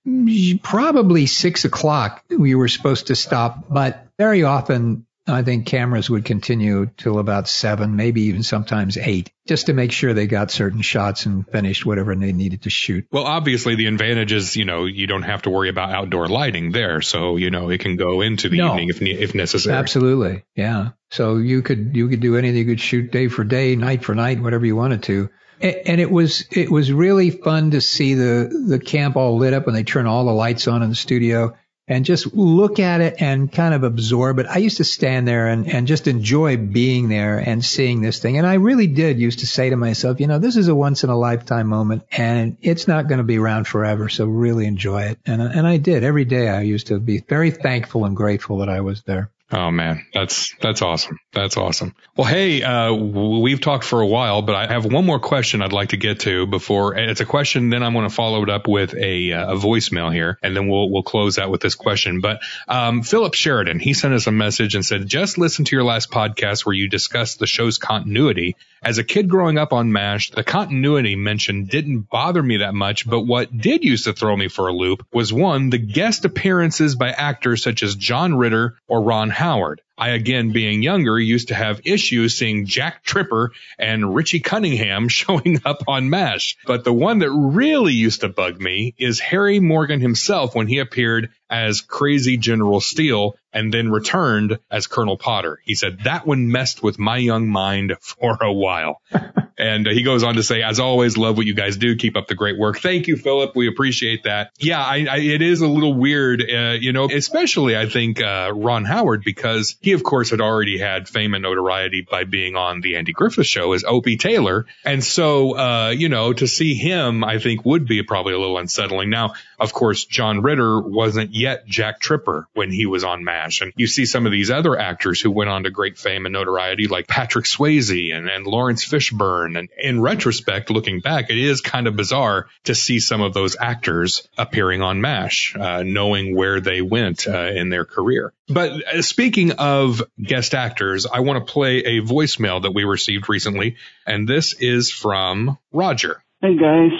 probably 0.64 1.26
six 1.26 1.64
o'clock. 1.64 2.24
We 2.28 2.56
were 2.56 2.66
supposed 2.66 3.08
to 3.08 3.16
stop, 3.16 3.66
but 3.70 4.08
very 4.18 4.42
often 4.42 5.06
I 5.28 5.42
think 5.42 5.66
cameras 5.66 6.08
would 6.08 6.24
continue 6.24 6.90
till 6.96 7.18
about 7.18 7.48
seven, 7.48 7.96
maybe 7.96 8.22
even 8.22 8.42
sometimes 8.42 8.96
eight, 8.96 9.30
just 9.46 9.66
to 9.66 9.72
make 9.74 9.92
sure 9.92 10.14
they 10.14 10.26
got 10.26 10.50
certain 10.50 10.82
shots 10.82 11.26
and 11.26 11.46
finished 11.46 11.84
whatever 11.84 12.14
they 12.14 12.32
needed 12.32 12.62
to 12.62 12.70
shoot. 12.70 13.06
Well, 13.12 13.24
obviously 13.24 13.74
the 13.74 13.86
advantage 13.86 14.32
is, 14.32 14.56
you 14.56 14.64
know, 14.64 14.86
you 14.86 15.06
don't 15.06 15.22
have 15.22 15.42
to 15.42 15.50
worry 15.50 15.68
about 15.68 15.90
outdoor 15.90 16.28
lighting 16.28 16.72
there. 16.72 17.02
So, 17.02 17.36
you 17.36 17.50
know, 17.50 17.70
it 17.70 17.80
can 17.80 17.96
go 17.96 18.20
into 18.22 18.48
the 18.48 18.58
No. 18.58 18.72
evening 18.72 18.88
if, 18.88 19.02
if 19.02 19.34
necessary. 19.34 19.76
Absolutely. 19.76 20.44
Yeah. 20.56 20.90
So 21.10 21.36
you 21.36 21.62
could, 21.62 21.94
you 21.94 22.08
could 22.08 22.20
do 22.20 22.36
anything. 22.36 22.58
You 22.58 22.64
could 22.66 22.80
shoot 22.80 23.10
day 23.12 23.28
for 23.28 23.44
day, 23.44 23.76
night 23.76 24.04
for 24.04 24.14
night, 24.14 24.40
whatever 24.40 24.64
you 24.66 24.76
wanted 24.76 25.02
to. 25.04 25.30
And 25.60 26.00
it 26.00 26.10
was, 26.10 26.46
it 26.52 26.70
was 26.70 26.92
really 26.92 27.30
fun 27.30 27.72
to 27.72 27.80
see 27.80 28.14
the, 28.14 28.66
the 28.68 28.78
camp 28.78 29.16
all 29.16 29.38
lit 29.38 29.54
up 29.54 29.66
when 29.66 29.74
they 29.74 29.82
turn 29.82 30.06
all 30.06 30.24
the 30.24 30.32
lights 30.32 30.68
on 30.68 30.82
in 30.84 30.88
the 30.90 30.94
studio 30.94 31.56
and 31.88 32.04
just 32.04 32.34
look 32.34 32.78
at 32.78 33.00
it 33.00 33.20
and 33.20 33.50
kind 33.50 33.74
of 33.74 33.82
absorb 33.82 34.38
it. 34.38 34.46
I 34.46 34.58
used 34.58 34.76
to 34.76 34.84
stand 34.84 35.26
there 35.26 35.48
and, 35.48 35.66
and 35.68 35.86
just 35.86 36.06
enjoy 36.06 36.56
being 36.56 37.08
there 37.08 37.38
and 37.38 37.64
seeing 37.64 38.02
this 38.02 38.20
thing. 38.20 38.36
And 38.36 38.46
I 38.46 38.54
really 38.54 38.86
did 38.86 39.18
used 39.18 39.40
to 39.40 39.46
say 39.46 39.70
to 39.70 39.76
myself, 39.76 40.20
you 40.20 40.26
know, 40.26 40.38
this 40.38 40.56
is 40.56 40.68
a 40.68 40.74
once 40.74 41.04
in 41.04 41.10
a 41.10 41.18
lifetime 41.18 41.66
moment 41.66 42.02
and 42.12 42.58
it's 42.60 42.86
not 42.86 43.08
going 43.08 43.18
to 43.18 43.24
be 43.24 43.38
around 43.38 43.66
forever. 43.66 44.08
So 44.08 44.26
really 44.26 44.66
enjoy 44.66 45.02
it. 45.04 45.18
And, 45.24 45.40
and 45.40 45.66
I 45.66 45.78
did 45.78 46.04
every 46.04 46.24
day. 46.24 46.48
I 46.48 46.60
used 46.60 46.88
to 46.88 46.98
be 46.98 47.20
very 47.20 47.50
thankful 47.50 48.04
and 48.04 48.16
grateful 48.16 48.58
that 48.58 48.68
I 48.68 48.82
was 48.82 49.02
there. 49.02 49.30
Oh 49.50 49.70
man, 49.70 50.04
that's 50.12 50.54
that's 50.60 50.82
awesome. 50.82 51.18
That's 51.32 51.56
awesome. 51.56 51.94
Well, 52.14 52.26
hey, 52.26 52.62
uh, 52.62 52.92
we've 52.92 53.62
talked 53.62 53.84
for 53.84 54.02
a 54.02 54.06
while, 54.06 54.42
but 54.42 54.54
I 54.54 54.66
have 54.66 54.84
one 54.84 55.06
more 55.06 55.20
question 55.20 55.62
I'd 55.62 55.72
like 55.72 55.90
to 55.90 55.96
get 55.96 56.20
to 56.20 56.46
before. 56.46 56.96
It's 56.96 57.22
a 57.22 57.24
question. 57.24 57.70
Then 57.70 57.82
I'm 57.82 57.94
going 57.94 58.06
to 58.06 58.14
follow 58.14 58.42
it 58.42 58.50
up 58.50 58.68
with 58.68 58.94
a 58.94 59.32
uh, 59.32 59.54
a 59.54 59.56
voicemail 59.56 60.12
here, 60.12 60.38
and 60.42 60.54
then 60.54 60.68
we'll 60.68 60.90
we'll 60.90 61.02
close 61.02 61.38
out 61.38 61.50
with 61.50 61.62
this 61.62 61.76
question. 61.76 62.20
But 62.20 62.42
um, 62.68 63.02
Philip 63.02 63.32
Sheridan, 63.32 63.78
he 63.78 63.94
sent 63.94 64.12
us 64.12 64.26
a 64.26 64.32
message 64.32 64.74
and 64.74 64.84
said, 64.84 65.06
just 65.06 65.38
listen 65.38 65.64
to 65.64 65.76
your 65.76 65.84
last 65.84 66.10
podcast 66.10 66.66
where 66.66 66.74
you 66.74 66.90
discussed 66.90 67.38
the 67.38 67.46
show's 67.46 67.78
continuity. 67.78 68.54
As 68.82 68.98
a 68.98 69.04
kid 69.04 69.28
growing 69.28 69.58
up 69.58 69.72
on 69.72 69.92
MASH, 69.92 70.30
the 70.30 70.44
continuity 70.44 71.16
mention 71.16 71.64
didn't 71.64 72.08
bother 72.10 72.42
me 72.42 72.58
that 72.58 72.74
much, 72.74 73.08
but 73.08 73.22
what 73.22 73.56
did 73.56 73.82
used 73.82 74.04
to 74.04 74.12
throw 74.12 74.36
me 74.36 74.48
for 74.48 74.68
a 74.68 74.72
loop 74.72 75.04
was 75.12 75.32
one, 75.32 75.70
the 75.70 75.78
guest 75.78 76.24
appearances 76.24 76.94
by 76.94 77.10
actors 77.10 77.62
such 77.62 77.82
as 77.82 77.96
John 77.96 78.36
Ritter 78.36 78.76
or 78.86 79.02
Ron 79.02 79.30
Howard. 79.30 79.80
I, 79.98 80.10
again, 80.10 80.52
being 80.52 80.82
younger, 80.82 81.18
used 81.18 81.48
to 81.48 81.54
have 81.54 81.80
issues 81.84 82.38
seeing 82.38 82.66
Jack 82.66 83.02
Tripper 83.02 83.50
and 83.78 84.14
Richie 84.14 84.40
Cunningham 84.40 85.08
showing 85.08 85.60
up 85.64 85.82
on 85.88 86.08
MASH. 86.08 86.56
But 86.66 86.84
the 86.84 86.92
one 86.92 87.18
that 87.18 87.30
really 87.30 87.92
used 87.92 88.20
to 88.20 88.28
bug 88.28 88.60
me 88.60 88.94
is 88.96 89.18
Harry 89.18 89.58
Morgan 89.58 90.00
himself 90.00 90.54
when 90.54 90.68
he 90.68 90.78
appeared 90.78 91.30
as 91.50 91.80
crazy 91.80 92.36
General 92.36 92.80
Steele 92.80 93.36
and 93.52 93.72
then 93.72 93.90
returned 93.90 94.58
as 94.70 94.86
Colonel 94.86 95.16
Potter. 95.16 95.58
He 95.64 95.74
said 95.74 96.00
that 96.04 96.26
one 96.26 96.52
messed 96.52 96.82
with 96.82 96.98
my 96.98 97.16
young 97.16 97.48
mind 97.48 97.96
for 98.00 98.38
a 98.40 98.52
while. 98.52 99.00
And 99.58 99.88
uh, 99.88 99.90
he 99.90 100.04
goes 100.04 100.22
on 100.22 100.36
to 100.36 100.42
say, 100.42 100.62
as 100.62 100.78
always, 100.78 101.18
love 101.18 101.36
what 101.36 101.44
you 101.44 101.54
guys 101.54 101.76
do. 101.76 101.96
Keep 101.96 102.16
up 102.16 102.28
the 102.28 102.36
great 102.36 102.58
work. 102.58 102.78
Thank 102.78 103.08
you, 103.08 103.16
Philip. 103.16 103.56
We 103.56 103.66
appreciate 103.66 104.22
that. 104.22 104.52
Yeah, 104.58 104.80
I, 104.80 105.06
I, 105.10 105.16
it 105.18 105.42
is 105.42 105.60
a 105.60 105.66
little 105.66 105.94
weird, 105.94 106.42
uh, 106.42 106.76
you 106.78 106.92
know, 106.92 107.08
especially 107.10 107.76
I 107.76 107.88
think 107.88 108.22
uh, 108.22 108.52
Ron 108.54 108.84
Howard 108.84 109.24
because 109.24 109.76
he, 109.88 109.94
of 109.94 110.02
course, 110.02 110.28
had 110.28 110.42
already 110.42 110.76
had 110.76 111.08
fame 111.08 111.32
and 111.32 111.42
notoriety 111.42 112.06
by 112.08 112.24
being 112.24 112.56
on 112.56 112.82
the 112.82 112.96
Andy 112.96 113.12
Griffith 113.12 113.46
Show 113.46 113.72
as 113.72 113.84
Opie 113.84 114.18
Taylor, 114.18 114.66
and 114.84 115.02
so 115.02 115.56
uh, 115.56 115.94
you 115.96 116.10
know 116.10 116.34
to 116.34 116.46
see 116.46 116.74
him, 116.74 117.24
I 117.24 117.38
think 117.38 117.64
would 117.64 117.88
be 117.88 118.02
probably 118.02 118.34
a 118.34 118.38
little 118.38 118.58
unsettling. 118.58 119.08
Now, 119.08 119.32
of 119.58 119.72
course, 119.72 120.04
John 120.04 120.42
Ritter 120.42 120.78
wasn't 120.78 121.34
yet 121.34 121.66
Jack 121.66 122.00
Tripper 122.00 122.46
when 122.52 122.70
he 122.70 122.84
was 122.84 123.02
on 123.02 123.24
MASH, 123.24 123.62
and 123.62 123.72
you 123.76 123.86
see 123.86 124.04
some 124.04 124.26
of 124.26 124.32
these 124.32 124.50
other 124.50 124.78
actors 124.78 125.22
who 125.22 125.30
went 125.30 125.48
on 125.48 125.64
to 125.64 125.70
great 125.70 125.96
fame 125.96 126.26
and 126.26 126.34
notoriety, 126.34 126.86
like 126.86 127.08
Patrick 127.08 127.46
Swayze 127.46 128.14
and, 128.14 128.28
and 128.28 128.46
Laurence 128.46 128.84
Fishburne. 128.84 129.58
And 129.58 129.70
in 129.78 130.02
retrospect, 130.02 130.68
looking 130.70 131.00
back, 131.00 131.30
it 131.30 131.38
is 131.38 131.62
kind 131.62 131.86
of 131.86 131.96
bizarre 131.96 132.48
to 132.64 132.74
see 132.74 133.00
some 133.00 133.22
of 133.22 133.32
those 133.32 133.56
actors 133.58 134.28
appearing 134.36 134.82
on 134.82 135.00
MASH, 135.00 135.56
uh, 135.58 135.82
knowing 135.82 136.36
where 136.36 136.60
they 136.60 136.82
went 136.82 137.26
uh, 137.26 137.46
in 137.46 137.70
their 137.70 137.86
career. 137.86 138.34
But 138.48 138.70
uh, 138.86 139.02
speaking 139.02 139.52
of 139.52 139.77
guest 140.22 140.54
actors, 140.54 141.06
I 141.06 141.20
want 141.20 141.46
to 141.46 141.52
play 141.52 141.78
a 141.78 142.00
voicemail 142.00 142.62
that 142.62 142.72
we 142.74 142.84
received 142.84 143.28
recently, 143.28 143.76
and 144.06 144.28
this 144.28 144.54
is 144.58 144.90
from 144.90 145.58
Roger. 145.72 146.22
Hey 146.40 146.56
guys, 146.56 146.92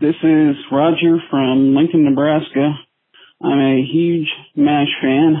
this 0.00 0.14
is 0.22 0.56
Roger 0.72 1.18
from 1.30 1.74
Lincoln, 1.74 2.04
Nebraska. 2.04 2.72
I'm 3.42 3.58
a 3.58 3.82
huge 3.82 4.28
MASH 4.54 4.88
fan. 5.02 5.36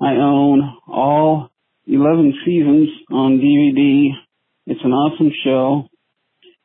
I 0.00 0.12
own 0.14 0.76
all 0.86 1.50
11 1.86 2.34
seasons 2.44 2.88
on 3.10 3.38
DVD. 3.38 4.10
It's 4.66 4.84
an 4.84 4.92
awesome 4.92 5.32
show. 5.44 5.88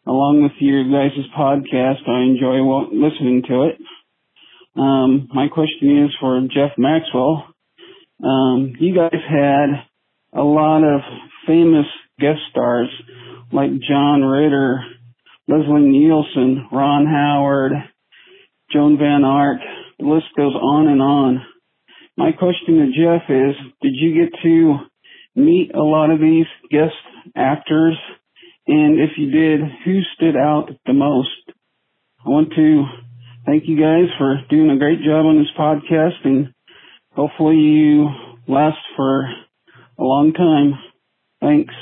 Along 0.08 0.44
with 0.44 0.52
your 0.60 0.84
guys' 0.84 1.26
podcast, 1.36 2.08
I 2.08 2.22
enjoy 2.24 2.62
listening 2.92 3.44
to 3.48 3.64
it. 3.70 3.78
Um, 4.78 5.30
my 5.34 5.48
question 5.48 6.06
is 6.06 6.12
for 6.20 6.40
Jeff 6.42 6.78
Maxwell. 6.78 7.55
Um, 8.24 8.74
you 8.80 8.96
guys 8.96 9.20
had 9.30 9.84
a 10.34 10.44
lot 10.44 10.84
of 10.84 11.02
famous 11.48 11.86
guest 12.20 12.40
stars 12.52 12.90
like 13.52 13.70
John 13.88 14.22
Ritter, 14.22 14.80
Leslie 15.48 15.90
Nielsen, 15.90 16.68
Ron 16.72 17.06
Howard, 17.06 17.74
Joan 18.72 18.98
Van 18.98 19.24
Ark. 19.24 19.60
The 20.00 20.06
list 20.06 20.26
goes 20.36 20.56
on 20.56 20.88
and 20.88 21.02
on. 21.02 21.42
My 22.18 22.32
question 22.32 22.78
to 22.78 22.88
Jeff 22.88 23.30
is, 23.30 23.56
did 23.82 23.94
you 23.94 24.24
get 24.24 24.40
to 24.44 24.76
meet 25.36 25.76
a 25.76 25.84
lot 25.84 26.10
of 26.10 26.20
these 26.20 26.48
guest 26.72 26.96
actors? 27.36 27.98
And 28.68 29.00
if 29.00 29.12
you 29.18 29.30
did, 29.30 29.60
who 29.84 30.00
stood 30.16 30.36
out 30.36 30.70
the 30.86 30.94
most? 30.94 31.30
I 32.26 32.30
want 32.30 32.54
to 32.56 32.86
thank 33.46 33.64
you 33.68 33.78
guys 33.78 34.10
for 34.18 34.38
doing 34.50 34.72
a 34.72 34.80
great 34.80 35.00
job 35.00 35.26
on 35.26 35.38
this 35.38 35.52
podcast 35.60 36.24
and 36.24 36.55
hopefully 37.16 37.58
you 37.58 38.10
last 38.48 38.78
for 38.96 39.26
a 39.98 40.04
long 40.04 40.34
time. 40.34 40.74
Thanks. 41.42 41.74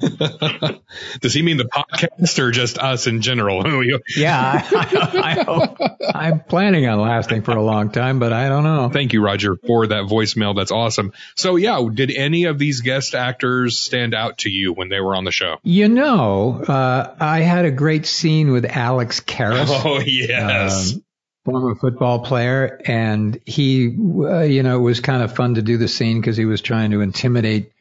Does 1.20 1.32
he 1.32 1.42
mean 1.42 1.56
the 1.56 1.64
podcast 1.64 2.38
or 2.38 2.50
just 2.50 2.78
us 2.78 3.06
in 3.06 3.22
general? 3.22 3.60
Yeah, 4.16 4.62
I, 4.70 5.10
I, 5.14 5.30
I 5.30 5.42
hope. 5.44 5.78
I'm 6.14 6.40
planning 6.40 6.86
on 6.86 7.00
lasting 7.00 7.42
for 7.42 7.52
a 7.52 7.62
long 7.62 7.90
time, 7.90 8.18
but 8.18 8.32
I 8.32 8.48
don't 8.48 8.64
know. 8.64 8.88
Thank 8.90 9.12
you, 9.12 9.22
Roger, 9.22 9.56
for 9.56 9.86
that 9.86 10.04
voicemail. 10.04 10.54
That's 10.56 10.70
awesome. 10.70 11.12
So, 11.36 11.56
yeah, 11.56 11.86
did 11.92 12.10
any 12.10 12.44
of 12.44 12.58
these 12.58 12.80
guest 12.80 13.14
actors 13.14 13.78
stand 13.78 14.14
out 14.14 14.38
to 14.38 14.50
you 14.50 14.72
when 14.72 14.88
they 14.88 15.00
were 15.00 15.14
on 15.14 15.24
the 15.24 15.30
show? 15.30 15.56
You 15.62 15.88
know, 15.88 16.62
uh, 16.62 17.14
I 17.18 17.40
had 17.40 17.64
a 17.64 17.70
great 17.70 18.06
scene 18.06 18.52
with 18.52 18.64
Alex 18.64 19.20
Karras. 19.20 19.68
Oh, 19.68 20.00
yes. 20.00 20.94
um, 20.94 21.04
former 21.50 21.74
football 21.74 22.20
player, 22.20 22.80
and 22.84 23.40
he, 23.46 23.88
uh, 23.88 24.40
you 24.40 24.62
know, 24.62 24.76
it 24.76 24.82
was 24.82 25.00
kind 25.00 25.22
of 25.22 25.34
fun 25.34 25.54
to 25.54 25.62
do 25.62 25.76
the 25.76 25.88
scene 25.88 26.20
because 26.20 26.36
he 26.36 26.44
was 26.44 26.60
trying 26.60 26.92
to 26.92 27.00
intimidate 27.00 27.72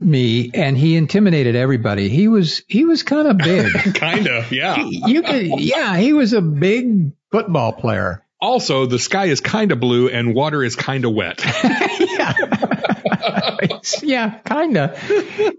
me, 0.00 0.50
and 0.54 0.76
he 0.76 0.96
intimidated 0.96 1.56
everybody. 1.56 2.08
He 2.08 2.28
was 2.28 2.62
he 2.68 2.84
was 2.84 3.02
kind 3.02 3.28
of 3.28 3.38
big. 3.38 3.72
kind 3.94 4.26
of, 4.26 4.52
yeah. 4.52 4.76
you 4.84 5.22
could, 5.22 5.60
yeah, 5.60 5.96
he 5.96 6.12
was 6.12 6.32
a 6.32 6.40
big 6.40 7.12
football 7.30 7.72
player. 7.72 8.24
Also, 8.40 8.86
the 8.86 9.00
sky 9.00 9.26
is 9.26 9.40
kind 9.40 9.72
of 9.72 9.80
blue 9.80 10.08
and 10.08 10.32
water 10.32 10.62
is 10.62 10.76
kind 10.76 11.04
of 11.04 11.12
wet. 11.12 11.44
yeah, 11.64 12.34
kinda. 14.44 14.98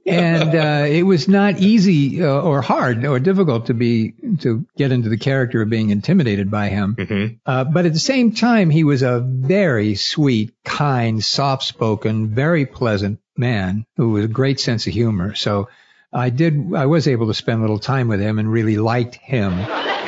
And 0.05 0.55
uh, 0.55 0.85
it 0.87 1.03
was 1.03 1.27
not 1.27 1.59
easy 1.59 2.23
uh, 2.23 2.41
or 2.41 2.61
hard 2.61 3.05
or 3.05 3.19
difficult 3.19 3.67
to 3.67 3.73
be 3.73 4.13
to 4.39 4.65
get 4.77 4.91
into 4.91 5.09
the 5.09 5.17
character 5.17 5.61
of 5.61 5.69
being 5.69 5.89
intimidated 5.89 6.49
by 6.49 6.69
him. 6.69 6.95
Mhm. 6.95 7.39
Uh, 7.45 7.63
but 7.63 7.85
at 7.85 7.93
the 7.93 7.99
same 7.99 8.33
time, 8.33 8.69
he 8.69 8.83
was 8.83 9.01
a 9.01 9.19
very 9.19 9.95
sweet, 9.95 10.53
kind, 10.63 11.23
soft-spoken, 11.23 12.29
very 12.29 12.65
pleasant 12.65 13.19
man 13.37 13.85
who 13.97 14.09
was 14.11 14.25
a 14.25 14.27
great 14.27 14.59
sense 14.59 14.87
of 14.87 14.93
humor. 14.93 15.35
So 15.35 15.69
I 16.11 16.29
did, 16.29 16.73
I 16.75 16.87
was 16.87 17.07
able 17.07 17.27
to 17.27 17.33
spend 17.33 17.59
a 17.59 17.61
little 17.61 17.79
time 17.79 18.07
with 18.07 18.19
him 18.19 18.39
and 18.39 18.51
really 18.51 18.77
liked 18.77 19.15
him. 19.15 19.53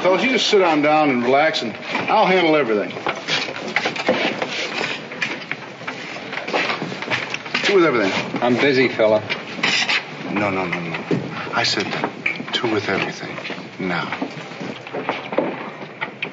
Fellas, 0.02 0.24
you 0.24 0.32
just 0.32 0.48
sit 0.48 0.62
on 0.62 0.82
down 0.82 1.12
and 1.12 1.24
relax, 1.24 1.62
and 1.62 1.76
I'll 2.10 2.26
handle 2.26 2.56
everything. 2.56 2.92
Two 7.72 7.78
with 7.78 7.86
everything. 7.86 8.42
I'm 8.42 8.56
busy, 8.56 8.90
fella. 8.90 9.22
No, 10.26 10.50
no, 10.50 10.66
no, 10.66 10.78
no. 10.78 11.06
I 11.54 11.64
said 11.64 11.86
two 12.52 12.70
with 12.70 12.90
everything. 12.90 13.34
Now. 13.88 14.12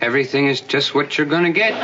Everything 0.03 0.49
is 0.49 0.61
just 0.62 0.97
what 0.97 1.16
you're 1.16 1.28
gonna 1.28 1.53
get. 1.53 1.74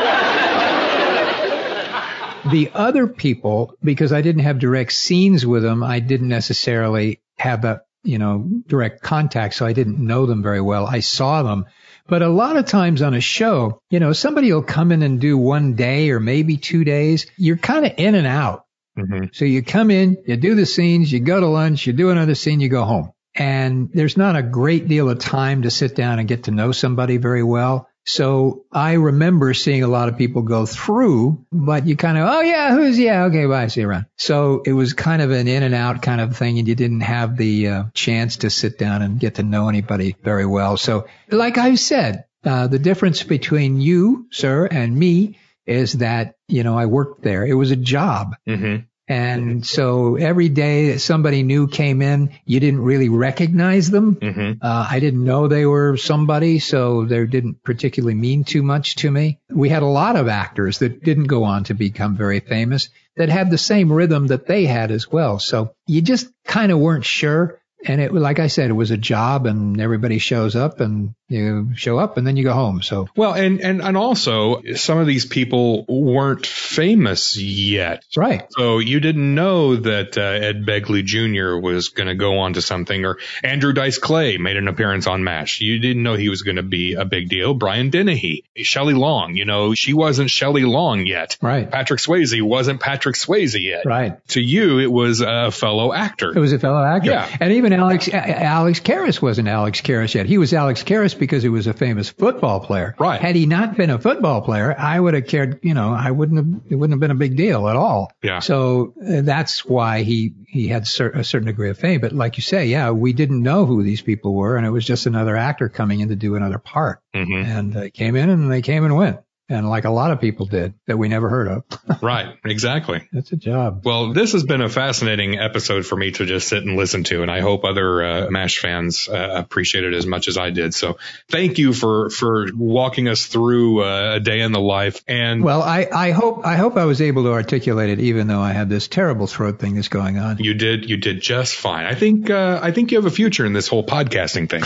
The 2.51 2.73
other 2.75 3.07
people, 3.07 3.77
because 3.81 4.13
I 4.13 4.23
didn't 4.23 4.43
have 4.43 4.59
direct 4.59 4.93
scenes 4.93 5.47
with 5.47 5.63
them, 5.63 5.85
I 5.85 6.01
didn't 6.01 6.29
necessarily 6.29 7.21
have 7.39 7.63
that, 7.63 7.87
you 8.03 8.19
know, 8.19 8.49
direct 8.67 9.03
contact, 9.03 9.55
so 9.55 9.67
I 9.67 9.73
didn't 9.73 10.05
know 10.05 10.27
them 10.27 10.43
very 10.43 10.61
well. 10.61 10.85
I 10.85 10.99
saw 10.99 11.45
them. 11.45 11.67
But 12.09 12.23
a 12.23 12.29
lot 12.29 12.57
of 12.57 12.67
times 12.67 13.03
on 13.03 13.15
a 13.15 13.21
show, 13.21 13.81
you 13.89 14.01
know, 14.01 14.13
somebody 14.15 14.53
will 14.53 14.65
come 14.65 14.91
in 14.91 15.03
and 15.05 15.21
do 15.21 15.39
one 15.39 15.75
day 15.75 16.11
or 16.11 16.19
maybe 16.19 16.57
two 16.57 16.83
days. 16.83 17.27
You're 17.37 17.57
kind 17.57 17.87
of 17.87 17.93
in 17.99 18.17
and 18.17 18.27
out. 18.27 18.64
Mm-hmm. 18.99 19.27
So 19.33 19.45
you 19.45 19.63
come 19.63 19.91
in, 19.91 20.19
you 20.27 20.37
do 20.37 20.55
the 20.55 20.67
scenes, 20.67 21.13
you 21.13 21.21
go 21.21 21.41
to 21.41 21.47
lunch, 21.47 21.87
you 21.87 21.93
do 21.93 22.11
another 22.11 22.35
scene, 22.35 22.61
you 22.61 22.69
go 22.69 22.85
home. 22.85 23.13
And 23.35 23.91
there's 23.93 24.17
not 24.17 24.37
a 24.37 24.43
great 24.43 24.87
deal 24.87 25.11
of 25.11 25.19
time 25.19 25.63
to 25.63 25.71
sit 25.71 25.97
down 25.97 26.21
and 26.21 26.29
get 26.29 26.45
to 26.45 26.53
know 26.53 26.71
somebody 26.71 27.17
very 27.17 27.43
well. 27.43 27.89
So 28.07 28.67
I 28.71 28.93
remember 28.93 29.55
seeing 29.55 29.83
a 29.83 29.89
lot 29.89 30.09
of 30.09 30.19
people 30.19 30.43
go 30.43 30.67
through, 30.67 31.45
but 31.51 31.87
you 31.87 31.97
kind 31.97 32.19
of, 32.19 32.29
oh 32.29 32.43
yeah, 32.43 32.73
who's, 32.73 32.99
yeah, 32.99 33.25
okay, 33.25 33.47
bye, 33.47 33.67
see 33.69 33.81
you 33.81 33.89
around. 33.89 34.07
So 34.17 34.63
it 34.65 34.73
was 34.73 34.93
kind 34.93 35.23
of 35.23 35.31
an 35.31 35.49
in 35.49 35.63
and 35.63 35.75
out 35.75 36.03
kind 36.03 36.21
of 36.21 36.37
thing 36.37 36.59
and 36.59 36.69
you 36.69 36.75
didn't 36.75 37.01
have 37.01 37.37
the 37.37 37.69
uh, 37.69 37.85
chance 37.95 38.37
to 38.39 38.51
sit 38.51 38.79
down 38.79 39.01
and 39.03 39.19
get 39.19 39.37
to 39.37 39.43
know 39.43 39.69
anybody 39.69 40.15
very 40.23 40.47
well. 40.47 40.77
So 40.77 41.07
like 41.31 41.57
I 41.57 41.77
said, 41.77 42.27
uh, 42.45 42.67
the 42.67 42.79
difference 42.79 43.23
between 43.23 43.81
you, 43.81 44.27
sir, 44.31 44.67
and 44.67 44.95
me 44.95 45.39
is 45.67 45.95
that, 45.95 46.37
you 46.49 46.63
know, 46.63 46.79
I 46.79 46.87
worked 46.87 47.23
there. 47.23 47.47
It 47.47 47.55
was 47.55 47.71
a 47.71 47.77
job. 47.77 48.37
Mm-hmm. 48.49 48.85
And 49.07 49.67
so 49.67 50.17
every 50.17 50.49
day 50.49 50.93
that 50.93 51.01
somebody 51.01 51.43
new 51.43 51.69
came 51.69 52.01
in, 52.01 52.31
you 52.47 52.59
didn't 52.59 52.81
really 52.81 53.11
recognize 53.11 53.91
them. 53.91 54.17
Mm-hmm. 54.17 54.65
Uh, 54.65 54.87
I 54.91 54.99
didn't 54.99 55.23
know 55.23 55.47
they 55.47 55.67
were 55.67 55.99
somebody, 55.99 56.59
so 56.59 57.05
they 57.05 57.27
didn't 57.27 57.63
particularly 57.63 58.15
mean 58.15 58.45
too 58.45 58.63
much 58.63 58.97
to 58.97 59.11
me. 59.11 59.41
We 59.51 59.69
had 59.69 59.83
a 59.83 59.87
lot 59.87 60.17
of 60.17 60.29
actors 60.29 60.79
that 60.79 61.05
didn't 61.05 61.25
go 61.27 61.45
on 61.45 61.65
to 61.65 61.75
become 61.75 62.17
very 62.17 62.41
famous 62.41 62.89
that 63.17 63.29
had 63.29 63.51
the 63.51 63.59
same 63.59 63.93
rhythm 63.93 64.29
that 64.29 64.47
they 64.47 64.65
had 64.65 64.91
as 64.91 65.13
well. 65.13 65.39
So 65.39 65.75
you 65.87 66.01
just 66.01 66.31
kind 66.47 66.73
of 66.73 66.79
weren't 66.79 67.05
sure. 67.05 67.61
And 67.87 68.01
it, 68.01 68.15
like 68.15 68.39
I 68.39 68.47
said, 68.47 68.71
it 68.71 68.75
was 68.75 68.91
a 68.91 68.97
job 68.97 69.45
and 69.45 69.79
everybody 69.79 70.19
shows 70.19 70.57
up 70.57 70.81
and 70.81 71.15
you 71.35 71.71
show 71.77 71.99
up 71.99 72.17
and 72.17 72.27
then 72.27 72.37
you 72.37 72.45
go 72.45 72.53
home. 72.53 72.83
So 72.83 73.09
Well, 73.17 73.35
and, 73.35 73.61
and, 73.61 73.83
and 73.83 73.97
also 73.97 74.63
some 74.75 74.99
of 74.99 75.07
these 75.07 75.27
people 75.27 75.85
weren't 75.87 76.47
famous 76.47 77.37
yet. 77.37 78.05
right. 78.17 78.47
So 78.51 78.79
you 78.79 79.01
didn't 79.01 79.35
know 79.35 79.77
that 79.77 80.17
uh, 80.17 80.21
Ed 80.23 80.65
Begley 80.65 81.05
Jr. 81.05 81.57
was 81.57 81.89
going 81.89 82.09
to 82.09 82.15
go 82.15 82.39
on 82.39 82.55
to 82.55 82.63
something, 82.63 83.05
or 83.05 83.19
Andrew 83.43 83.73
Dice 83.73 83.99
Clay 83.99 84.39
made 84.39 84.57
an 84.57 84.69
appearance 84.69 85.07
on 85.07 85.25
MASH. 85.25 85.61
You 85.61 85.79
didn't 85.79 86.03
know 86.03 86.15
he 86.15 86.29
was 86.29 86.43
going 86.43 86.57
to 86.57 86.63
be 86.63 86.95
a 86.95 87.05
big 87.05 87.29
deal. 87.29 87.55
Brian 87.55 87.91
Dennehy, 87.91 88.45
Shelley 88.57 88.95
Long, 88.95 89.35
you 89.37 89.45
know, 89.45 89.75
she 89.75 89.93
wasn't 89.93 90.31
Shelley 90.31 90.65
Long 90.65 91.07
yet. 91.07 91.37
Right. 91.41 91.71
Patrick 91.71 92.01
Swayze 92.01 92.41
wasn't 92.41 92.81
Patrick 92.81 93.17
Swayze 93.17 93.61
yet. 93.61 93.85
Right. 93.85 94.27
To 94.29 94.41
you, 94.41 94.79
it 94.79 94.91
was 94.91 95.21
a 95.21 95.51
fellow 95.51 95.93
actor. 95.93 96.31
It 96.37 96.41
was 96.41 96.53
a 96.53 96.59
fellow 96.59 96.83
actor. 96.85 97.11
Yeah. 97.11 97.37
And 97.41 97.53
even 97.55 97.73
Alex 97.73 98.09
Alex 98.09 98.81
Karras 98.81 99.21
wasn't 99.21 99.49
Alex 99.49 99.81
Karras 99.81 100.15
yet. 100.15 100.27
He 100.27 100.39
was 100.39 100.53
Alex 100.53 100.83
Karras 100.83 101.19
because 101.25 101.43
he 101.43 101.49
was 101.49 101.67
a 101.67 101.73
famous 101.73 102.11
football 102.11 102.61
player. 102.61 102.95
Right. 102.99 103.21
Had 103.21 103.35
he 103.37 103.47
not 103.47 103.77
been 103.77 103.91
a 103.91 103.99
football 103.99 104.43
player, 104.43 104.75
I 104.79 104.99
would 105.01 105.15
have 105.15 105.27
cared, 105.27 105.61
you 105.63 105.75
know, 105.75 105.93
I 105.93 106.11
wouldn't 106.11 106.39
have 106.39 106.63
it 106.71 106.77
wouldn't 106.77 106.93
have 106.95 107.01
been 107.01 107.11
a 107.11 107.15
big 107.17 107.37
deal 107.37 107.69
at 107.69 107.77
all. 107.77 108.13
Yeah. 108.23 108.41
So 108.41 108.95
uh, 109.01 109.21
that's 109.23 109.65
why 109.65 110.03
he 110.03 110.35
he 110.47 110.69
had 110.69 110.87
cer- 110.87 111.11
a 111.11 111.25
certain 111.25 111.47
degree 111.47 111.71
of 111.71 111.79
fame, 111.79 112.01
but 112.01 112.13
like 112.13 112.37
you 112.37 112.43
say, 112.43 112.67
yeah, 112.67 112.91
we 112.91 113.13
didn't 113.13 113.43
know 113.43 113.67
who 113.67 113.83
these 113.83 114.03
people 114.03 114.35
were 114.35 114.57
and 114.57 114.65
it 114.67 114.71
was 114.71 114.85
just 114.85 115.07
another 115.07 115.37
actor 115.37 115.69
coming 115.69 116.01
in 116.01 116.09
to 116.09 116.17
do 116.17 116.37
another 116.37 116.59
part. 116.59 117.01
Mhm. 117.15 117.45
And 117.45 117.73
they 117.73 117.91
came 117.91 118.17
in 118.17 118.31
and 118.31 118.51
they 118.51 118.63
came 118.63 118.85
and 118.85 118.97
went. 118.97 119.19
And 119.49 119.69
like 119.69 119.85
a 119.85 119.91
lot 119.91 120.11
of 120.11 120.21
people 120.21 120.47
did 120.47 120.73
that 120.87 120.97
we 120.97 121.09
never 121.09 121.29
heard 121.29 121.49
of. 121.49 121.65
Right. 122.03 122.37
Exactly. 122.45 123.09
That's 123.13 123.33
a 123.33 123.37
job. 123.37 123.83
Well, 123.85 124.13
this 124.13 124.33
has 124.33 124.43
been 124.43 124.61
a 124.61 124.69
fascinating 124.69 125.39
episode 125.39 125.87
for 125.87 125.97
me 125.97 126.11
to 126.11 126.27
just 126.27 126.49
sit 126.49 126.63
and 126.63 126.77
listen 126.77 127.05
to, 127.05 127.23
and 127.23 127.31
I 127.31 127.41
hope 127.41 127.65
other 127.65 128.05
uh, 128.05 128.31
MASH 128.31 128.59
fans 128.59 129.09
uh, 129.09 129.31
appreciate 129.37 129.85
it 129.85 129.95
as 129.95 130.05
much 130.05 130.29
as 130.29 130.37
I 130.37 130.51
did. 130.51 130.75
So, 130.75 130.99
thank 131.31 131.57
you 131.59 131.73
for 131.73 132.11
for 132.11 132.47
walking 132.55 133.09
us 133.09 133.25
through 133.25 133.85
uh, 133.85 134.17
a 134.17 134.21
day 134.21 134.41
in 134.41 134.53
the 134.53 134.61
life. 134.61 135.03
And 135.09 135.43
Well, 135.43 135.63
I, 135.63 135.87
I 135.91 136.11
hope 136.11 136.45
I 136.45 136.57
hope 136.57 136.77
I 136.77 136.85
was 136.85 137.01
able 137.01 137.23
to 137.25 137.33
articulate 137.33 137.91
it, 137.91 138.01
even 138.01 138.27
though 138.27 138.41
I 138.41 138.53
have 138.53 138.69
this 138.69 138.89
terrible 138.89 139.27
throat 139.27 139.59
thing 139.59 139.77
that's 139.77 139.89
going 139.89 140.19
on. 140.19 140.39
you 140.39 140.55
did 140.55 140.91
you 140.91 140.99
did 140.99 141.23
just 141.23 141.55
fine. 141.55 141.87
I 141.87 141.95
think 141.95 142.29
uh, 142.29 142.61
I 142.63 142.73
think 142.73 142.91
you 142.91 142.99
have 142.99 143.07
a 143.07 143.15
future 143.15 143.47
in 143.47 143.55
this 143.55 143.69
whole 143.69 143.85
podcasting 143.85 144.51
thing, 144.51 144.65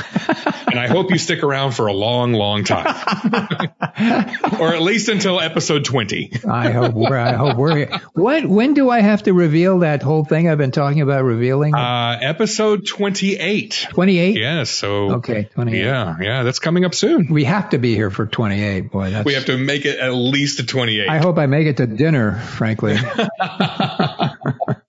and 0.66 0.78
I 0.80 0.88
hope 0.88 1.10
you 1.10 1.18
stick 1.18 1.44
around 1.44 1.72
for 1.72 1.86
a 1.86 1.92
long, 1.92 2.32
long 2.32 2.64
time, 2.64 2.86
or 4.68 4.74
at 4.74 4.82
least 4.82 5.08
until 5.08 5.40
episode 5.40 5.84
twenty. 5.84 6.32
I 6.48 6.70
hope 6.70 6.94
we're 6.94 7.16
I 7.16 7.32
hope 7.32 7.56
we're 7.56 7.76
here. 7.76 8.00
When 8.14 8.48
when 8.50 8.74
do 8.74 8.90
I 8.90 9.00
have 9.00 9.22
to 9.24 9.32
reveal 9.32 9.80
that 9.80 10.02
whole 10.02 10.24
thing 10.24 10.48
I've 10.48 10.58
been 10.58 10.70
talking 10.70 11.00
about 11.00 11.24
revealing? 11.24 11.74
Uh, 11.74 12.18
episode 12.20 12.86
twenty 12.86 13.36
eight. 13.36 13.86
Twenty 13.90 14.18
eight. 14.18 14.36
Yes. 14.38 14.70
So 14.70 15.14
Okay, 15.16 15.44
twenty 15.54 15.76
eight. 15.78 15.84
Yeah, 15.84 16.16
yeah, 16.20 16.42
that's 16.42 16.58
coming 16.58 16.84
up 16.84 16.94
soon. 16.94 17.28
We 17.30 17.44
have 17.44 17.70
to 17.70 17.78
be 17.78 17.94
here 17.94 18.10
for 18.10 18.26
twenty 18.26 18.62
eight. 18.62 18.90
Boy, 18.92 19.10
that's. 19.10 19.24
We 19.24 19.34
have 19.34 19.46
to 19.46 19.56
make 19.58 19.84
it 19.84 19.98
at 19.98 20.12
least 20.12 20.58
to 20.58 20.66
28. 20.66 21.08
I 21.08 21.18
hope 21.18 21.38
I 21.38 21.46
make 21.46 21.66
it 21.66 21.76
to 21.78 21.86
dinner. 21.86 22.38
Frankly, 22.38 22.96